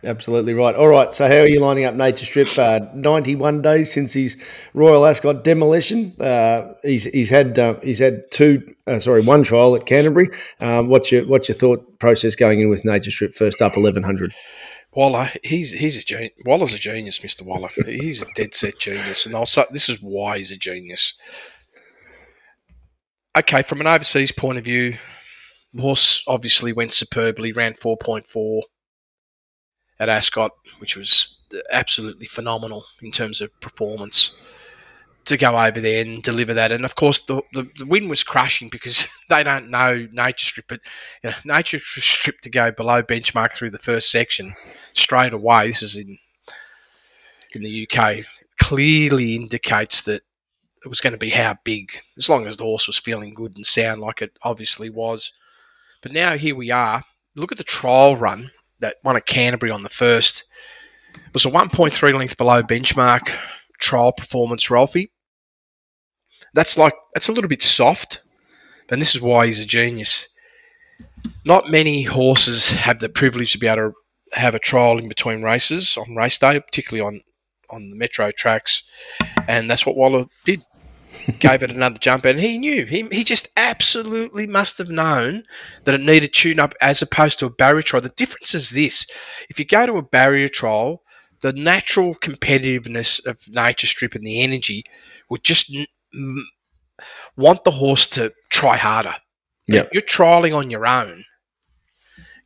Absolutely 0.05 0.53
right. 0.53 0.75
All 0.75 0.87
right. 0.87 1.13
So, 1.13 1.27
how 1.27 1.39
are 1.39 1.47
you 1.47 1.61
lining 1.61 1.85
up 1.85 1.95
Nature 1.95 2.25
Strip? 2.25 2.57
Uh, 2.57 2.79
Ninety-one 2.93 3.61
days 3.61 3.91
since 3.91 4.13
his 4.13 4.37
Royal 4.73 5.05
Ascot 5.05 5.43
demolition. 5.45 6.13
Uh, 6.19 6.73
he's 6.83 7.05
he's 7.05 7.29
had 7.29 7.57
uh, 7.57 7.75
he's 7.81 7.99
had 7.99 8.29
two, 8.31 8.75
uh, 8.85 8.99
sorry, 8.99 9.21
one 9.21 9.43
trial 9.43 9.75
at 9.75 9.85
Canterbury. 9.85 10.29
Um, 10.59 10.89
what's 10.89 11.11
your 11.11 11.25
what's 11.25 11.47
your 11.47 11.55
thought 11.55 11.99
process 11.99 12.35
going 12.35 12.59
in 12.59 12.69
with 12.69 12.83
Nature 12.83 13.11
Strip 13.11 13.33
first 13.33 13.61
up 13.61 13.77
eleven 13.77 14.03
hundred? 14.03 14.33
Waller, 14.95 15.29
he's 15.43 15.71
he's 15.71 15.97
a 15.97 16.05
genius. 16.05 16.33
Waller's 16.45 16.73
a 16.73 16.79
genius, 16.79 17.21
Mister 17.23 17.43
Waller. 17.43 17.69
He's 17.85 18.21
a 18.21 18.27
dead 18.35 18.53
set 18.53 18.77
genius, 18.79 19.25
and 19.25 19.35
also 19.35 19.65
this 19.71 19.89
is 19.89 20.01
why 20.01 20.37
he's 20.37 20.51
a 20.51 20.57
genius. 20.57 21.15
Okay, 23.35 23.63
from 23.63 23.81
an 23.81 23.87
overseas 23.87 24.31
point 24.31 24.59
of 24.59 24.63
view, 24.63 24.97
horse 25.79 26.23
obviously 26.27 26.71
went 26.71 26.93
superbly, 26.93 27.51
ran 27.51 27.73
four 27.73 27.97
point 27.97 28.27
four 28.27 28.63
at 29.99 30.09
Ascot, 30.09 30.51
which 30.77 30.95
was 30.95 31.39
absolutely 31.71 32.27
phenomenal 32.27 32.85
in 33.01 33.11
terms 33.11 33.41
of 33.41 33.49
performance 33.61 34.35
to 35.25 35.37
go 35.37 35.57
over 35.57 35.79
there 35.79 36.01
and 36.03 36.21
deliver 36.21 36.53
that. 36.53 36.71
And 36.71 36.85
of 36.85 36.95
course, 36.95 37.21
the, 37.21 37.41
the, 37.53 37.69
the 37.77 37.85
win 37.85 38.09
was 38.09 38.23
crushing 38.23 38.69
because 38.69 39.07
they 39.29 39.43
don't 39.43 39.69
know 39.69 40.07
Nature 40.11 40.45
Strip, 40.45 40.67
but 40.67 40.81
you 41.23 41.29
know, 41.29 41.35
Nature 41.45 41.79
Strip 41.79 42.41
to 42.41 42.49
go 42.49 42.71
below 42.71 43.01
benchmark 43.01 43.53
through 43.53 43.71
the 43.71 43.79
first 43.79 44.11
section 44.11 44.53
straight 44.93 45.33
away. 45.33 45.67
This 45.67 45.81
is 45.81 45.97
in 45.97 46.17
in 47.53 47.61
the 47.61 47.87
UK. 47.87 48.25
Clearly 48.59 49.35
indicates 49.35 50.03
that 50.03 50.21
it 50.83 50.89
was 50.89 51.01
going 51.01 51.13
to 51.13 51.19
be 51.19 51.29
how 51.29 51.55
big, 51.63 51.91
as 52.17 52.29
long 52.29 52.45
as 52.45 52.57
the 52.57 52.63
horse 52.63 52.87
was 52.87 52.97
feeling 52.97 53.33
good 53.33 53.55
and 53.55 53.65
sound 53.65 54.01
like 54.01 54.21
it 54.21 54.37
obviously 54.41 54.89
was. 54.89 55.31
But 56.01 56.11
now 56.11 56.35
here 56.37 56.55
we 56.55 56.71
are. 56.71 57.03
Look 57.35 57.51
at 57.51 57.57
the 57.57 57.63
trial 57.63 58.17
run 58.17 58.51
that 58.79 58.97
won 59.03 59.15
at 59.15 59.25
Canterbury 59.25 59.71
on 59.71 59.83
the 59.83 59.89
first. 59.89 60.43
It 61.15 61.33
was 61.33 61.45
a 61.45 61.49
1.3 61.49 62.17
length 62.17 62.37
below 62.37 62.61
benchmark 62.61 63.33
trial 63.79 64.11
performance, 64.11 64.69
Ralphie. 64.69 65.11
That's 66.53 66.77
like 66.77 66.93
that's 67.13 67.29
a 67.29 67.31
little 67.31 67.47
bit 67.47 67.63
soft, 67.63 68.21
and 68.89 69.01
this 69.01 69.15
is 69.15 69.21
why 69.21 69.47
he's 69.47 69.59
a 69.59 69.65
genius. 69.65 70.27
Not 71.45 71.69
many 71.69 72.03
horses 72.03 72.71
have 72.71 72.99
the 72.99 73.09
privilege 73.09 73.51
to 73.53 73.57
be 73.57 73.67
able 73.67 73.91
to 73.91 74.39
have 74.39 74.55
a 74.55 74.59
trial 74.59 74.97
in 74.97 75.07
between 75.07 75.43
races 75.43 75.97
on 75.97 76.15
race 76.15 76.37
day, 76.37 76.59
particularly 76.59 77.05
on 77.05 77.21
on 77.69 77.89
the 77.89 77.95
metro 77.95 78.31
tracks, 78.31 78.83
and 79.47 79.69
that's 79.69 79.85
what 79.85 79.95
Waller 79.95 80.25
did 80.45 80.63
gave 81.39 81.63
it 81.63 81.71
another 81.71 81.97
jump, 81.97 82.25
and 82.25 82.39
he 82.39 82.57
knew. 82.57 82.85
He, 82.85 83.07
he 83.11 83.23
just 83.23 83.47
absolutely 83.57 84.47
must 84.47 84.77
have 84.77 84.89
known 84.89 85.43
that 85.83 85.95
it 85.95 86.01
needed 86.01 86.33
tune 86.33 86.59
up 86.59 86.73
as 86.81 87.01
opposed 87.01 87.39
to 87.39 87.45
a 87.45 87.51
barrier 87.51 87.81
trial. 87.81 88.01
The 88.01 88.09
difference 88.09 88.53
is 88.53 88.71
this 88.71 89.07
if 89.49 89.59
you 89.59 89.65
go 89.65 89.85
to 89.85 89.97
a 89.97 90.01
barrier 90.01 90.47
trial, 90.47 91.03
the 91.41 91.53
natural 91.53 92.15
competitiveness 92.15 93.25
of 93.25 93.47
Nature 93.49 93.87
Strip 93.87 94.15
and 94.15 94.25
the 94.25 94.41
energy 94.41 94.83
would 95.29 95.43
just 95.43 95.75
want 97.35 97.63
the 97.63 97.71
horse 97.71 98.07
to 98.09 98.33
try 98.49 98.77
harder. 98.77 99.15
Yeah. 99.67 99.87
You're 99.91 100.01
trialing 100.01 100.55
on 100.55 100.69
your 100.69 100.85
own. 100.87 101.25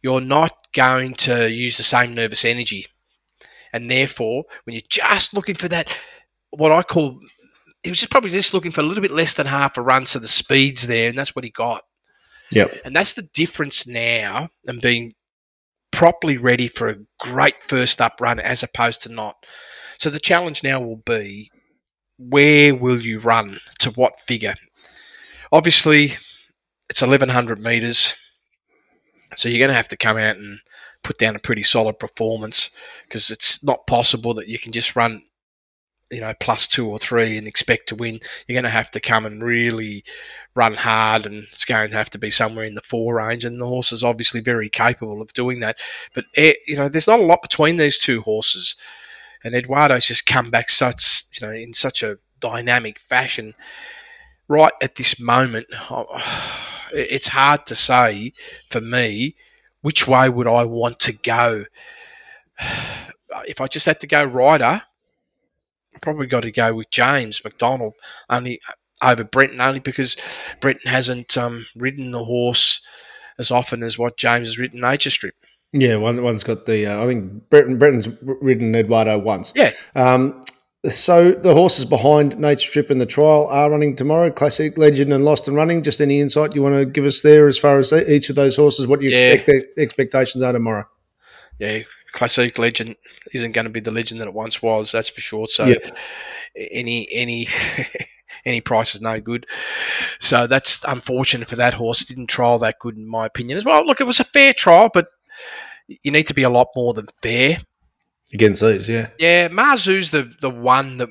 You're 0.02 0.22
not 0.22 0.54
going 0.74 1.16
to 1.16 1.52
use 1.52 1.78
the 1.78 1.84
same 1.84 2.14
nervous 2.14 2.46
energy. 2.46 2.86
And 3.74 3.90
therefore, 3.92 4.46
when 4.64 4.74
you're 4.74 4.82
just 4.90 5.34
looking 5.34 5.56
for 5.56 5.68
that, 5.68 6.00
what 6.52 6.72
I 6.72 6.84
call 6.84 7.20
he 7.84 7.92
was 7.92 8.00
just 8.00 8.12
probably 8.12 8.32
just 8.32 8.54
looking 8.54 8.72
for 8.72 8.82
a 8.82 8.84
little 8.84 9.02
bit 9.02 9.12
less 9.12 9.34
than 9.34 9.48
half 9.48 9.78
a 9.78 9.82
run, 9.82 10.06
so 10.06 10.20
the 10.20 10.28
speed's 10.28 10.88
there, 10.88 11.10
and 11.10 11.18
that's 11.18 11.36
what 11.36 11.46
he 11.46 11.52
got. 11.52 11.84
Yep. 12.52 12.82
And 12.86 12.96
that's 12.96 13.14
the 13.14 13.28
difference 13.34 13.88
now, 13.88 14.50
and 14.66 14.82
being 14.82 15.14
properly 15.92 16.38
ready 16.38 16.68
for 16.68 16.90
a 16.90 16.98
great 17.20 17.62
first 17.64 18.02
up 18.02 18.20
run 18.20 18.40
as 18.40 18.62
opposed 18.62 19.04
to 19.04 19.10
not. 19.10 19.36
So 20.00 20.10
the 20.10 20.20
challenge 20.20 20.64
now 20.64 20.82
will 20.82 21.02
be 21.06 21.50
where 22.18 22.76
will 22.76 23.00
you 23.00 23.20
run 23.20 23.60
to 23.80 23.92
what 23.92 24.20
figure? 24.20 24.56
Obviously, 25.52 26.14
it's 26.90 27.02
1100 27.02 27.60
meters, 27.60 28.16
so 29.36 29.50
you're 29.50 29.60
going 29.60 29.70
to 29.70 29.76
have 29.76 29.90
to 29.90 29.98
come 29.98 30.18
out 30.18 30.38
and 30.38 30.60
put 31.04 31.18
down 31.18 31.36
a 31.36 31.40
pretty 31.40 31.64
solid 31.64 32.00
performance 32.00 32.72
because 33.08 33.30
it's 33.30 33.64
not 33.64 33.88
possible 33.88 34.34
that 34.34 34.48
you 34.48 34.60
can 34.60 34.72
just 34.72 34.96
run 34.96 35.22
you 36.12 36.22
know, 36.22 36.34
plus 36.40 36.68
two 36.68 36.88
or 36.88 37.00
three 37.00 37.38
and 37.38 37.48
expect 37.48 37.90
to 37.90 37.96
win, 37.96 38.20
you're 38.48 38.56
going 38.56 38.64
to 38.64 38.70
have 38.70 38.92
to 38.92 39.00
come 39.00 39.26
and 39.26 39.44
really 39.44 40.04
run 40.56 40.74
hard, 40.74 41.26
and 41.26 41.46
it's 41.52 41.66
going 41.66 41.90
to 41.90 41.98
have 41.98 42.10
to 42.12 42.18
be 42.18 42.30
somewhere 42.30 42.66
in 42.66 42.76
the 42.76 42.82
four 42.82 43.16
range. 43.16 43.44
And 43.44 43.60
the 43.60 43.68
horse 43.68 43.92
is 43.92 44.04
obviously 44.04 44.40
very 44.40 44.70
capable 44.70 45.22
of 45.22 45.34
doing 45.34 45.60
that. 45.60 45.80
But 46.14 46.26
eh, 46.36 46.54
you 46.66 46.78
know, 46.78 46.88
there's 46.88 47.08
not 47.08 47.20
a 47.20 47.24
lot 47.24 47.42
between 47.42 47.78
these 47.78 48.00
two 48.00 48.22
horses, 48.22 48.76
and 49.48 49.56
Eduardo's 49.56 50.06
just 50.06 50.26
come 50.26 50.52
back 50.52 50.70
such 50.70 51.26
you 51.40 51.48
know 51.48 51.54
in 51.54 51.74
such 51.74 52.04
a 52.04 52.20
dynamic 52.40 53.00
fashion. 53.00 53.56
Right 54.48 54.74
at 54.82 54.96
this 54.96 55.20
moment, 55.20 55.68
it's 56.94 57.30
hard 57.30 57.66
to 57.66 57.76
say 57.76 58.34
for 58.70 58.82
me 58.82 59.36
which 59.82 60.08
way 60.08 60.30
would 60.30 60.48
I 60.48 60.64
want 60.64 61.00
to 61.02 61.14
go. 61.14 61.66
If 63.46 63.62
I 63.62 63.68
just 63.68 63.86
had 63.86 64.00
to 64.00 64.08
go 64.08 64.24
rider, 64.24 64.82
I 65.94 66.00
probably 66.02 66.28
got 66.28 66.42
to 66.44 66.52
go 66.52 66.74
with 66.74 66.90
James 66.90 67.44
McDonald 67.44 67.94
only 68.30 68.60
over 69.04 69.24
Brenton 69.24 69.62
only 69.62 69.80
because 69.80 70.16
Brenton 70.60 70.90
hasn't 70.90 71.38
um, 71.38 71.68
ridden 71.76 72.12
the 72.12 72.24
horse 72.24 72.82
as 73.38 73.52
often 73.52 73.84
as 73.84 74.00
what 74.00 74.18
James 74.18 74.48
has 74.48 74.58
ridden 74.58 74.80
Nature 74.80 75.10
Strip. 75.10 75.36
Yeah, 75.74 75.96
one 75.98 76.22
one's 76.24 76.44
got 76.44 76.66
the. 76.66 76.86
Uh, 76.88 77.04
I 77.04 77.08
think 77.08 77.50
Brenton 77.50 77.78
Brenton's 77.78 78.08
ridden 78.22 78.74
Eduardo 78.76 79.18
once. 79.20 79.52
Yeah. 79.56 79.72
Um, 79.96 80.44
so 80.90 81.32
the 81.32 81.54
horses 81.54 81.86
behind 81.86 82.38
Nature 82.38 82.68
Strip 82.68 82.92
in 82.92 83.00
the 83.00 83.06
trial 83.06 83.48
are 83.50 83.70
running 83.70 83.96
tomorrow. 83.96 84.32
Classic, 84.32 84.78
Legend, 84.78 85.12
and 85.12 85.26
Lost 85.26 85.48
and 85.48 85.58
Running. 85.58 85.84
Just 85.84 86.00
any 86.00 86.22
insight 86.22 86.56
you 86.56 86.62
want 86.62 86.76
to 86.76 86.86
give 86.86 87.06
us 87.06 87.22
there 87.22 87.48
as 87.48 87.58
far 87.58 87.78
as 87.80 87.92
each 87.92 88.30
of 88.30 88.36
those 88.36 88.56
horses? 88.56 88.88
What 88.88 89.02
you 89.02 89.10
yeah. 89.10 89.34
expect 89.34 89.76
the 89.76 89.82
expectations 89.82 90.44
are 90.44 90.54
tomorrow? 90.54 90.86
Yeah, 91.60 91.80
classic 92.12 92.58
legend 92.58 92.96
isn't 93.34 93.52
going 93.52 93.66
to 93.66 93.72
be 93.72 93.80
the 93.80 93.92
legend 93.92 94.22
that 94.22 94.28
it 94.28 94.34
once 94.34 94.62
was. 94.62 94.92
That's 94.92 95.10
for 95.10 95.22
sure. 95.22 95.48
So 95.48 95.74
any 96.56 97.08
any 97.12 97.48
any 98.46 98.62
price 98.62 98.96
is 98.96 99.02
no 99.02 99.20
good. 99.20 99.46
So 100.20 100.48
that's 100.48 100.84
unfortunate 100.88 101.48
for 101.48 101.56
that 101.58 101.74
horse. 101.74 102.02
It 102.02 102.08
didn't 102.08 102.28
trial 102.28 102.60
that 102.60 102.80
good 102.80 102.96
in 102.96 103.08
my 103.08 103.26
opinion 103.26 103.58
as 103.58 103.66
well. 103.66 103.86
Look, 103.86 104.00
it 104.00 104.08
was 104.08 104.20
a 104.20 104.24
fair 104.24 104.54
trial, 104.54 104.90
but 104.94 105.08
you 105.88 106.12
need 106.12 106.28
to 106.28 106.34
be 106.34 106.44
a 106.44 106.50
lot 106.50 106.68
more 106.76 106.94
than 106.94 107.08
fair 107.22 107.60
against 108.34 108.62
these. 108.62 108.90
Yeah, 108.90 109.10
yeah. 109.20 109.48
Marzu's 109.50 110.12
the 110.12 110.34
the 110.42 110.50
one 110.50 110.98
that 110.98 111.10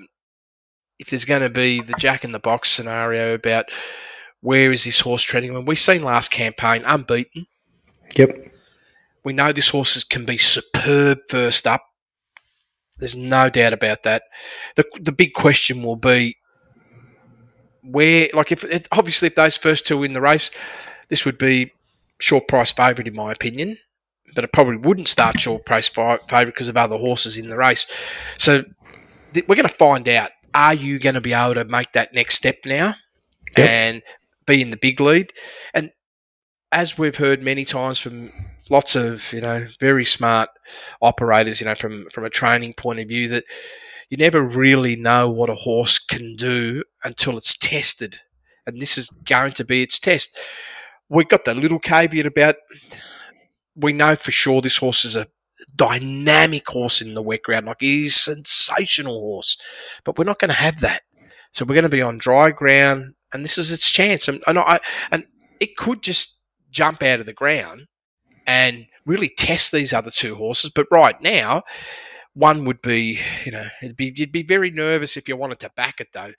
if 0.98 1.10
there's 1.10 1.24
going 1.24 1.42
to 1.42 1.50
be 1.50 1.80
the 1.80 1.94
Jack 1.98 2.24
in 2.24 2.32
the 2.32 2.38
Box 2.38 2.70
scenario 2.70 3.34
about 3.34 3.66
where 4.40 4.70
is 4.72 4.84
this 4.84 5.00
horse 5.00 5.22
trending 5.22 5.52
when 5.54 5.64
we've 5.64 5.78
seen 5.78 6.02
last 6.02 6.30
campaign 6.30 6.82
unbeaten. 6.86 7.46
Yep. 8.16 8.52
We 9.24 9.32
know 9.32 9.52
this 9.52 9.70
horse 9.70 10.04
can 10.04 10.24
be 10.24 10.36
superb 10.36 11.18
first 11.28 11.66
up. 11.66 11.82
There's 12.98 13.16
no 13.16 13.50
doubt 13.50 13.72
about 13.72 14.04
that. 14.04 14.22
The, 14.76 14.84
the 15.00 15.12
big 15.12 15.34
question 15.34 15.82
will 15.82 15.96
be 15.96 16.36
where, 17.82 18.28
like, 18.32 18.52
if 18.52 18.64
it, 18.64 18.86
obviously 18.92 19.26
if 19.26 19.34
those 19.34 19.56
first 19.56 19.86
two 19.86 19.98
win 19.98 20.12
the 20.12 20.20
race, 20.20 20.50
this 21.08 21.24
would 21.24 21.38
be 21.38 21.72
short 22.20 22.48
price 22.48 22.72
favourite 22.72 23.08
in 23.08 23.14
my 23.14 23.32
opinion. 23.32 23.78
But 24.36 24.44
it 24.44 24.52
probably 24.52 24.76
wouldn't 24.76 25.08
start 25.08 25.40
short 25.40 25.66
price 25.66 25.88
favourite 25.88 26.46
because 26.46 26.68
of 26.68 26.76
other 26.76 26.96
horses 26.96 27.38
in 27.38 27.48
the 27.48 27.56
race. 27.56 27.86
So 28.38 28.62
th- 29.34 29.48
we're 29.48 29.56
going 29.56 29.68
to 29.68 29.74
find 29.74 30.08
out. 30.08 30.30
Are 30.54 30.74
you 30.74 30.98
going 30.98 31.16
to 31.16 31.20
be 31.20 31.34
able 31.34 31.54
to 31.54 31.64
make 31.64 31.92
that 31.92 32.14
next 32.14 32.36
step 32.36 32.56
now 32.64 32.94
yep. 33.58 33.68
and 33.68 34.02
be 34.46 34.62
in 34.62 34.70
the 34.70 34.78
big 34.78 35.00
lead? 35.00 35.32
And 35.74 35.90
as 36.72 36.96
we've 36.96 37.16
heard 37.16 37.42
many 37.42 37.64
times 37.64 37.98
from 37.98 38.30
lots 38.70 38.96
of 38.96 39.32
you 39.32 39.40
know 39.40 39.66
very 39.80 40.04
smart 40.04 40.48
operators, 41.00 41.60
you 41.60 41.66
know, 41.66 41.74
from 41.74 42.06
from 42.12 42.24
a 42.24 42.30
training 42.30 42.74
point 42.74 43.00
of 43.00 43.08
view, 43.08 43.28
that 43.28 43.44
you 44.10 44.16
never 44.16 44.40
really 44.40 44.96
know 44.96 45.28
what 45.28 45.50
a 45.50 45.54
horse 45.54 45.98
can 45.98 46.36
do 46.36 46.82
until 47.04 47.36
it's 47.36 47.56
tested, 47.56 48.20
and 48.66 48.80
this 48.80 48.96
is 48.96 49.10
going 49.10 49.52
to 49.52 49.64
be 49.64 49.82
its 49.82 49.98
test. 49.98 50.38
We've 51.08 51.28
got 51.28 51.44
the 51.44 51.54
little 51.54 51.78
caveat 51.78 52.26
about 52.26 52.56
we 53.76 53.92
know 53.92 54.16
for 54.16 54.30
sure 54.30 54.60
this 54.60 54.78
horse 54.78 55.04
is 55.04 55.16
a 55.16 55.26
dynamic 55.74 56.68
horse 56.68 57.00
in 57.00 57.14
the 57.14 57.22
wet 57.22 57.42
ground. 57.42 57.66
Like 57.66 57.78
he 57.80 58.06
is 58.06 58.16
a 58.16 58.34
sensational 58.34 59.20
horse, 59.20 59.58
but 60.04 60.18
we're 60.18 60.24
not 60.24 60.38
going 60.38 60.50
to 60.50 60.54
have 60.54 60.80
that. 60.80 61.02
So 61.52 61.64
we're 61.64 61.74
going 61.74 61.84
to 61.84 61.88
be 61.88 62.02
on 62.02 62.18
dry 62.18 62.50
ground, 62.50 63.14
and 63.32 63.42
this 63.42 63.56
is 63.56 63.72
its 63.72 63.90
chance. 63.90 64.28
And, 64.28 64.42
and 64.46 64.58
I 64.58 64.80
and 65.10 65.24
it 65.60 65.76
could 65.76 66.02
just 66.02 66.42
jump 66.70 67.02
out 67.02 67.20
of 67.20 67.26
the 67.26 67.32
ground 67.32 67.86
and 68.46 68.86
really 69.06 69.28
test 69.28 69.72
these 69.72 69.92
other 69.92 70.10
two 70.10 70.34
horses. 70.34 70.70
But 70.74 70.86
right 70.90 71.20
now, 71.22 71.62
one 72.34 72.64
would 72.66 72.82
be, 72.82 73.20
you 73.44 73.52
know, 73.52 73.68
it'd 73.82 73.96
be 73.96 74.12
you'd 74.14 74.32
be 74.32 74.42
very 74.42 74.70
nervous 74.70 75.16
if 75.16 75.28
you 75.28 75.36
wanted 75.36 75.58
to 75.60 75.70
back 75.76 76.00
it 76.00 76.08
though, 76.12 76.32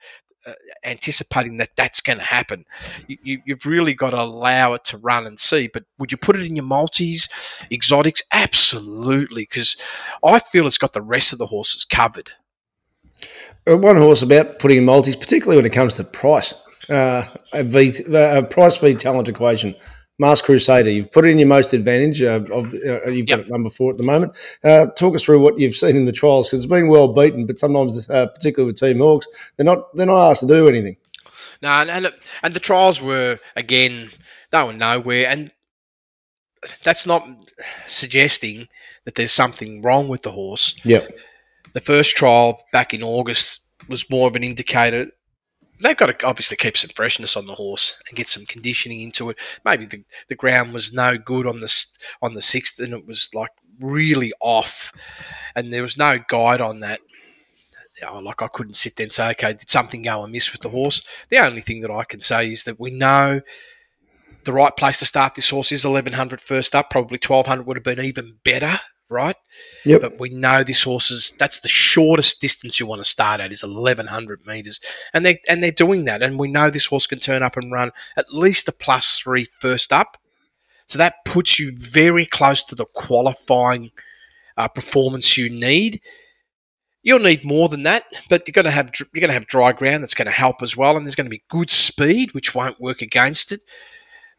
uh, 0.47 0.53
anticipating 0.83 1.57
that 1.57 1.75
that's 1.75 2.01
going 2.01 2.19
to 2.19 2.23
happen. 2.23 2.65
You, 3.07 3.41
you've 3.45 3.65
really 3.65 3.93
got 3.93 4.11
to 4.11 4.21
allow 4.21 4.73
it 4.73 4.85
to 4.85 4.97
run 4.97 5.27
and 5.27 5.37
see. 5.37 5.67
But 5.71 5.83
would 5.99 6.11
you 6.11 6.17
put 6.17 6.37
it 6.37 6.45
in 6.45 6.55
your 6.55 6.65
multis, 6.65 7.27
exotics? 7.71 8.23
Absolutely, 8.31 9.43
because 9.43 9.75
I 10.23 10.39
feel 10.39 10.65
it's 10.65 10.77
got 10.77 10.93
the 10.93 11.01
rest 11.01 11.33
of 11.33 11.39
the 11.39 11.47
horses 11.47 11.85
covered. 11.85 12.31
Uh, 13.69 13.77
One 13.77 13.97
horse 13.97 14.21
about 14.21 14.59
putting 14.59 14.77
in 14.77 14.85
multis, 14.85 15.15
particularly 15.15 15.57
when 15.57 15.65
it 15.65 15.73
comes 15.73 15.95
to 15.95 16.03
price, 16.03 16.53
uh, 16.89 17.25
a 17.53 18.43
price 18.43 18.77
v 18.77 18.95
talent 18.95 19.27
equation. 19.27 19.75
Masked 20.19 20.45
Crusader, 20.45 20.89
you've 20.89 21.11
put 21.11 21.25
it 21.25 21.29
in 21.29 21.39
your 21.39 21.47
most 21.47 21.73
advantage. 21.73 22.21
Uh, 22.21 22.41
of, 22.51 22.73
uh, 22.73 23.09
you've 23.09 23.27
got 23.27 23.39
it 23.39 23.49
number 23.49 23.69
four 23.69 23.91
at 23.91 23.97
the 23.97 24.03
moment. 24.03 24.35
Uh, 24.63 24.87
talk 24.97 25.13
us 25.13 25.23
through 25.23 25.39
what 25.39 25.59
you've 25.59 25.75
seen 25.75 25.95
in 25.95 26.05
the 26.05 26.11
trials 26.11 26.47
because 26.47 26.63
it's 26.63 26.71
been 26.71 26.87
well 26.87 27.07
beaten, 27.07 27.45
but 27.45 27.59
sometimes, 27.59 28.09
uh, 28.09 28.25
particularly 28.27 28.71
with 28.71 28.79
Team 28.79 28.97
Hawkes, 28.97 29.27
they're 29.55 29.65
not 29.65 29.95
they're 29.95 30.07
not 30.07 30.31
asked 30.31 30.41
to 30.41 30.47
do 30.47 30.67
anything. 30.67 30.97
No, 31.61 31.69
and, 31.69 31.89
and 31.89 32.13
and 32.41 32.53
the 32.53 32.59
trials 32.59 33.01
were 33.01 33.39
again 33.55 34.09
they 34.51 34.63
were 34.63 34.73
nowhere, 34.73 35.27
and 35.27 35.51
that's 36.83 37.05
not 37.05 37.27
suggesting 37.85 38.67
that 39.05 39.15
there's 39.15 39.31
something 39.31 39.81
wrong 39.81 40.07
with 40.07 40.23
the 40.23 40.31
horse. 40.31 40.75
Yep. 40.83 41.17
The 41.73 41.81
first 41.81 42.15
trial 42.15 42.63
back 42.71 42.93
in 42.93 43.03
August 43.03 43.61
was 43.87 44.09
more 44.09 44.27
of 44.27 44.35
an 44.35 44.43
indicator. 44.43 45.11
They've 45.79 45.97
got 45.97 46.19
to 46.19 46.25
obviously 46.25 46.57
keep 46.57 46.75
some 46.75 46.89
freshness 46.95 47.37
on 47.37 47.45
the 47.45 47.55
horse 47.55 47.99
and 48.07 48.17
get 48.17 48.27
some 48.27 48.45
conditioning 48.45 49.01
into 49.01 49.29
it. 49.29 49.37
Maybe 49.63 49.85
the, 49.85 50.03
the 50.27 50.35
ground 50.35 50.73
was 50.73 50.91
no 50.93 51.17
good 51.17 51.45
on 51.45 51.59
the 51.59 51.85
on 52.21 52.33
the 52.33 52.41
sixth, 52.41 52.79
and 52.79 52.93
it 52.93 53.05
was 53.05 53.29
like 53.33 53.51
really 53.79 54.33
off, 54.39 54.91
and 55.55 55.71
there 55.71 55.83
was 55.83 55.97
no 55.97 56.19
guide 56.27 56.61
on 56.61 56.79
that. 56.79 56.99
Like 58.21 58.41
I 58.41 58.47
couldn't 58.47 58.75
sit 58.75 58.95
there 58.95 59.05
and 59.05 59.11
say, 59.11 59.31
okay, 59.31 59.53
did 59.53 59.69
something 59.69 60.03
go 60.03 60.23
amiss 60.23 60.51
with 60.51 60.61
the 60.61 60.69
horse? 60.69 61.03
The 61.29 61.39
only 61.39 61.61
thing 61.61 61.81
that 61.81 61.91
I 61.91 62.03
can 62.03 62.21
say 62.21 62.51
is 62.51 62.63
that 62.65 62.79
we 62.79 62.91
know 62.91 63.41
the 64.43 64.53
right 64.53 64.75
place 64.77 64.99
to 64.99 65.05
start 65.05 65.35
this 65.35 65.49
horse 65.49 65.71
is 65.71 65.83
1100 65.83 66.39
first 66.39 66.75
up. 66.75 66.89
Probably 66.89 67.17
1200 67.17 67.65
would 67.65 67.77
have 67.77 67.83
been 67.83 67.99
even 67.99 68.37
better, 68.43 68.79
right? 69.09 69.35
Yep. 69.85 70.01
But 70.01 70.19
we 70.19 70.29
know 70.29 70.63
this 70.63 70.83
horse 70.83 71.11
is 71.11 71.33
that's 71.37 71.59
the 71.59 71.67
shortest 71.67 72.41
distance 72.41 72.79
you 72.79 72.85
want 72.85 73.01
to 73.01 73.09
start 73.09 73.39
at 73.39 73.51
is 73.51 73.63
1100 73.63 74.45
meters, 74.45 74.79
and 75.13 75.25
they 75.25 75.39
and 75.47 75.63
they're 75.63 75.71
doing 75.71 76.05
that. 76.05 76.21
And 76.21 76.39
we 76.39 76.47
know 76.47 76.69
this 76.69 76.87
horse 76.87 77.07
can 77.07 77.19
turn 77.19 77.43
up 77.43 77.57
and 77.57 77.71
run 77.71 77.91
at 78.17 78.33
least 78.33 78.67
a 78.67 78.71
plus 78.71 79.19
three 79.19 79.47
first 79.59 79.93
up. 79.93 80.17
So 80.87 80.97
that 80.97 81.25
puts 81.25 81.59
you 81.59 81.73
very 81.75 82.25
close 82.25 82.63
to 82.65 82.75
the 82.75 82.85
qualifying 82.85 83.91
uh, 84.55 84.67
performance 84.67 85.37
you 85.37 85.49
need. 85.49 86.01
You'll 87.03 87.19
need 87.19 87.45
more 87.45 87.69
than 87.69 87.83
that, 87.83 88.03
but 88.29 88.47
you're 88.47 88.53
going 88.53 88.65
to 88.65 88.71
have 88.71 88.91
you're 88.99 89.21
going 89.21 89.29
to 89.29 89.33
have 89.33 89.47
dry 89.47 89.71
ground 89.71 90.03
that's 90.03 90.13
going 90.13 90.25
to 90.25 90.31
help 90.31 90.61
as 90.61 90.75
well, 90.75 90.97
and 90.97 91.05
there's 91.05 91.15
going 91.15 91.25
to 91.25 91.29
be 91.29 91.43
good 91.49 91.71
speed, 91.71 92.33
which 92.33 92.55
won't 92.55 92.81
work 92.81 93.01
against 93.01 93.51
it. 93.51 93.63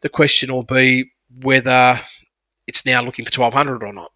The 0.01 0.09
question 0.09 0.53
will 0.53 0.63
be 0.63 1.11
whether 1.41 1.99
it's 2.67 2.85
now 2.85 3.01
looking 3.01 3.25
for 3.25 3.41
1200 3.41 3.83
or 3.83 3.93
not. 3.93 4.11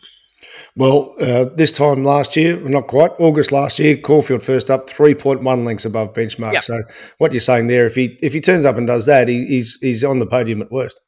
Well, 0.75 1.13
uh, 1.19 1.45
this 1.55 1.71
time 1.71 2.03
last 2.03 2.35
year, 2.35 2.57
not 2.67 2.87
quite, 2.87 3.11
August 3.19 3.51
last 3.51 3.77
year, 3.77 3.95
Caulfield 3.95 4.41
first 4.41 4.71
up, 4.71 4.89
three 4.89 5.13
point 5.13 5.43
one 5.43 5.65
lengths 5.65 5.85
above 5.85 6.13
benchmark. 6.13 6.53
Yep. 6.53 6.63
So 6.63 6.81
what 7.19 7.31
you're 7.31 7.41
saying 7.41 7.67
there, 7.67 7.85
if 7.85 7.93
he 7.93 8.17
if 8.23 8.33
he 8.33 8.41
turns 8.41 8.65
up 8.65 8.77
and 8.77 8.87
does 8.87 9.05
that, 9.05 9.27
he, 9.27 9.45
he's 9.45 9.77
he's 9.81 10.03
on 10.03 10.17
the 10.17 10.25
podium 10.25 10.61
at 10.61 10.71
worst. 10.71 10.99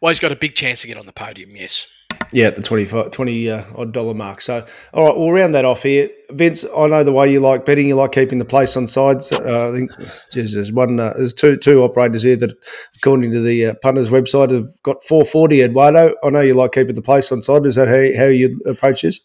Well, 0.00 0.10
he's 0.10 0.20
got 0.20 0.32
a 0.32 0.36
big 0.36 0.54
chance 0.54 0.82
to 0.82 0.88
get 0.88 0.98
on 0.98 1.06
the 1.06 1.12
podium. 1.12 1.54
Yes. 1.54 1.86
Yeah, 2.32 2.46
at 2.46 2.56
the 2.56 2.62
25, 2.62 3.10
20 3.10 3.50
uh, 3.50 3.64
odd 3.76 3.92
dollar 3.92 4.14
mark. 4.14 4.40
So, 4.40 4.66
all 4.94 5.06
right, 5.06 5.16
we'll 5.16 5.32
round 5.32 5.54
that 5.54 5.66
off 5.66 5.82
here. 5.82 6.08
Vince, 6.30 6.64
I 6.76 6.86
know 6.86 7.04
the 7.04 7.12
way 7.12 7.30
you 7.30 7.40
like 7.40 7.66
betting. 7.66 7.88
You 7.88 7.96
like 7.96 8.12
keeping 8.12 8.38
the 8.38 8.44
place 8.46 8.76
on 8.76 8.86
sides. 8.86 9.30
Uh, 9.30 9.68
I 9.68 9.72
think 9.72 9.90
geez, 10.32 10.54
there's 10.54 10.72
one. 10.72 10.98
Uh, 10.98 11.12
there's 11.14 11.34
two 11.34 11.56
two 11.58 11.82
operators 11.82 12.22
here 12.22 12.36
that, 12.36 12.54
according 12.96 13.32
to 13.32 13.42
the 13.42 13.66
uh, 13.66 13.74
punters 13.82 14.08
website, 14.08 14.50
have 14.50 14.68
got 14.82 15.04
440. 15.04 15.60
Eduardo, 15.62 16.14
I 16.24 16.30
know 16.30 16.40
you 16.40 16.54
like 16.54 16.72
keeping 16.72 16.94
the 16.94 17.02
place 17.02 17.30
on 17.32 17.42
side. 17.42 17.66
Is 17.66 17.74
that 17.74 17.88
how, 17.88 18.24
how 18.24 18.30
you 18.30 18.58
approach 18.66 19.02
this? 19.02 19.20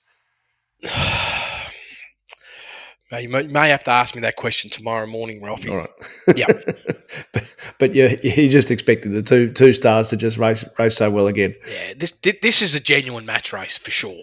You 3.11 3.29
may, 3.29 3.43
you 3.43 3.49
may 3.49 3.69
have 3.69 3.85
to 3.85 3.91
ask 3.91 4.15
me 4.15 4.21
that 4.21 4.35
question 4.35 4.69
tomorrow 4.69 5.07
morning, 5.07 5.41
Ralphie. 5.41 5.69
All 5.69 5.77
right. 5.77 5.89
Yeah. 6.35 6.47
but, 7.31 7.45
but 7.79 7.95
you 7.95 8.19
you 8.21 8.49
just 8.49 8.69
expected 8.69 9.13
the 9.13 9.21
two 9.21 9.51
two 9.53 9.71
stars 9.71 10.09
to 10.09 10.17
just 10.17 10.37
race 10.37 10.65
race 10.77 10.97
so 10.97 11.09
well 11.09 11.27
again. 11.27 11.55
Yeah, 11.69 11.93
this 11.97 12.11
this 12.11 12.61
is 12.61 12.75
a 12.75 12.81
genuine 12.81 13.25
match 13.25 13.53
race 13.53 13.77
for 13.77 13.91
sure. 13.91 14.21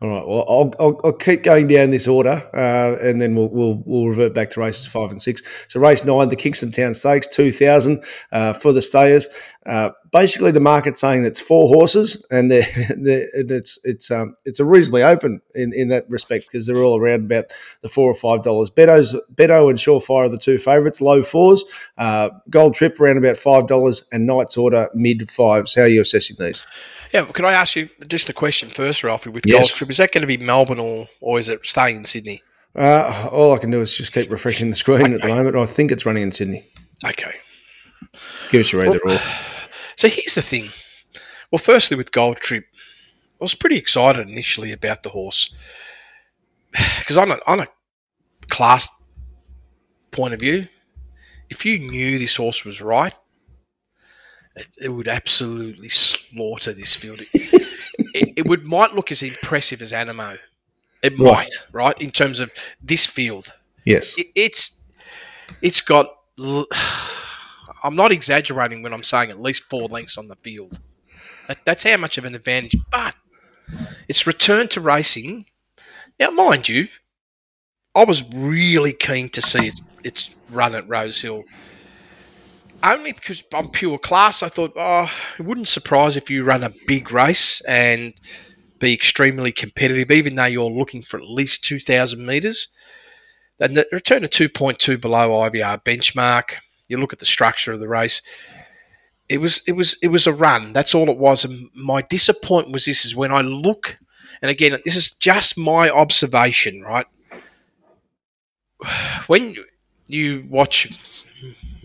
All 0.00 0.08
right. 0.08 0.26
Well, 0.26 0.44
I'll, 0.48 0.72
I'll, 0.78 1.00
I'll 1.04 1.12
keep 1.12 1.42
going 1.42 1.66
down 1.66 1.90
this 1.90 2.06
order, 2.08 2.42
uh, 2.54 2.96
and 3.00 3.20
then 3.20 3.34
we'll, 3.34 3.48
we'll 3.48 3.82
we'll 3.84 4.08
revert 4.08 4.34
back 4.34 4.50
to 4.50 4.60
races 4.60 4.86
five 4.86 5.10
and 5.10 5.20
six. 5.20 5.42
So, 5.68 5.80
race 5.80 6.04
nine, 6.04 6.28
the 6.28 6.36
Kingston 6.36 6.70
Town 6.72 6.94
Stakes, 6.94 7.26
two 7.26 7.50
thousand 7.50 8.04
uh, 8.32 8.52
for 8.52 8.72
the 8.72 8.82
stayers. 8.82 9.26
Uh, 9.66 9.90
basically, 10.12 10.52
the 10.52 10.60
market's 10.60 11.00
saying 11.00 11.22
that's 11.22 11.40
four 11.40 11.66
horses, 11.68 12.24
and 12.30 12.50
they're, 12.50 12.66
and 12.76 13.50
it's 13.50 13.78
it's 13.84 14.10
um 14.10 14.36
it's 14.44 14.60
a 14.60 14.64
reasonably 14.64 15.02
open 15.02 15.40
in, 15.54 15.72
in 15.72 15.88
that 15.88 16.08
respect 16.08 16.46
because 16.46 16.66
they're 16.66 16.82
all 16.82 17.00
around 17.00 17.24
about 17.24 17.46
the 17.82 17.88
four 17.88 18.10
or 18.10 18.14
five 18.14 18.42
dollars. 18.42 18.70
Beto's 18.70 19.16
Beto 19.34 19.68
and 19.68 19.78
Surefire 19.78 20.26
are 20.26 20.28
the 20.28 20.38
two 20.38 20.58
favourites, 20.58 21.00
low 21.00 21.22
fours. 21.22 21.64
Uh, 21.98 22.30
Gold 22.48 22.74
Trip 22.74 23.00
around 23.00 23.18
about 23.18 23.36
five 23.36 23.66
dollars, 23.66 24.06
and 24.12 24.26
Knight's 24.26 24.56
Order 24.56 24.88
mid 24.94 25.30
fives. 25.30 25.74
How 25.74 25.82
are 25.82 25.88
you 25.88 26.00
assessing 26.00 26.36
these? 26.38 26.64
Yeah, 27.12 27.22
well, 27.22 27.32
could 27.32 27.44
I 27.44 27.52
ask 27.52 27.76
you 27.76 27.88
just 28.06 28.28
a 28.28 28.32
question 28.32 28.68
first, 28.68 29.02
Ralphie? 29.04 29.30
With 29.30 29.46
Yes. 29.46 29.58
Gold 29.58 29.70
Trip, 29.70 29.90
is 29.90 29.96
that 29.98 30.12
going 30.12 30.22
to 30.22 30.26
be 30.26 30.36
Melbourne 30.36 30.80
or, 30.80 31.08
or 31.20 31.38
is 31.38 31.48
it 31.48 31.64
staying 31.64 31.96
in 31.96 32.04
Sydney? 32.04 32.42
Uh, 32.74 33.28
all 33.32 33.54
I 33.54 33.58
can 33.58 33.70
do 33.70 33.80
is 33.80 33.96
just 33.96 34.12
keep 34.12 34.30
refreshing 34.30 34.68
the 34.68 34.76
screen 34.76 35.14
at 35.14 35.22
the 35.22 35.28
moment. 35.28 35.56
I 35.56 35.64
think 35.66 35.90
it's 35.90 36.04
running 36.04 36.22
in 36.24 36.32
Sydney. 36.32 36.64
Okay. 37.04 37.34
Give 38.50 38.60
us 38.60 38.72
your 38.72 38.86
either 38.86 39.00
or. 39.04 39.18
So 39.98 40.08
here's 40.08 40.34
the 40.34 40.42
thing. 40.42 40.72
Well, 41.50 41.58
firstly, 41.58 41.96
with 41.96 42.12
Gold 42.12 42.36
Trip, 42.36 42.64
I 43.40 43.44
was 43.44 43.54
pretty 43.54 43.78
excited 43.78 44.28
initially 44.28 44.72
about 44.72 45.02
the 45.02 45.08
horse 45.08 45.54
because 46.98 47.16
on 47.16 47.30
a, 47.30 47.38
on 47.46 47.60
a 47.60 47.66
class 48.48 48.90
point 50.10 50.34
of 50.34 50.40
view, 50.40 50.68
if 51.48 51.64
you 51.64 51.78
knew 51.78 52.18
this 52.18 52.36
horse 52.36 52.64
was 52.66 52.82
right, 52.82 53.18
it, 54.56 54.66
it 54.80 54.88
would 54.88 55.08
absolutely 55.08 55.88
slaughter 55.88 56.72
this 56.72 56.94
field. 56.94 57.20
It, 57.20 57.28
it, 58.14 58.32
it 58.38 58.46
would 58.46 58.66
might 58.66 58.94
look 58.94 59.12
as 59.12 59.22
impressive 59.22 59.80
as 59.82 59.92
Anamoe. 59.92 60.38
It 61.02 61.18
might, 61.18 61.50
right, 61.72 61.96
in 62.00 62.10
terms 62.10 62.40
of 62.40 62.50
this 62.82 63.06
field 63.06 63.52
Yes. 63.86 64.18
It, 64.18 64.26
it's 64.34 64.84
It's 65.62 65.80
got, 65.80 66.14
I'm 67.82 67.96
not 67.96 68.12
exaggerating 68.12 68.82
when 68.82 68.92
I'm 68.92 69.04
saying 69.04 69.30
at 69.30 69.40
least 69.40 69.62
four 69.62 69.88
lengths 69.88 70.18
on 70.18 70.28
the 70.28 70.36
field. 70.36 70.80
That, 71.48 71.58
that's 71.64 71.84
how 71.84 71.96
much 71.96 72.18
of 72.18 72.24
an 72.26 72.34
advantage. 72.34 72.76
But 72.90 73.14
its 74.08 74.26
return 74.26 74.68
to 74.68 74.80
racing. 74.80 75.46
Now, 76.18 76.30
mind 76.30 76.68
you, 76.68 76.88
I 77.94 78.04
was 78.04 78.28
really 78.34 78.92
keen 78.92 79.28
to 79.30 79.40
see 79.40 79.68
its, 79.68 79.82
its 80.02 80.34
run 80.50 80.74
at 80.74 80.88
Rosehill. 80.88 81.44
Only 82.82 83.12
because 83.12 83.42
I'm 83.52 83.68
pure 83.68 83.98
class, 83.98 84.42
I 84.42 84.48
thought, 84.48 84.72
oh, 84.76 85.10
it 85.38 85.42
wouldn't 85.42 85.68
surprise 85.68 86.16
if 86.16 86.30
you 86.30 86.44
run 86.44 86.62
a 86.62 86.72
big 86.86 87.10
race 87.10 87.60
and 87.62 88.14
be 88.78 88.92
extremely 88.92 89.52
competitive, 89.52 90.10
even 90.10 90.34
though 90.34 90.44
you're 90.44 90.70
looking 90.70 91.02
for 91.02 91.18
at 91.18 91.28
least 91.28 91.64
2,000 91.64 92.24
metres. 92.24 92.68
And 93.58 93.76
the 93.76 93.86
return 93.90 94.22
to 94.22 94.28
2.2 94.48 95.00
below 95.00 95.30
IBR 95.30 95.82
benchmark. 95.84 96.56
You 96.88 96.98
look 96.98 97.12
at 97.12 97.18
the 97.18 97.26
structure 97.26 97.72
of 97.72 97.80
the 97.80 97.88
race. 97.88 98.22
It 99.28 99.38
was 99.38 99.62
it 99.66 99.72
was 99.72 99.96
it 100.02 100.08
was 100.08 100.26
a 100.26 100.32
run. 100.32 100.72
That's 100.72 100.94
all 100.94 101.08
it 101.08 101.18
was. 101.18 101.44
And 101.44 101.68
my 101.74 102.02
disappointment 102.02 102.74
was 102.74 102.84
this 102.84 103.04
is 103.04 103.16
when 103.16 103.32
I 103.32 103.40
look, 103.40 103.98
and 104.40 104.50
again, 104.50 104.78
this 104.84 104.94
is 104.94 105.12
just 105.14 105.58
my 105.58 105.90
observation, 105.90 106.82
right? 106.82 107.06
When 109.26 109.56
you 110.06 110.46
watch 110.48 111.24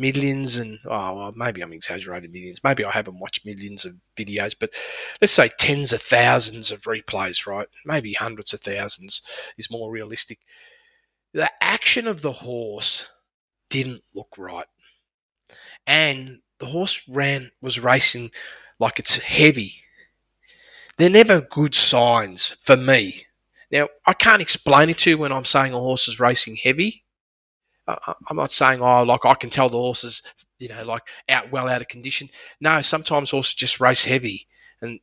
millions 0.02 0.58
and 0.58 0.80
oh 0.86 1.16
well, 1.16 1.34
maybe 1.36 1.62
I'm 1.62 1.74
exaggerating 1.74 2.32
millions. 2.32 2.64
Maybe 2.64 2.84
I 2.84 2.92
haven't 2.92 3.20
watched 3.20 3.46
millions 3.46 3.86
of 3.86 3.96
videos, 4.18 4.56
but 4.60 4.72
let's 5.22 5.34
say 5.34 5.50
tens 5.58 5.94
of 5.94 6.02
thousands 6.02 6.72
of 6.72 6.82
replays, 6.82 7.48
right? 7.48 7.68
Maybe 7.86 8.14
hundreds 8.14 8.54
of 8.54 8.62
thousands 8.62 9.22
is 9.58 9.72
more 9.72 9.92
realistic 9.92 10.40
the 11.34 11.50
action 11.62 12.08
of 12.08 12.22
the 12.22 12.32
horse 12.32 13.10
didn't 13.70 14.04
look 14.14 14.36
right. 14.38 14.66
And 15.88 16.40
the 16.60 16.68
horse 16.68 17.08
ran 17.08 17.52
was 17.62 17.80
racing 17.80 18.32
like 18.80 19.00
it's 19.00 19.18
heavy. 19.18 19.76
they're 20.98 21.10
never 21.10 21.42
good 21.42 21.74
signs 21.74 22.50
for 22.50 22.78
me. 22.78 23.26
Now, 23.72 23.88
I 24.06 24.14
can't 24.14 24.42
explain 24.42 24.90
it 24.90 24.98
to 25.00 25.12
you 25.12 25.18
when 25.18 25.32
I'm 25.32 25.46
saying 25.46 25.74
a 25.74 25.80
horse 25.80 26.08
is 26.08 26.20
racing 26.20 26.58
heavy. 26.58 27.06
I, 27.88 28.14
I'm 28.30 28.38
not 28.38 28.52
saying, 28.52 28.82
oh, 28.82 29.04
like 29.04 29.26
I 29.26 29.34
can 29.34 29.50
tell 29.50 29.70
the 29.70 29.78
horses, 29.78 30.24
you 30.60 30.70
know, 30.70 30.84
like 30.84 31.04
out 31.30 31.52
well 31.52 31.68
out 31.68 31.82
of 31.82 31.88
condition. 31.88 32.30
No, 32.60 32.82
sometimes 32.82 33.32
horses 33.32 33.54
just 33.54 33.80
race 33.80 34.06
heavy, 34.06 34.48
and 34.82 35.00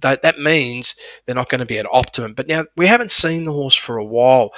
that 0.00 0.22
that 0.22 0.38
means 0.38 0.94
they're 1.26 1.34
not 1.34 1.48
going 1.48 1.60
to 1.60 1.66
be 1.66 1.78
at 1.78 1.86
optimum. 1.92 2.34
But 2.34 2.48
now 2.48 2.64
we 2.76 2.86
haven't 2.86 3.10
seen 3.10 3.44
the 3.44 3.52
horse 3.52 3.74
for 3.74 3.98
a 3.98 4.04
while. 4.04 4.52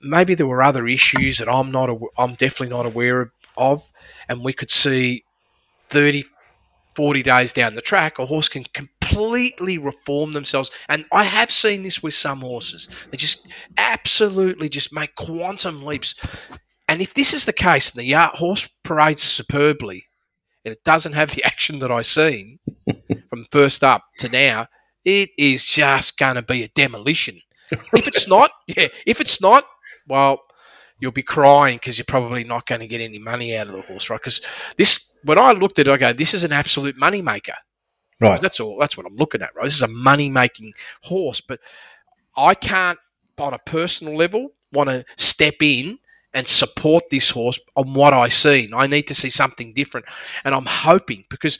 Maybe 0.00 0.34
there 0.34 0.46
were 0.46 0.62
other 0.62 0.86
issues 0.86 1.38
that 1.38 1.48
I'm 1.48 1.70
not, 1.70 1.88
I'm 2.18 2.34
definitely 2.34 2.76
not 2.76 2.84
aware 2.84 3.32
of, 3.56 3.90
and 4.28 4.44
we 4.44 4.52
could 4.52 4.68
see 4.68 5.24
30, 5.88 6.24
40 6.94 7.22
days 7.22 7.52
down 7.52 7.74
the 7.74 7.80
track, 7.80 8.18
a 8.18 8.26
horse 8.26 8.48
can 8.48 8.64
completely 8.74 9.78
reform 9.78 10.32
themselves. 10.32 10.70
And 10.88 11.04
I 11.12 11.24
have 11.24 11.50
seen 11.50 11.82
this 11.82 12.02
with 12.02 12.14
some 12.14 12.40
horses. 12.40 12.88
They 13.10 13.16
just 13.16 13.48
absolutely 13.78 14.68
just 14.68 14.94
make 14.94 15.14
quantum 15.14 15.84
leaps. 15.84 16.14
And 16.94 17.02
if 17.02 17.12
this 17.12 17.34
is 17.34 17.44
the 17.44 17.52
case, 17.52 17.90
and 17.90 18.00
the 18.00 18.12
horse 18.12 18.68
parades 18.84 19.20
superbly, 19.20 20.04
and 20.64 20.70
it 20.70 20.84
doesn't 20.84 21.14
have 21.14 21.32
the 21.32 21.42
action 21.44 21.80
that 21.80 21.90
I've 21.90 22.06
seen 22.06 22.60
from 23.28 23.48
first 23.50 23.82
up 23.82 24.04
to 24.20 24.28
now, 24.28 24.68
it 25.04 25.30
is 25.36 25.64
just 25.64 26.16
going 26.16 26.36
to 26.36 26.42
be 26.42 26.62
a 26.62 26.68
demolition. 26.68 27.40
if 27.72 28.06
it's 28.06 28.28
not, 28.28 28.52
yeah, 28.68 28.86
if 29.06 29.20
it's 29.20 29.40
not, 29.40 29.64
well, 30.06 30.40
you'll 31.00 31.10
be 31.10 31.24
crying 31.24 31.78
because 31.78 31.98
you're 31.98 32.04
probably 32.04 32.44
not 32.44 32.64
going 32.66 32.80
to 32.80 32.86
get 32.86 33.00
any 33.00 33.18
money 33.18 33.56
out 33.56 33.66
of 33.66 33.72
the 33.72 33.82
horse, 33.82 34.08
right? 34.08 34.20
Because 34.20 34.40
this, 34.76 35.12
when 35.24 35.36
I 35.36 35.50
looked 35.50 35.80
at 35.80 35.88
it, 35.88 35.90
I 35.90 35.96
go, 35.96 36.12
this 36.12 36.32
is 36.32 36.44
an 36.44 36.52
absolute 36.52 36.96
money 36.96 37.22
maker. 37.22 37.56
Right. 38.20 38.40
That's 38.40 38.60
all. 38.60 38.78
That's 38.78 38.96
what 38.96 39.04
I'm 39.04 39.16
looking 39.16 39.42
at, 39.42 39.52
right? 39.56 39.64
This 39.64 39.74
is 39.74 39.82
a 39.82 39.88
money 39.88 40.30
making 40.30 40.74
horse, 41.02 41.40
but 41.40 41.58
I 42.36 42.54
can't, 42.54 43.00
on 43.36 43.52
a 43.52 43.58
personal 43.58 44.16
level, 44.16 44.50
want 44.70 44.90
to 44.90 45.04
step 45.16 45.56
in 45.60 45.98
and 46.34 46.46
support 46.46 47.04
this 47.10 47.30
horse 47.30 47.58
on 47.76 47.94
what 47.94 48.12
I 48.12 48.28
see. 48.28 48.68
I 48.74 48.86
need 48.86 49.06
to 49.06 49.14
see 49.14 49.30
something 49.30 49.72
different, 49.72 50.06
and 50.44 50.54
I'm 50.54 50.66
hoping 50.66 51.24
because 51.30 51.58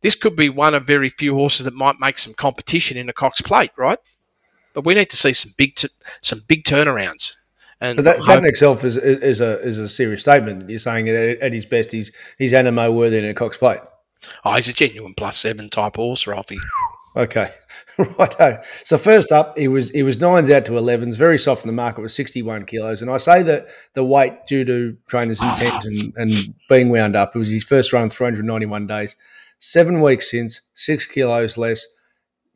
this 0.00 0.14
could 0.14 0.36
be 0.36 0.48
one 0.48 0.74
of 0.74 0.86
very 0.86 1.08
few 1.08 1.34
horses 1.34 1.64
that 1.64 1.74
might 1.74 2.00
make 2.00 2.18
some 2.18 2.34
competition 2.34 2.96
in 2.96 3.06
the 3.06 3.12
Cox 3.12 3.40
Plate, 3.40 3.70
right? 3.76 3.98
But 4.74 4.86
we 4.86 4.94
need 4.94 5.10
to 5.10 5.16
see 5.16 5.32
some 5.32 5.52
big, 5.58 5.74
t- 5.74 5.88
some 6.20 6.42
big 6.48 6.64
turnarounds. 6.64 7.34
And 7.80 7.96
but 7.96 8.04
that, 8.04 8.26
that 8.26 8.38
in 8.38 8.44
itself 8.44 8.84
is, 8.84 8.96
is 8.96 9.40
a 9.40 9.60
is 9.60 9.78
a 9.78 9.88
serious 9.88 10.20
statement. 10.20 10.70
You're 10.70 10.78
saying 10.78 11.08
at, 11.08 11.40
at 11.40 11.52
his 11.52 11.66
best, 11.66 11.90
he's 11.90 12.12
he's 12.38 12.52
Anamoe 12.52 12.94
worthy 12.94 13.18
in 13.18 13.24
a 13.24 13.34
Cox 13.34 13.56
Plate. 13.56 13.80
Oh, 14.44 14.54
he's 14.54 14.68
a 14.68 14.72
genuine 14.72 15.14
plus 15.14 15.36
seven 15.36 15.68
type 15.68 15.96
horse, 15.96 16.26
Ralphie. 16.28 16.60
Okay, 17.14 17.50
right. 18.18 18.64
So 18.84 18.96
first 18.96 19.32
up, 19.32 19.58
he 19.58 19.68
was 19.68 19.90
he 19.90 20.02
was 20.02 20.18
nines 20.18 20.48
out 20.48 20.64
to 20.66 20.78
elevens, 20.78 21.16
very 21.16 21.38
soft 21.38 21.62
in 21.62 21.66
the 21.66 21.74
market, 21.74 22.00
was 22.00 22.14
sixty 22.14 22.40
one 22.42 22.64
kilos. 22.64 23.02
And 23.02 23.10
I 23.10 23.18
say 23.18 23.42
that 23.42 23.66
the 23.92 24.02
weight 24.04 24.46
due 24.46 24.64
to 24.64 24.96
trainers' 25.06 25.42
intent 25.42 25.84
and, 25.84 26.12
and 26.16 26.54
being 26.68 26.88
wound 26.88 27.14
up. 27.14 27.36
It 27.36 27.38
was 27.38 27.50
his 27.50 27.64
first 27.64 27.92
run, 27.92 28.08
three 28.08 28.26
hundred 28.26 28.46
ninety 28.46 28.64
one 28.66 28.86
days, 28.86 29.14
seven 29.58 30.00
weeks 30.00 30.30
since, 30.30 30.62
six 30.74 31.06
kilos 31.06 31.58
less. 31.58 31.86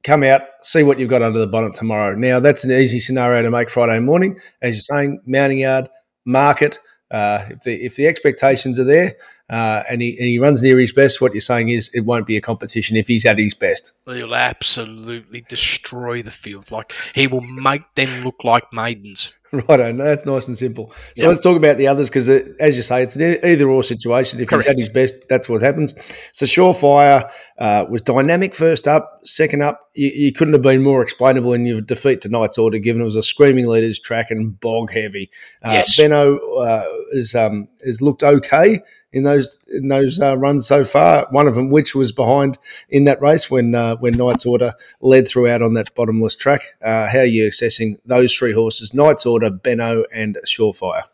Come 0.04 0.22
out, 0.22 0.42
see 0.62 0.84
what 0.84 0.98
you've 0.98 1.10
got 1.10 1.22
under 1.22 1.38
the 1.40 1.46
bonnet 1.48 1.74
tomorrow. 1.74 2.14
Now 2.14 2.40
that's 2.40 2.64
an 2.64 2.70
easy 2.70 3.00
scenario 3.00 3.42
to 3.42 3.50
make 3.50 3.68
Friday 3.68 3.98
morning, 3.98 4.38
as 4.62 4.74
you're 4.76 4.80
saying. 4.80 5.20
Mounting 5.26 5.58
yard, 5.58 5.90
market. 6.24 6.78
Uh, 7.10 7.46
if 7.50 7.60
the 7.60 7.84
if 7.84 7.96
the 7.96 8.06
expectations 8.06 8.80
are 8.80 8.84
there, 8.84 9.14
uh, 9.48 9.84
and 9.88 10.02
he 10.02 10.16
and 10.18 10.26
he 10.26 10.38
runs 10.38 10.62
near 10.62 10.78
his 10.78 10.92
best, 10.92 11.20
what 11.20 11.32
you're 11.32 11.40
saying 11.40 11.68
is 11.68 11.88
it 11.94 12.00
won't 12.00 12.26
be 12.26 12.36
a 12.36 12.40
competition 12.40 12.96
if 12.96 13.06
he's 13.06 13.24
at 13.24 13.38
his 13.38 13.54
best. 13.54 13.92
He'll 14.06 14.34
absolutely 14.34 15.44
destroy 15.48 16.22
the 16.22 16.32
field. 16.32 16.70
Like 16.70 16.92
he 17.14 17.26
will 17.26 17.42
make 17.42 17.82
them 17.94 18.24
look 18.24 18.42
like 18.42 18.72
maidens. 18.72 19.32
Right, 19.68 19.94
no, 19.94 20.04
that's 20.04 20.26
nice 20.26 20.48
and 20.48 20.56
simple. 20.56 20.90
So 20.90 21.22
yep. 21.22 21.28
let's 21.28 21.42
talk 21.42 21.56
about 21.56 21.76
the 21.76 21.86
others 21.86 22.08
because, 22.08 22.28
as 22.28 22.76
you 22.76 22.82
say, 22.82 23.02
it's 23.02 23.16
an 23.16 23.44
either 23.44 23.68
or 23.68 23.82
situation. 23.82 24.40
If 24.40 24.48
Correct. 24.48 24.64
he's 24.64 24.70
at 24.70 24.78
his 24.78 24.88
best, 24.88 25.28
that's 25.28 25.48
what 25.48 25.62
happens. 25.62 25.94
So 26.32 26.46
Surefire 26.46 27.30
uh, 27.58 27.86
was 27.88 28.02
dynamic 28.02 28.54
first 28.54 28.86
up, 28.86 29.20
second 29.24 29.62
up. 29.62 29.90
You, 29.94 30.10
you, 30.14 30.32
couldn't 30.32 30.54
have 30.54 30.62
been 30.62 30.82
more 30.82 31.02
explainable 31.02 31.52
in 31.52 31.66
your 31.66 31.80
defeat 31.80 32.20
to 32.22 32.28
Knight's 32.28 32.58
Order, 32.58 32.78
given 32.78 33.02
it 33.02 33.04
was 33.04 33.16
a 33.16 33.22
screaming 33.22 33.66
leaders 33.66 33.98
track 33.98 34.30
and 34.30 34.58
bog 34.60 34.90
heavy. 34.90 35.30
Uh, 35.62 35.72
yes. 35.72 35.96
Benno 35.96 36.36
uh, 36.36 36.86
is 37.12 37.34
um, 37.34 37.66
has 37.84 38.02
looked 38.02 38.22
okay 38.22 38.80
in 39.16 39.22
those 39.22 39.58
in 39.68 39.88
those 39.88 40.20
uh, 40.20 40.36
runs 40.36 40.66
so 40.66 40.84
far. 40.84 41.26
One 41.30 41.48
of 41.48 41.54
them, 41.54 41.70
which 41.70 41.94
was 41.94 42.12
behind 42.12 42.58
in 42.90 43.04
that 43.04 43.22
race 43.22 43.50
when 43.50 43.74
uh, 43.74 43.96
when 43.96 44.12
Knight's 44.12 44.44
Order 44.44 44.74
led 45.00 45.26
throughout 45.26 45.62
on 45.62 45.72
that 45.72 45.94
bottomless 45.94 46.36
track. 46.36 46.60
Uh, 46.82 47.08
how 47.08 47.20
are 47.20 47.24
you 47.24 47.46
assessing 47.46 47.98
those 48.04 48.34
three 48.34 48.52
horses: 48.52 48.92
Knight's 48.92 49.24
Order, 49.24 49.48
Benno, 49.48 50.04
and 50.12 50.36
Surefire? 50.44 51.04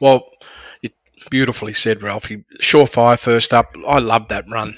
Well, 0.00 0.28
it 0.82 0.92
beautifully 1.30 1.72
said, 1.72 2.02
Ralphie. 2.02 2.44
Surefire 2.60 3.18
first 3.18 3.54
up. 3.54 3.74
I 3.88 4.00
love 4.00 4.28
that 4.28 4.44
run. 4.46 4.76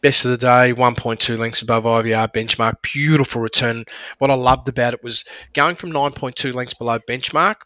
Best 0.00 0.24
of 0.24 0.30
the 0.30 0.36
day, 0.36 0.72
1.2 0.72 1.36
lengths 1.36 1.60
above 1.60 1.82
IVR 1.82 2.32
benchmark. 2.32 2.82
Beautiful 2.82 3.42
return. 3.42 3.84
What 4.18 4.30
I 4.30 4.34
loved 4.34 4.68
about 4.68 4.94
it 4.94 5.02
was 5.02 5.24
going 5.54 5.74
from 5.74 5.90
9.2 5.90 6.54
lengths 6.54 6.74
below 6.74 7.00
benchmark, 7.00 7.56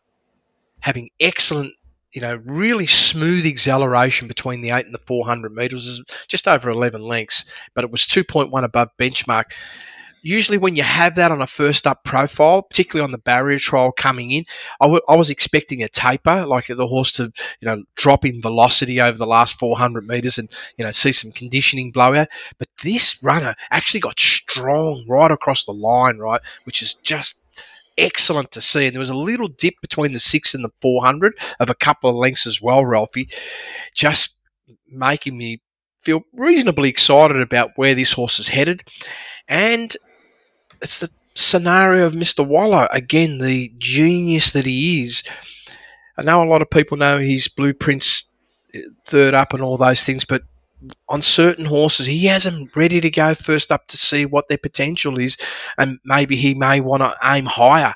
having 0.80 1.10
excellent 1.20 1.74
you 2.12 2.20
know, 2.20 2.40
really 2.44 2.86
smooth 2.86 3.46
acceleration 3.46 4.28
between 4.28 4.60
the 4.60 4.70
8 4.70 4.86
and 4.86 4.94
the 4.94 5.00
400 5.06 5.54
metres 5.54 5.86
is 5.86 6.02
just 6.28 6.46
over 6.46 6.70
11 6.70 7.02
lengths, 7.02 7.50
but 7.74 7.84
it 7.84 7.90
was 7.90 8.02
2.1 8.02 8.62
above 8.64 8.88
benchmark. 8.98 9.52
Usually, 10.24 10.56
when 10.56 10.76
you 10.76 10.84
have 10.84 11.16
that 11.16 11.32
on 11.32 11.42
a 11.42 11.48
first 11.48 11.84
up 11.84 12.04
profile, 12.04 12.62
particularly 12.62 13.04
on 13.04 13.10
the 13.10 13.18
barrier 13.18 13.58
trial 13.58 13.90
coming 13.90 14.30
in, 14.30 14.44
I, 14.80 14.84
w- 14.84 15.02
I 15.08 15.16
was 15.16 15.30
expecting 15.30 15.82
a 15.82 15.88
taper, 15.88 16.46
like 16.46 16.68
the 16.68 16.86
horse 16.86 17.10
to, 17.14 17.32
you 17.60 17.66
know, 17.66 17.82
drop 17.96 18.24
in 18.24 18.40
velocity 18.40 19.00
over 19.00 19.18
the 19.18 19.26
last 19.26 19.58
400 19.58 20.06
metres 20.06 20.38
and, 20.38 20.48
you 20.76 20.84
know, 20.84 20.92
see 20.92 21.10
some 21.10 21.32
conditioning 21.32 21.90
blowout. 21.90 22.28
But 22.56 22.68
this 22.84 23.20
runner 23.24 23.56
actually 23.72 23.98
got 23.98 24.20
strong 24.20 25.04
right 25.08 25.30
across 25.32 25.64
the 25.64 25.72
line, 25.72 26.18
right, 26.18 26.40
which 26.64 26.82
is 26.82 26.94
just 26.94 27.41
excellent 27.98 28.50
to 28.52 28.60
see. 28.60 28.86
And 28.86 28.94
there 28.94 29.00
was 29.00 29.10
a 29.10 29.14
little 29.14 29.48
dip 29.48 29.74
between 29.80 30.12
the 30.12 30.18
six 30.18 30.54
and 30.54 30.64
the 30.64 30.72
400 30.80 31.34
of 31.60 31.70
a 31.70 31.74
couple 31.74 32.10
of 32.10 32.16
lengths 32.16 32.46
as 32.46 32.60
well, 32.60 32.84
Ralphie, 32.84 33.28
just 33.94 34.40
making 34.88 35.36
me 35.36 35.60
feel 36.02 36.22
reasonably 36.32 36.88
excited 36.88 37.40
about 37.40 37.70
where 37.76 37.94
this 37.94 38.12
horse 38.12 38.38
is 38.38 38.48
headed. 38.48 38.82
And 39.48 39.96
it's 40.80 40.98
the 40.98 41.10
scenario 41.34 42.06
of 42.06 42.12
Mr. 42.12 42.46
Waller. 42.46 42.88
Again, 42.92 43.38
the 43.38 43.72
genius 43.78 44.52
that 44.52 44.66
he 44.66 45.02
is. 45.02 45.22
I 46.16 46.22
know 46.22 46.42
a 46.42 46.48
lot 46.48 46.62
of 46.62 46.70
people 46.70 46.96
know 46.96 47.18
his 47.18 47.48
blueprints 47.48 48.30
uh, 48.74 48.80
third 49.04 49.34
up 49.34 49.54
and 49.54 49.62
all 49.62 49.76
those 49.76 50.04
things, 50.04 50.24
but 50.24 50.42
on 51.08 51.22
certain 51.22 51.66
horses, 51.66 52.06
he 52.06 52.26
has 52.26 52.44
them 52.44 52.70
ready 52.74 53.00
to 53.00 53.10
go 53.10 53.34
first 53.34 53.70
up 53.70 53.86
to 53.88 53.96
see 53.96 54.24
what 54.24 54.48
their 54.48 54.58
potential 54.58 55.18
is, 55.18 55.36
and 55.78 55.98
maybe 56.04 56.36
he 56.36 56.54
may 56.54 56.80
want 56.80 57.02
to 57.02 57.14
aim 57.24 57.46
higher. 57.46 57.94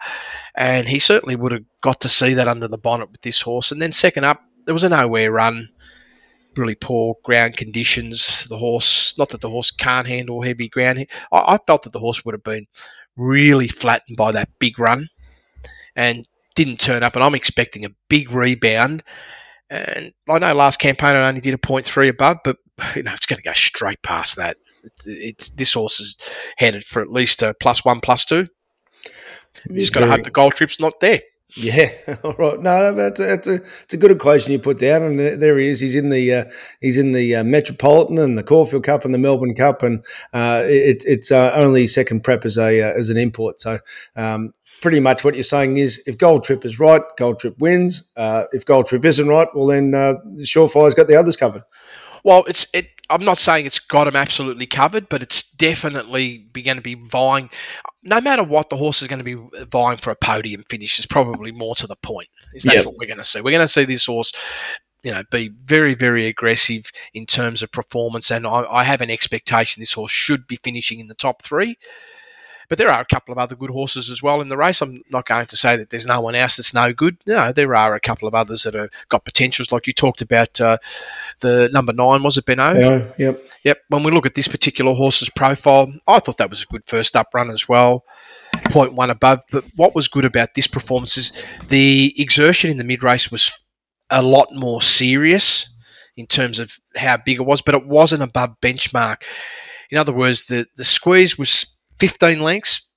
And 0.54 0.88
he 0.88 0.98
certainly 0.98 1.36
would 1.36 1.52
have 1.52 1.64
got 1.80 2.00
to 2.02 2.08
see 2.08 2.34
that 2.34 2.48
under 2.48 2.68
the 2.68 2.78
bonnet 2.78 3.10
with 3.10 3.22
this 3.22 3.40
horse. 3.40 3.72
And 3.72 3.82
then 3.82 3.92
second 3.92 4.24
up, 4.24 4.40
there 4.64 4.74
was 4.74 4.84
a 4.84 4.88
nowhere 4.88 5.30
run, 5.30 5.68
really 6.56 6.74
poor 6.74 7.16
ground 7.24 7.56
conditions. 7.56 8.44
The 8.48 8.58
horse, 8.58 9.16
not 9.18 9.28
that 9.30 9.40
the 9.40 9.50
horse 9.50 9.70
can't 9.70 10.06
handle 10.06 10.42
heavy 10.42 10.68
ground. 10.68 11.06
I, 11.32 11.54
I 11.54 11.58
felt 11.66 11.82
that 11.82 11.92
the 11.92 12.00
horse 12.00 12.24
would 12.24 12.34
have 12.34 12.44
been 12.44 12.66
really 13.16 13.68
flattened 13.68 14.16
by 14.16 14.32
that 14.32 14.48
big 14.58 14.78
run, 14.78 15.08
and 15.94 16.26
didn't 16.54 16.80
turn 16.80 17.02
up. 17.02 17.14
And 17.14 17.24
I'm 17.24 17.34
expecting 17.34 17.84
a 17.84 17.94
big 18.08 18.30
rebound. 18.30 19.02
And 19.68 20.12
I 20.28 20.38
know 20.38 20.54
last 20.54 20.78
campaign 20.78 21.16
I 21.16 21.26
only 21.26 21.40
did 21.40 21.54
a 21.54 21.58
point 21.58 21.84
three 21.84 22.08
above, 22.08 22.38
but 22.44 22.56
you 22.96 23.02
know, 23.02 23.12
it's 23.14 23.26
going 23.26 23.38
to 23.38 23.42
go 23.42 23.52
straight 23.52 24.02
past 24.02 24.36
that. 24.36 24.56
It's, 24.84 25.06
it's 25.06 25.50
this 25.50 25.74
horse 25.74 26.00
is 26.00 26.18
headed 26.56 26.84
for 26.84 27.02
at 27.02 27.10
least 27.10 27.42
a 27.42 27.54
plus 27.54 27.84
one, 27.84 28.00
plus 28.00 28.24
two. 28.24 28.48
You 29.68 29.80
just 29.80 29.92
got 29.92 30.00
to 30.00 30.06
hope 30.06 30.22
the 30.22 30.30
Gold 30.30 30.54
Trip's 30.54 30.78
not 30.78 31.00
there. 31.00 31.20
Yeah, 31.54 31.92
all 32.24 32.34
right. 32.34 32.60
No, 32.60 32.92
that's 32.92 33.20
a, 33.20 33.26
that's 33.26 33.48
a 33.48 33.54
it's 33.54 33.94
a 33.94 33.96
good 33.96 34.10
equation 34.10 34.52
you 34.52 34.58
put 34.58 34.78
down, 34.78 35.02
and 35.02 35.18
there 35.40 35.58
he 35.58 35.68
is. 35.68 35.80
He's 35.80 35.94
in 35.94 36.10
the 36.10 36.34
uh, 36.34 36.44
he's 36.80 36.98
in 36.98 37.12
the 37.12 37.36
uh, 37.36 37.44
Metropolitan 37.44 38.18
and 38.18 38.36
the 38.36 38.42
Caulfield 38.42 38.84
Cup 38.84 39.04
and 39.04 39.14
the 39.14 39.18
Melbourne 39.18 39.54
Cup, 39.54 39.82
and 39.82 40.04
uh, 40.32 40.64
it, 40.66 41.04
it's 41.06 41.30
uh, 41.30 41.52
only 41.54 41.86
second 41.86 42.24
prep 42.24 42.44
as 42.44 42.58
a 42.58 42.82
uh, 42.82 42.92
as 42.98 43.10
an 43.10 43.16
import. 43.16 43.60
So 43.60 43.78
um, 44.16 44.52
pretty 44.82 45.00
much 45.00 45.24
what 45.24 45.34
you're 45.34 45.44
saying 45.44 45.76
is 45.76 46.02
if 46.06 46.18
Gold 46.18 46.44
Trip 46.44 46.64
is 46.64 46.80
right, 46.80 47.02
Gold 47.16 47.38
Trip 47.38 47.56
wins. 47.58 48.02
Uh, 48.16 48.44
if 48.52 48.66
Gold 48.66 48.86
Trip 48.86 49.04
isn't 49.04 49.28
right, 49.28 49.48
well 49.54 49.66
then 49.66 49.94
uh, 49.94 50.14
Surefire's 50.38 50.94
got 50.94 51.06
the 51.06 51.16
others 51.16 51.36
covered. 51.36 51.62
Well, 52.26 52.42
it's 52.48 52.66
it. 52.74 52.88
I'm 53.08 53.24
not 53.24 53.38
saying 53.38 53.66
it's 53.66 53.78
got 53.78 54.08
him 54.08 54.16
absolutely 54.16 54.66
covered, 54.66 55.08
but 55.08 55.22
it's 55.22 55.48
definitely 55.52 56.38
going 56.52 56.76
to 56.76 56.82
be 56.82 56.94
vying. 56.94 57.50
No 58.02 58.20
matter 58.20 58.42
what, 58.42 58.68
the 58.68 58.76
horse 58.76 59.00
is 59.00 59.06
going 59.06 59.24
to 59.24 59.24
be 59.24 59.64
vying 59.66 59.98
for 59.98 60.10
a 60.10 60.16
podium 60.16 60.64
finish. 60.68 60.98
Is 60.98 61.06
probably 61.06 61.52
more 61.52 61.76
to 61.76 61.86
the 61.86 61.94
point. 61.94 62.26
Is 62.52 62.64
that's 62.64 62.78
yep. 62.78 62.86
what 62.86 62.96
we're 62.98 63.06
going 63.06 63.18
to 63.18 63.24
see. 63.24 63.40
We're 63.40 63.52
going 63.52 63.60
to 63.60 63.68
see 63.68 63.84
this 63.84 64.06
horse 64.06 64.32
you 65.04 65.12
know, 65.12 65.22
be 65.30 65.52
very, 65.64 65.94
very 65.94 66.26
aggressive 66.26 66.90
in 67.14 67.26
terms 67.26 67.62
of 67.62 67.70
performance. 67.70 68.28
And 68.32 68.44
I, 68.44 68.64
I 68.68 68.82
have 68.82 69.00
an 69.00 69.10
expectation 69.10 69.80
this 69.80 69.92
horse 69.92 70.10
should 70.10 70.48
be 70.48 70.56
finishing 70.56 70.98
in 70.98 71.06
the 71.06 71.14
top 71.14 71.42
three. 71.42 71.78
But 72.68 72.78
there 72.78 72.90
are 72.92 73.00
a 73.00 73.06
couple 73.06 73.32
of 73.32 73.38
other 73.38 73.56
good 73.56 73.70
horses 73.70 74.10
as 74.10 74.22
well 74.22 74.40
in 74.40 74.48
the 74.48 74.56
race. 74.56 74.80
I'm 74.80 75.02
not 75.10 75.26
going 75.26 75.46
to 75.46 75.56
say 75.56 75.76
that 75.76 75.90
there's 75.90 76.06
no 76.06 76.20
one 76.20 76.34
else 76.34 76.56
that's 76.56 76.74
no 76.74 76.92
good. 76.92 77.18
No, 77.26 77.52
there 77.52 77.74
are 77.74 77.94
a 77.94 78.00
couple 78.00 78.26
of 78.26 78.34
others 78.34 78.62
that 78.62 78.74
have 78.74 78.90
got 79.08 79.24
potentials, 79.24 79.72
like 79.72 79.86
you 79.86 79.92
talked 79.92 80.22
about. 80.22 80.60
Uh, 80.60 80.78
the 81.40 81.68
number 81.72 81.92
nine 81.92 82.22
was 82.22 82.36
it 82.36 82.46
Beno? 82.46 82.80
Yeah, 82.80 83.12
yep, 83.18 83.40
yep. 83.64 83.78
When 83.88 84.02
we 84.02 84.10
look 84.10 84.26
at 84.26 84.34
this 84.34 84.48
particular 84.48 84.94
horse's 84.94 85.30
profile, 85.30 85.92
I 86.06 86.18
thought 86.18 86.38
that 86.38 86.50
was 86.50 86.62
a 86.62 86.66
good 86.66 86.86
first 86.86 87.16
up 87.16 87.28
run 87.34 87.50
as 87.50 87.68
well. 87.68 88.04
Point 88.70 88.94
one 88.94 89.10
above. 89.10 89.40
But 89.50 89.64
what 89.76 89.94
was 89.94 90.08
good 90.08 90.24
about 90.24 90.54
this 90.54 90.66
performance 90.66 91.16
is 91.16 91.32
the 91.68 92.14
exertion 92.18 92.70
in 92.70 92.78
the 92.78 92.84
mid 92.84 93.02
race 93.02 93.30
was 93.30 93.52
a 94.10 94.22
lot 94.22 94.48
more 94.52 94.82
serious 94.82 95.68
in 96.16 96.26
terms 96.26 96.58
of 96.58 96.78
how 96.96 97.16
big 97.18 97.36
it 97.36 97.44
was, 97.44 97.60
but 97.60 97.74
it 97.74 97.86
wasn't 97.86 98.22
above 98.22 98.60
benchmark. 98.60 99.22
In 99.90 99.98
other 99.98 100.12
words, 100.12 100.46
the, 100.46 100.66
the 100.76 100.84
squeeze 100.84 101.38
was 101.38 101.75
15 101.98 102.42
lengths. 102.42 102.90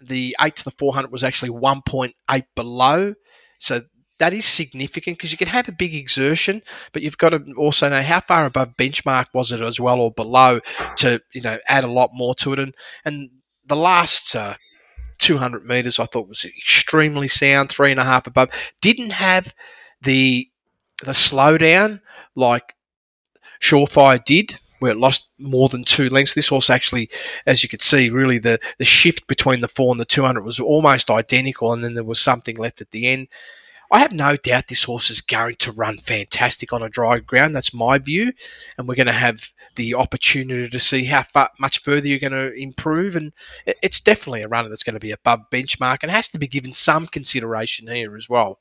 The 0.00 0.34
8 0.40 0.56
to 0.56 0.64
the 0.64 0.70
400 0.72 1.12
was 1.12 1.22
actually 1.22 1.50
1.8 1.50 2.44
below. 2.54 3.14
So 3.58 3.82
that 4.20 4.32
is 4.32 4.44
significant 4.44 5.16
because 5.16 5.32
you 5.32 5.38
can 5.38 5.48
have 5.48 5.68
a 5.68 5.72
big 5.72 5.94
exertion, 5.94 6.62
but 6.92 7.02
you've 7.02 7.18
got 7.18 7.30
to 7.30 7.42
also 7.56 7.88
know 7.88 8.02
how 8.02 8.20
far 8.20 8.44
above 8.44 8.76
benchmark 8.76 9.26
was 9.34 9.50
it 9.50 9.62
as 9.62 9.80
well 9.80 10.00
or 10.00 10.12
below 10.12 10.60
to 10.96 11.20
you 11.34 11.40
know 11.40 11.58
add 11.68 11.84
a 11.84 11.90
lot 11.90 12.10
more 12.12 12.34
to 12.36 12.52
it. 12.52 12.58
And 12.58 12.74
and 13.04 13.30
the 13.66 13.76
last 13.76 14.36
uh, 14.36 14.54
200 15.18 15.64
meters 15.64 15.98
I 15.98 16.04
thought 16.04 16.28
was 16.28 16.44
extremely 16.44 17.28
sound, 17.28 17.70
three 17.70 17.90
and 17.90 18.00
a 18.00 18.04
half 18.04 18.26
above. 18.26 18.50
Didn't 18.80 19.12
have 19.12 19.54
the 20.02 20.48
the 21.02 21.12
slowdown 21.12 22.00
like 22.36 22.74
Surefire 23.60 24.22
did 24.22 24.60
where 24.80 24.92
it 24.92 24.98
lost 24.98 25.32
more 25.38 25.68
than 25.68 25.84
two 25.84 26.08
lengths. 26.08 26.34
This 26.34 26.48
horse 26.48 26.68
actually, 26.68 27.08
as 27.46 27.62
you 27.62 27.68
could 27.68 27.82
see, 27.82 28.10
really 28.10 28.38
the, 28.38 28.58
the 28.78 28.84
shift 28.84 29.26
between 29.26 29.60
the 29.60 29.68
four 29.68 29.92
and 29.92 30.00
the 30.00 30.04
200 30.04 30.44
was 30.44 30.58
almost 30.60 31.10
identical, 31.10 31.72
and 31.72 31.84
then 31.84 31.94
there 31.94 32.04
was 32.04 32.20
something 32.20 32.56
left 32.56 32.80
at 32.80 32.90
the 32.90 33.06
end. 33.06 33.28
I 33.92 33.98
have 33.98 34.12
no 34.12 34.36
doubt 34.36 34.68
this 34.68 34.84
horse 34.84 35.10
is 35.10 35.20
going 35.20 35.56
to 35.56 35.72
run 35.72 35.98
fantastic 35.98 36.72
on 36.72 36.82
a 36.82 36.88
dry 36.88 37.18
ground. 37.18 37.56
That's 37.56 37.74
my 37.74 37.98
view, 37.98 38.32
and 38.78 38.86
we're 38.86 38.94
going 38.94 39.08
to 39.08 39.12
have 39.12 39.52
the 39.74 39.94
opportunity 39.94 40.68
to 40.68 40.78
see 40.78 41.04
how 41.04 41.24
far, 41.24 41.50
much 41.58 41.82
further 41.82 42.06
you're 42.06 42.20
going 42.20 42.32
to 42.32 42.52
improve. 42.54 43.16
And 43.16 43.32
it's 43.66 44.00
definitely 44.00 44.42
a 44.42 44.48
runner 44.48 44.68
that's 44.68 44.84
going 44.84 44.94
to 44.94 45.00
be 45.00 45.10
above 45.10 45.40
benchmark 45.52 45.98
and 46.02 46.10
has 46.12 46.28
to 46.30 46.38
be 46.38 46.46
given 46.46 46.72
some 46.72 47.08
consideration 47.08 47.88
here 47.88 48.16
as 48.16 48.28
well. 48.28 48.60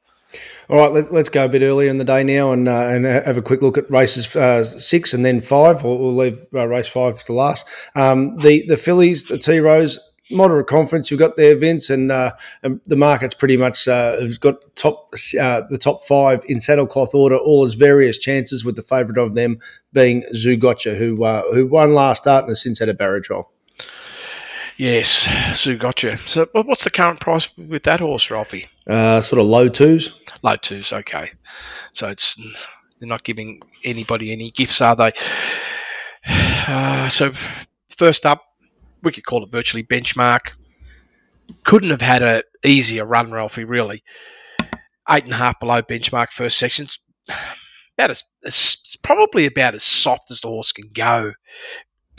All 0.69 0.77
right, 0.77 0.91
let, 0.91 1.11
us 1.11 1.30
go 1.30 1.45
a 1.45 1.49
bit 1.49 1.63
earlier 1.63 1.89
in 1.89 1.97
the 1.97 2.03
day 2.03 2.23
now 2.23 2.51
and 2.51 2.67
uh, 2.67 2.88
and 2.88 3.05
have 3.05 3.38
a 3.38 3.41
quick 3.41 3.61
look 3.61 3.77
at 3.77 3.89
races 3.89 4.36
uh, 4.36 4.63
six 4.63 5.13
and 5.13 5.25
then 5.25 5.41
five. 5.41 5.84
We'll, 5.84 5.97
we'll 5.97 6.15
leave 6.15 6.45
uh, 6.53 6.67
race 6.67 6.88
five 6.88 7.23
to 7.25 7.34
last. 7.34 7.65
Um, 7.95 8.38
the 8.38 8.65
the 8.67 8.77
fillies, 8.77 9.23
the 9.23 9.39
Tea 9.39 9.59
Rose, 9.59 9.99
moderate 10.32 10.67
confidence. 10.67 11.09
You've 11.09 11.19
got 11.19 11.38
their 11.38 11.53
events, 11.53 11.89
and, 11.89 12.11
uh, 12.11 12.34
and 12.63 12.80
the 12.88 12.95
market's 12.95 13.34
pretty 13.34 13.57
much 13.57 13.88
uh, 13.88 14.19
has 14.19 14.38
got 14.38 14.55
top 14.75 15.13
uh, 15.39 15.61
the 15.69 15.77
top 15.80 16.03
five 16.03 16.43
in 16.47 16.57
saddlecloth 16.57 17.13
order, 17.13 17.38
all 17.38 17.63
as 17.63 17.73
various 17.73 18.17
chances, 18.17 18.63
with 18.63 18.75
the 18.75 18.82
favourite 18.82 19.17
of 19.17 19.36
them 19.36 19.59
being 19.93 20.23
Zougotcha, 20.36 20.97
who 20.97 21.23
uh, 21.23 21.43
who 21.53 21.67
won 21.67 21.93
last 21.93 22.23
start 22.23 22.43
and 22.43 22.51
has 22.51 22.61
since 22.61 22.80
had 22.80 22.89
a 22.89 22.93
barrier 22.93 23.21
trial. 23.21 23.51
Yes, 24.77 25.25
Zougotcha. 25.25 26.19
So, 26.25 26.47
what's 26.53 26.86
the 26.86 26.89
current 26.89 27.19
price 27.19 27.55
with 27.57 27.84
that 27.84 27.99
horse, 27.99 28.32
Ralphie? 28.32 28.69
Uh, 28.88 29.19
sort 29.19 29.41
of 29.41 29.47
low 29.47 29.67
twos. 29.67 30.13
Low 30.42 30.56
twos, 30.56 30.94
okay. 30.94 31.32
So 31.92 32.08
it's 32.10 32.36
they're 33.00 33.08
not 33.08 33.24
giving 33.24 33.62
anybody 33.84 34.32
any 34.32 34.52
gifts, 34.52 34.82
are 34.82 34.96
they? 34.96 35.12
Uh, 36.72 37.10
so 37.10 37.32
first 37.90 38.28
up, 38.28 38.44
we 39.02 39.12
could 39.12 39.26
call 39.26 39.44
it 39.44 39.50
virtually 39.50 39.82
benchmark. 39.82 40.52
Couldn't 41.64 41.90
have 41.90 42.02
had 42.02 42.22
a 42.22 42.44
easier 42.64 43.06
run, 43.06 43.32
Ralphie. 43.32 43.64
Really, 43.64 44.04
eight 45.10 45.24
and 45.24 45.34
a 45.34 45.38
half 45.38 45.60
below 45.60 45.82
benchmark 45.82 46.30
first 46.30 46.60
sections. 46.60 47.00
About 47.98 48.12
as, 48.12 48.24
as 48.46 48.98
probably 49.02 49.48
about 49.48 49.74
as 49.74 49.84
soft 49.84 50.30
as 50.30 50.42
the 50.42 50.48
horse 50.48 50.72
can 50.72 50.92
go 50.94 51.34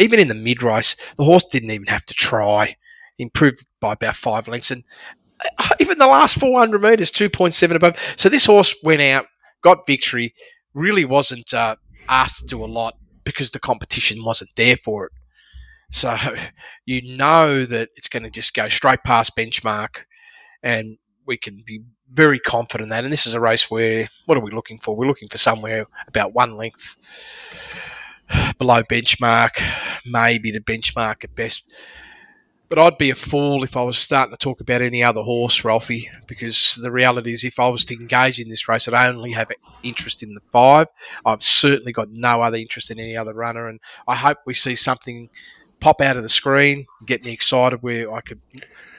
even 0.00 0.18
in 0.18 0.28
the 0.28 0.34
mid 0.34 0.62
race, 0.62 0.96
the 1.16 1.24
horse 1.24 1.44
didn't 1.44 1.70
even 1.70 1.86
have 1.86 2.06
to 2.06 2.14
try. 2.14 2.76
Improved 3.18 3.66
by 3.80 3.92
about 3.92 4.16
five 4.16 4.48
lengths, 4.48 4.70
and 4.70 4.82
even 5.80 5.98
the 5.98 6.06
last 6.06 6.38
400 6.38 6.82
metres, 6.82 7.10
2.7 7.10 7.74
above. 7.74 7.98
So 8.16 8.28
this 8.28 8.46
horse 8.46 8.74
went 8.82 9.02
out, 9.02 9.26
got 9.62 9.86
victory, 9.86 10.34
really 10.74 11.04
wasn't 11.04 11.52
uh, 11.54 11.76
asked 12.08 12.40
to 12.40 12.46
do 12.46 12.64
a 12.64 12.66
lot 12.66 12.96
because 13.24 13.50
the 13.50 13.60
competition 13.60 14.24
wasn't 14.24 14.50
there 14.56 14.76
for 14.76 15.06
it. 15.06 15.12
So 15.90 16.16
you 16.86 17.16
know 17.16 17.64
that 17.64 17.90
it's 17.96 18.08
going 18.08 18.22
to 18.22 18.30
just 18.30 18.54
go 18.54 18.68
straight 18.68 19.02
past 19.04 19.36
benchmark, 19.36 20.04
and 20.62 20.98
we 21.26 21.36
can 21.36 21.62
be 21.64 21.82
very 22.12 22.40
confident 22.40 22.90
that. 22.90 23.04
And 23.04 23.12
this 23.12 23.26
is 23.26 23.34
a 23.34 23.40
race 23.40 23.70
where 23.70 24.08
what 24.26 24.36
are 24.36 24.42
we 24.42 24.50
looking 24.50 24.78
for? 24.78 24.96
We're 24.96 25.06
looking 25.06 25.28
for 25.28 25.38
somewhere 25.38 25.86
about 26.08 26.34
one 26.34 26.56
length 26.56 26.96
below 28.58 28.82
benchmark, 28.82 29.62
maybe 30.04 30.50
the 30.50 30.60
benchmark 30.60 31.24
at 31.24 31.34
best. 31.34 31.72
But 32.70 32.78
I'd 32.78 32.98
be 32.98 33.10
a 33.10 33.16
fool 33.16 33.64
if 33.64 33.76
I 33.76 33.82
was 33.82 33.98
starting 33.98 34.30
to 34.30 34.38
talk 34.38 34.60
about 34.60 34.80
any 34.80 35.02
other 35.02 35.22
horse, 35.22 35.64
Ralphie, 35.64 36.08
because 36.28 36.78
the 36.80 36.92
reality 36.92 37.32
is 37.32 37.44
if 37.44 37.58
I 37.58 37.66
was 37.66 37.84
to 37.86 37.94
engage 37.96 38.38
in 38.38 38.48
this 38.48 38.68
race, 38.68 38.86
I'd 38.86 38.94
only 38.94 39.32
have 39.32 39.50
interest 39.82 40.22
in 40.22 40.34
the 40.34 40.40
five. 40.52 40.86
I've 41.26 41.42
certainly 41.42 41.92
got 41.92 42.10
no 42.10 42.42
other 42.42 42.56
interest 42.56 42.92
in 42.92 43.00
any 43.00 43.16
other 43.16 43.34
runner, 43.34 43.66
and 43.66 43.80
I 44.06 44.14
hope 44.14 44.38
we 44.46 44.54
see 44.54 44.76
something 44.76 45.30
pop 45.80 46.00
out 46.00 46.16
of 46.16 46.22
the 46.22 46.28
screen, 46.28 46.86
get 47.04 47.24
me 47.24 47.32
excited 47.32 47.82
where 47.82 48.12
I 48.12 48.20
could, 48.20 48.40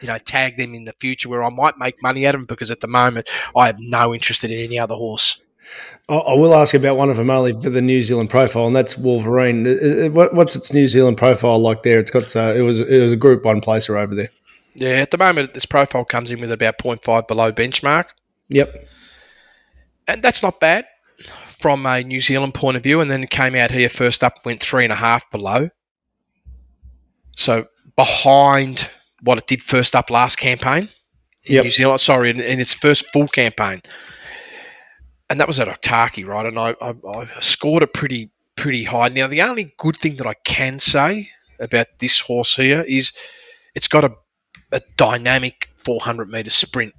you 0.02 0.08
know, 0.08 0.18
tag 0.18 0.58
them 0.58 0.74
in 0.74 0.84
the 0.84 0.94
future 1.00 1.30
where 1.30 1.44
I 1.44 1.50
might 1.50 1.78
make 1.78 2.04
money 2.04 2.26
at 2.26 2.34
them 2.34 2.44
because 2.44 2.72
at 2.72 2.82
the 2.82 2.88
moment 2.88 3.30
I 3.56 3.68
have 3.68 3.80
no 3.80 4.14
interest 4.14 4.44
in 4.44 4.52
any 4.52 4.80
other 4.80 4.96
horse. 4.96 5.46
I 6.10 6.34
will 6.34 6.54
ask 6.54 6.74
about 6.74 6.98
one 6.98 7.10
of 7.10 7.16
them 7.16 7.30
only 7.30 7.54
for 7.54 7.70
the 7.70 7.82
New 7.82 8.04
Zealand 8.04 8.30
profile, 8.30 8.68
and 8.68 8.76
that's 8.76 8.98
Wolverine. 8.98 9.66
What's 10.14 10.58
its 10.58 10.74
New 10.74 10.88
Zealand 10.88 11.18
profile 11.18 11.58
like 11.58 11.84
there? 11.84 12.00
It's 12.00 12.12
got 12.12 12.36
uh, 12.36 12.54
it 12.54 12.62
was 12.62 12.82
it 12.82 13.00
was 13.00 13.14
a 13.14 13.16
Group 13.16 13.46
One 13.46 13.62
placer 13.62 13.98
over 13.98 14.14
there. 14.14 14.30
Yeah, 14.74 14.96
at 14.96 15.12
the 15.12 15.18
moment 15.18 15.54
this 15.54 15.66
profile 15.66 16.04
comes 16.04 16.32
in 16.32 16.42
with 16.42 16.52
about 16.52 16.78
0.5 16.78 17.28
below 17.28 17.52
benchmark. 17.54 18.06
Yep, 18.50 18.88
and 20.08 20.22
that's 20.22 20.44
not 20.44 20.60
bad 20.60 20.86
from 21.46 21.86
a 21.86 22.04
New 22.04 22.20
Zealand 22.20 22.56
point 22.56 22.76
of 22.76 22.84
view. 22.84 23.00
And 23.00 23.10
then 23.10 23.24
it 23.24 23.30
came 23.30 23.56
out 23.56 23.72
here 23.72 23.88
first 23.88 24.24
up, 24.24 24.46
went 24.46 24.60
three 24.60 24.84
and 24.84 24.92
a 24.92 24.98
half 24.98 25.30
below. 25.32 25.70
So 27.36 27.68
behind 27.96 28.90
what 29.22 29.38
it 29.38 29.48
did 29.48 29.64
first 29.64 29.96
up 29.96 30.10
last 30.10 30.38
campaign 30.38 30.90
in 31.46 31.56
yep. 31.56 31.64
New 31.64 31.70
Zealand. 31.70 32.02
Sorry, 32.02 32.32
in, 32.32 32.42
in 32.42 32.60
its 32.60 32.74
first 32.74 33.06
full 33.14 33.28
campaign 33.28 33.82
and 35.32 35.40
that 35.40 35.48
was 35.48 35.62
at 35.62 35.70
Otaki, 35.70 36.28
right? 36.28 36.46
And 36.46 36.60
I, 36.60 36.76
I, 36.82 36.94
I, 37.08 37.40
scored 37.40 37.84
it 37.84 37.94
pretty 37.94 38.32
pretty 38.58 38.84
high. 38.84 39.08
Now, 39.08 39.28
the 39.28 39.42
only 39.42 39.74
good 39.78 39.96
thing 39.96 40.18
that 40.18 40.28
I 40.28 40.34
can 40.44 40.78
say 40.78 41.30
about 41.58 41.88
this 42.00 42.20
horse 42.20 42.58
here 42.58 42.84
is 42.86 43.14
it's 43.74 43.88
got 43.88 44.04
a, 44.04 44.12
a 44.74 44.82
dynamic 44.98 45.70
400 45.78 46.28
meter 46.28 46.50
sprint. 46.50 46.94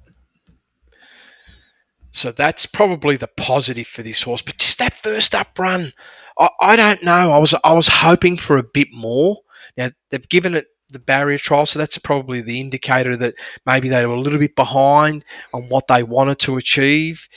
So 2.09 2.31
that's 2.31 2.65
probably 2.65 3.17
the 3.17 3.29
positive 3.37 3.85
for 3.85 4.01
this 4.01 4.23
horse. 4.23 4.41
But 4.41 4.57
just 4.57 4.79
that 4.79 4.93
first 4.93 5.35
up 5.35 5.59
run, 5.59 5.93
I, 6.39 6.49
I 6.59 6.75
don't 6.75 7.03
know. 7.03 7.33
I 7.33 7.37
was 7.37 7.53
I 7.63 7.73
was 7.73 7.87
hoping 7.87 8.37
for 8.37 8.57
a 8.57 8.63
bit 8.63 8.87
more. 8.91 9.41
Now 9.77 9.91
they've 10.09 10.27
given 10.27 10.55
it 10.55 10.65
the 10.93 10.99
barrier 10.99 11.37
trial. 11.37 11.65
So 11.65 11.79
that's 11.79 11.97
probably 11.97 12.41
the 12.41 12.61
indicator 12.61 13.15
that 13.17 13.33
maybe 13.65 13.89
they 13.89 14.05
were 14.05 14.13
a 14.13 14.19
little 14.19 14.39
bit 14.39 14.55
behind 14.55 15.25
on 15.53 15.63
what 15.69 15.87
they 15.87 16.03
wanted 16.03 16.39
to 16.39 16.57
achieve. 16.57 17.27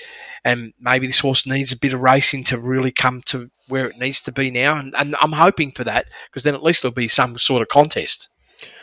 And 0.44 0.72
maybe 0.78 1.07
this 1.07 1.20
horse 1.20 1.46
needs 1.46 1.72
a 1.72 1.78
bit 1.78 1.92
of 1.92 2.00
racing 2.00 2.44
to 2.44 2.59
really 2.59 2.92
come 2.92 3.22
to 3.26 3.50
where 3.68 3.86
it 3.86 3.98
needs 3.98 4.20
to 4.22 4.32
be 4.32 4.50
now. 4.50 4.76
And, 4.76 4.94
and 4.96 5.16
I'm 5.20 5.32
hoping 5.32 5.72
for 5.72 5.84
that 5.84 6.07
because 6.30 6.44
then 6.44 6.54
at 6.54 6.62
least 6.62 6.82
there'll 6.82 6.94
be 6.94 7.09
some 7.09 7.36
sort 7.38 7.62
of 7.62 7.68
contest. 7.68 8.28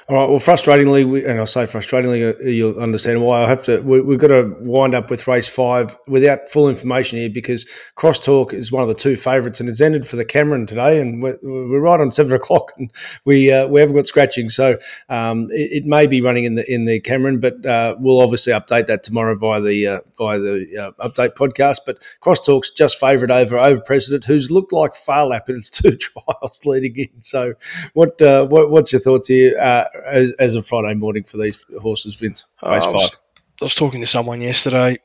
All 0.09 0.17
right. 0.17 0.29
Well, 0.29 0.39
frustratingly, 0.39 1.09
we, 1.09 1.23
and 1.23 1.39
I'll 1.39 1.45
say 1.45 1.63
frustratingly, 1.63 2.35
uh, 2.35 2.43
you'll 2.43 2.77
understand 2.77 3.21
why 3.21 3.43
I 3.43 3.47
have 3.47 3.63
to. 3.63 3.79
We, 3.79 3.99
have 3.99 4.19
got 4.19 4.27
to 4.27 4.53
wind 4.59 4.93
up 4.93 5.09
with 5.09 5.27
race 5.29 5.47
five 5.47 5.95
without 6.07 6.49
full 6.49 6.67
information 6.67 7.19
here 7.19 7.29
because 7.29 7.65
Crosstalk 7.95 8.53
is 8.53 8.69
one 8.69 8.81
of 8.81 8.89
the 8.89 8.95
two 9.01 9.15
favourites 9.15 9.61
and 9.61 9.69
it's 9.69 9.79
ended 9.79 10.05
for 10.05 10.17
the 10.17 10.25
Cameron 10.25 10.67
today, 10.67 10.99
and 10.99 11.23
we're, 11.23 11.37
we're 11.41 11.79
right 11.79 12.01
on 12.01 12.11
seven 12.11 12.33
o'clock, 12.33 12.73
and 12.77 12.91
we 13.23 13.49
uh, 13.49 13.65
we 13.67 13.79
haven't 13.79 13.95
got 13.95 14.05
scratching, 14.05 14.49
so 14.49 14.77
um, 15.07 15.47
it, 15.51 15.83
it, 15.83 15.85
may 15.85 16.05
be 16.05 16.19
running 16.19 16.43
in 16.43 16.55
the 16.55 16.73
in 16.73 16.83
the 16.83 16.99
Cameron, 16.99 17.39
but 17.39 17.65
uh, 17.65 17.95
we'll 17.97 18.19
obviously 18.19 18.51
update 18.51 18.87
that 18.87 19.03
tomorrow 19.03 19.37
via 19.37 19.61
the 19.61 19.87
uh, 19.87 19.99
via 20.17 20.37
the 20.37 20.93
uh, 20.99 21.07
update 21.07 21.35
podcast. 21.35 21.77
But 21.85 21.99
Crosstalk's 22.21 22.71
just 22.71 22.99
favourite 22.99 23.31
over 23.31 23.57
over 23.57 23.79
President, 23.79 24.25
who's 24.25 24.51
looked 24.51 24.73
like 24.73 24.97
Phar 24.97 25.27
Lap 25.27 25.49
in 25.49 25.55
its 25.55 25.69
two 25.69 25.95
trials 25.95 26.65
leading 26.65 26.97
in. 26.97 27.21
So, 27.21 27.53
what, 27.93 28.21
uh, 28.21 28.47
what 28.47 28.69
what's 28.69 28.91
your 28.91 28.99
thoughts 28.99 29.29
here? 29.29 29.57
As, 30.05 30.31
as 30.33 30.55
a 30.55 30.61
Friday 30.61 30.93
morning 30.93 31.23
for 31.23 31.37
these 31.37 31.65
horses, 31.81 32.15
Vince? 32.15 32.45
Race 32.63 32.85
uh, 32.85 32.89
I, 32.89 32.91
was, 32.93 33.19
I 33.61 33.65
was 33.65 33.75
talking 33.75 34.01
to 34.01 34.07
someone 34.07 34.41
yesterday, 34.41 34.97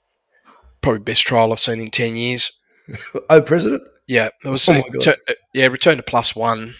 probably 0.80 1.00
best 1.00 1.26
trial 1.26 1.52
I've 1.52 1.60
seen 1.60 1.80
in 1.80 1.90
10 1.90 2.16
years. 2.16 2.52
oh, 3.30 3.42
president. 3.42 3.82
Yeah, 4.06 4.30
it 4.42 4.48
was 4.48 4.66
Oh 4.68 4.82
return, 4.90 5.16
uh, 5.28 5.34
yeah 5.52 5.66
return 5.66 5.98
to 5.98 6.02
plus 6.02 6.34
one 6.34 6.74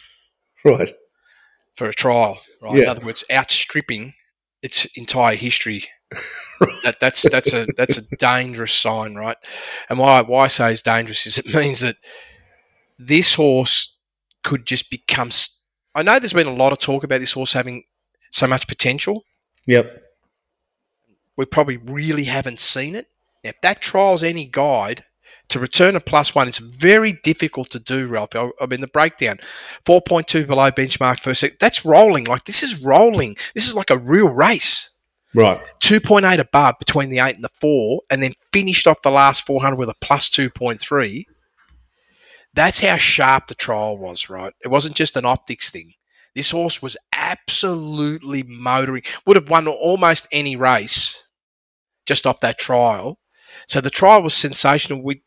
Right. 0.65 0.95
for 1.77 1.89
a 1.89 1.93
trial. 1.93 2.39
Right. 2.63 2.79
In 2.79 2.89
other 2.89 3.05
words, 3.05 3.23
outstripping 3.31 4.15
its 4.63 4.87
entire 4.97 5.37
history. 5.37 5.85
that, 6.85 6.97
that's 7.01 7.29
that's 7.29 7.53
a 7.53 7.67
that's 7.77 7.99
a 7.99 8.17
dangerous 8.17 8.73
sign, 8.73 9.15
right? 9.15 9.37
And 9.91 9.99
why 9.99 10.23
why 10.23 10.45
I 10.45 10.47
say 10.49 10.73
it's 10.73 10.81
dangerous 10.81 11.27
is 11.27 11.39
it 11.39 11.47
means 11.55 11.81
that 11.81 11.97
this 12.99 13.35
horse 13.35 13.99
could 14.43 14.67
just 14.67 14.91
become. 14.91 15.31
I 15.95 16.03
know 16.03 16.19
there's 16.19 16.33
been 16.33 16.47
a 16.47 16.55
lot 16.55 16.73
of 16.73 16.79
talk 16.79 17.05
about 17.05 17.21
this 17.21 17.33
horse 17.33 17.53
having 17.53 17.85
so 18.31 18.47
much 18.47 18.67
potential. 18.69 19.25
Yep. 19.67 20.03
We 21.37 21.45
probably 21.45 21.77
really 21.77 22.25
haven't 22.25 22.61
seen 22.61 22.95
it. 22.95 23.07
If 23.45 23.61
that 23.63 23.81
trial's 23.81 24.25
any 24.25 24.45
guide, 24.45 25.05
to 25.49 25.59
return 25.59 25.97
a 25.97 26.01
plus 26.01 26.35
one, 26.35 26.47
it's 26.49 26.59
very 26.59 27.13
difficult 27.23 27.71
to 27.71 27.79
do, 27.79 28.07
Ralph. 28.07 28.35
I, 28.35 28.51
I 28.61 28.67
mean, 28.67 28.81
the 28.83 28.87
breakdown 28.87 29.39
4.2 29.87 30.47
below 30.47 30.71
benchmark 30.71 31.21
first. 31.21 31.41
sec- 31.41 31.59
That's 31.59 31.85
rolling. 31.87 32.25
Like, 32.25 32.45
this 32.45 32.63
is 32.63 32.83
rolling. 32.83 33.37
This 33.55 33.67
is 33.69 33.75
like 33.75 33.91
a 33.91 33.97
real 33.97 34.29
race. 34.29 34.91
Right. 35.35 35.61
2.8 35.81 36.39
above 36.39 36.77
between 36.79 37.11
the 37.11 37.21
8 37.21 37.37
and 37.37 37.45
the 37.45 37.51
4, 37.61 38.01
and 38.11 38.23
then 38.23 38.35
finished 38.53 38.87
off 38.87 39.03
the 39.03 39.11
last 39.11 39.47
400 39.47 39.79
with 39.79 39.89
a 39.89 39.95
plus 40.01 40.29
2.3. 40.31 41.25
That's 42.55 42.81
how 42.81 42.97
sharp 42.97 43.47
the 43.49 43.55
trial 43.55 43.97
was, 43.97 44.29
right? 44.29 44.53
It 44.65 44.69
wasn't 44.69 44.97
just 44.97 45.17
an 45.17 45.25
optics 45.25 45.71
thing. 45.71 45.93
This 46.39 46.53
horse 46.53 46.81
was 46.81 46.97
absolutely 47.13 48.45
motoring, 48.45 49.03
would 49.27 49.35
have 49.37 49.51
won 49.51 49.67
almost 49.67 50.29
any 50.31 50.55
race 50.55 51.21
just 52.07 52.29
off 52.29 52.39
that 52.41 52.61
trial. 52.61 53.19
So 53.67 53.81
the 53.81 53.91
trial 53.91 54.23
was 54.23 54.35
sensational. 54.35 55.03
We 55.03 55.23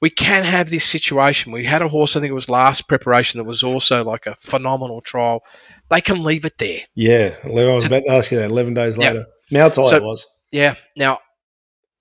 we 0.00 0.08
can 0.08 0.44
have 0.44 0.70
this 0.70 0.86
situation. 0.86 1.52
We 1.52 1.66
had 1.66 1.82
a 1.82 1.88
horse, 1.88 2.16
I 2.16 2.20
think 2.20 2.30
it 2.30 2.34
was 2.34 2.48
last 2.48 2.88
preparation, 2.88 3.36
that 3.36 3.44
was 3.44 3.62
also 3.62 4.02
like 4.04 4.24
a 4.26 4.36
phenomenal 4.36 5.02
trial. 5.02 5.42
They 5.90 6.00
can 6.00 6.22
leave 6.22 6.46
it 6.46 6.56
there. 6.56 6.80
Yeah. 6.94 7.36
I 7.44 7.48
was 7.50 7.84
about 7.84 8.04
to 8.06 8.12
ask 8.12 8.30
you 8.30 8.38
that 8.38 8.50
11 8.50 8.72
days 8.72 8.96
Yeah. 8.98 9.08
later. 9.08 9.26
Now 9.50 9.68
tight 9.68 9.88
So- 9.88 9.96
it 9.96 10.02
was. 10.02 10.26
Yeah. 10.50 10.76
Now, 10.96 11.18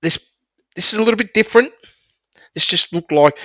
this 0.01 0.19
this 0.77 0.93
is 0.93 0.99
a 0.99 1.03
little 1.03 1.17
bit 1.17 1.33
different. 1.33 1.73
This 2.53 2.65
just 2.65 2.93
looked 2.93 3.11
like 3.11 3.37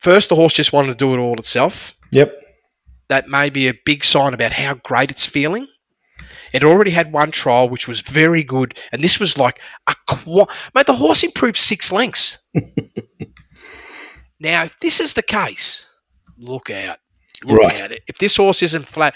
first 0.00 0.28
the 0.28 0.36
horse 0.36 0.52
just 0.52 0.74
wanted 0.74 0.88
to 0.88 0.94
do 0.94 1.14
it 1.14 1.18
all 1.18 1.38
itself. 1.38 1.94
Yep. 2.10 2.41
That 3.08 3.28
may 3.28 3.50
be 3.50 3.68
a 3.68 3.74
big 3.84 4.04
sign 4.04 4.34
about 4.34 4.52
how 4.52 4.74
great 4.74 5.10
it's 5.10 5.26
feeling. 5.26 5.66
It 6.52 6.62
already 6.64 6.90
had 6.90 7.12
one 7.12 7.30
trial 7.30 7.68
which 7.68 7.88
was 7.88 8.00
very 8.00 8.42
good, 8.44 8.78
and 8.92 9.02
this 9.02 9.18
was 9.18 9.38
like 9.38 9.60
a 9.86 9.94
qu- 10.08 10.46
mate. 10.74 10.86
The 10.86 10.94
horse 10.96 11.22
improved 11.24 11.56
six 11.56 11.90
lengths. 11.90 12.38
now, 14.40 14.64
if 14.64 14.78
this 14.80 15.00
is 15.00 15.14
the 15.14 15.22
case, 15.22 15.88
look 16.38 16.70
out, 16.70 16.98
look 17.44 17.60
Right. 17.60 17.80
out! 17.80 17.92
If 18.06 18.18
this 18.18 18.36
horse 18.36 18.62
isn't 18.62 18.86
flat, 18.86 19.14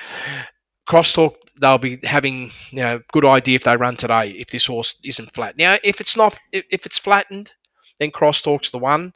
crosstalk 0.89 1.34
they'll 1.61 1.78
be 1.78 1.99
having 2.05 2.53
you 2.70 2.82
know 2.82 3.01
good 3.12 3.24
idea 3.24 3.57
if 3.57 3.64
they 3.64 3.76
run 3.76 3.97
today. 3.97 4.30
If 4.30 4.51
this 4.51 4.66
horse 4.66 4.99
isn't 5.05 5.34
flat, 5.34 5.57
now 5.59 5.76
if 5.84 6.01
it's 6.01 6.16
not, 6.16 6.39
if 6.53 6.87
it's 6.87 6.99
flattened, 6.99 7.53
then 7.99 8.11
crosstalk's 8.11 8.70
the 8.70 8.78
one. 8.78 9.12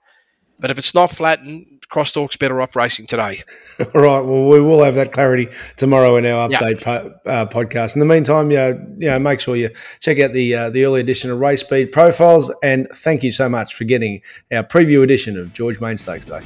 But 0.61 0.71
if 0.71 0.79
it's 0.79 0.95
not 0.95 1.11
flattened, 1.11 1.67
crosstalk's 1.91 2.37
better 2.37 2.61
off 2.61 2.77
racing 2.77 3.07
today. 3.07 3.43
All 3.95 4.01
right. 4.01 4.21
Well, 4.21 4.47
we 4.47 4.61
will 4.61 4.85
have 4.85 4.95
that 4.95 5.13
clarity 5.13 5.49
tomorrow 5.77 6.17
in 6.17 6.27
our 6.27 6.51
Yeah. 6.51 6.61
update 6.61 6.83
po- 6.83 7.15
uh, 7.27 7.47
podcast. 7.47 7.97
In 7.97 8.01
the 8.01 8.07
meantime, 8.07 8.51
you 8.51 8.57
know, 8.59 8.87
you 8.99 9.09
know, 9.11 9.19
make 9.19 9.41
sure 9.41 9.57
you 9.57 9.71
check 10.01 10.21
out 10.21 10.33
the 10.33 10.55
uh, 10.55 10.71
the 10.71 10.85
early 10.85 11.01
edition 11.01 11.31
of 11.31 11.39
Race 11.41 11.61
Speed 11.63 11.91
Profiles, 11.93 12.53
and 12.63 12.87
thank 12.95 13.23
you 13.23 13.33
so 13.33 13.49
much 13.49 13.75
for 13.75 13.85
getting 13.85 14.21
our 14.53 14.63
preview 14.63 15.03
edition 15.03 15.39
of 15.39 15.53
George 15.53 15.81
Main 15.81 15.99
Stakes 15.99 16.27
Day. 16.27 16.41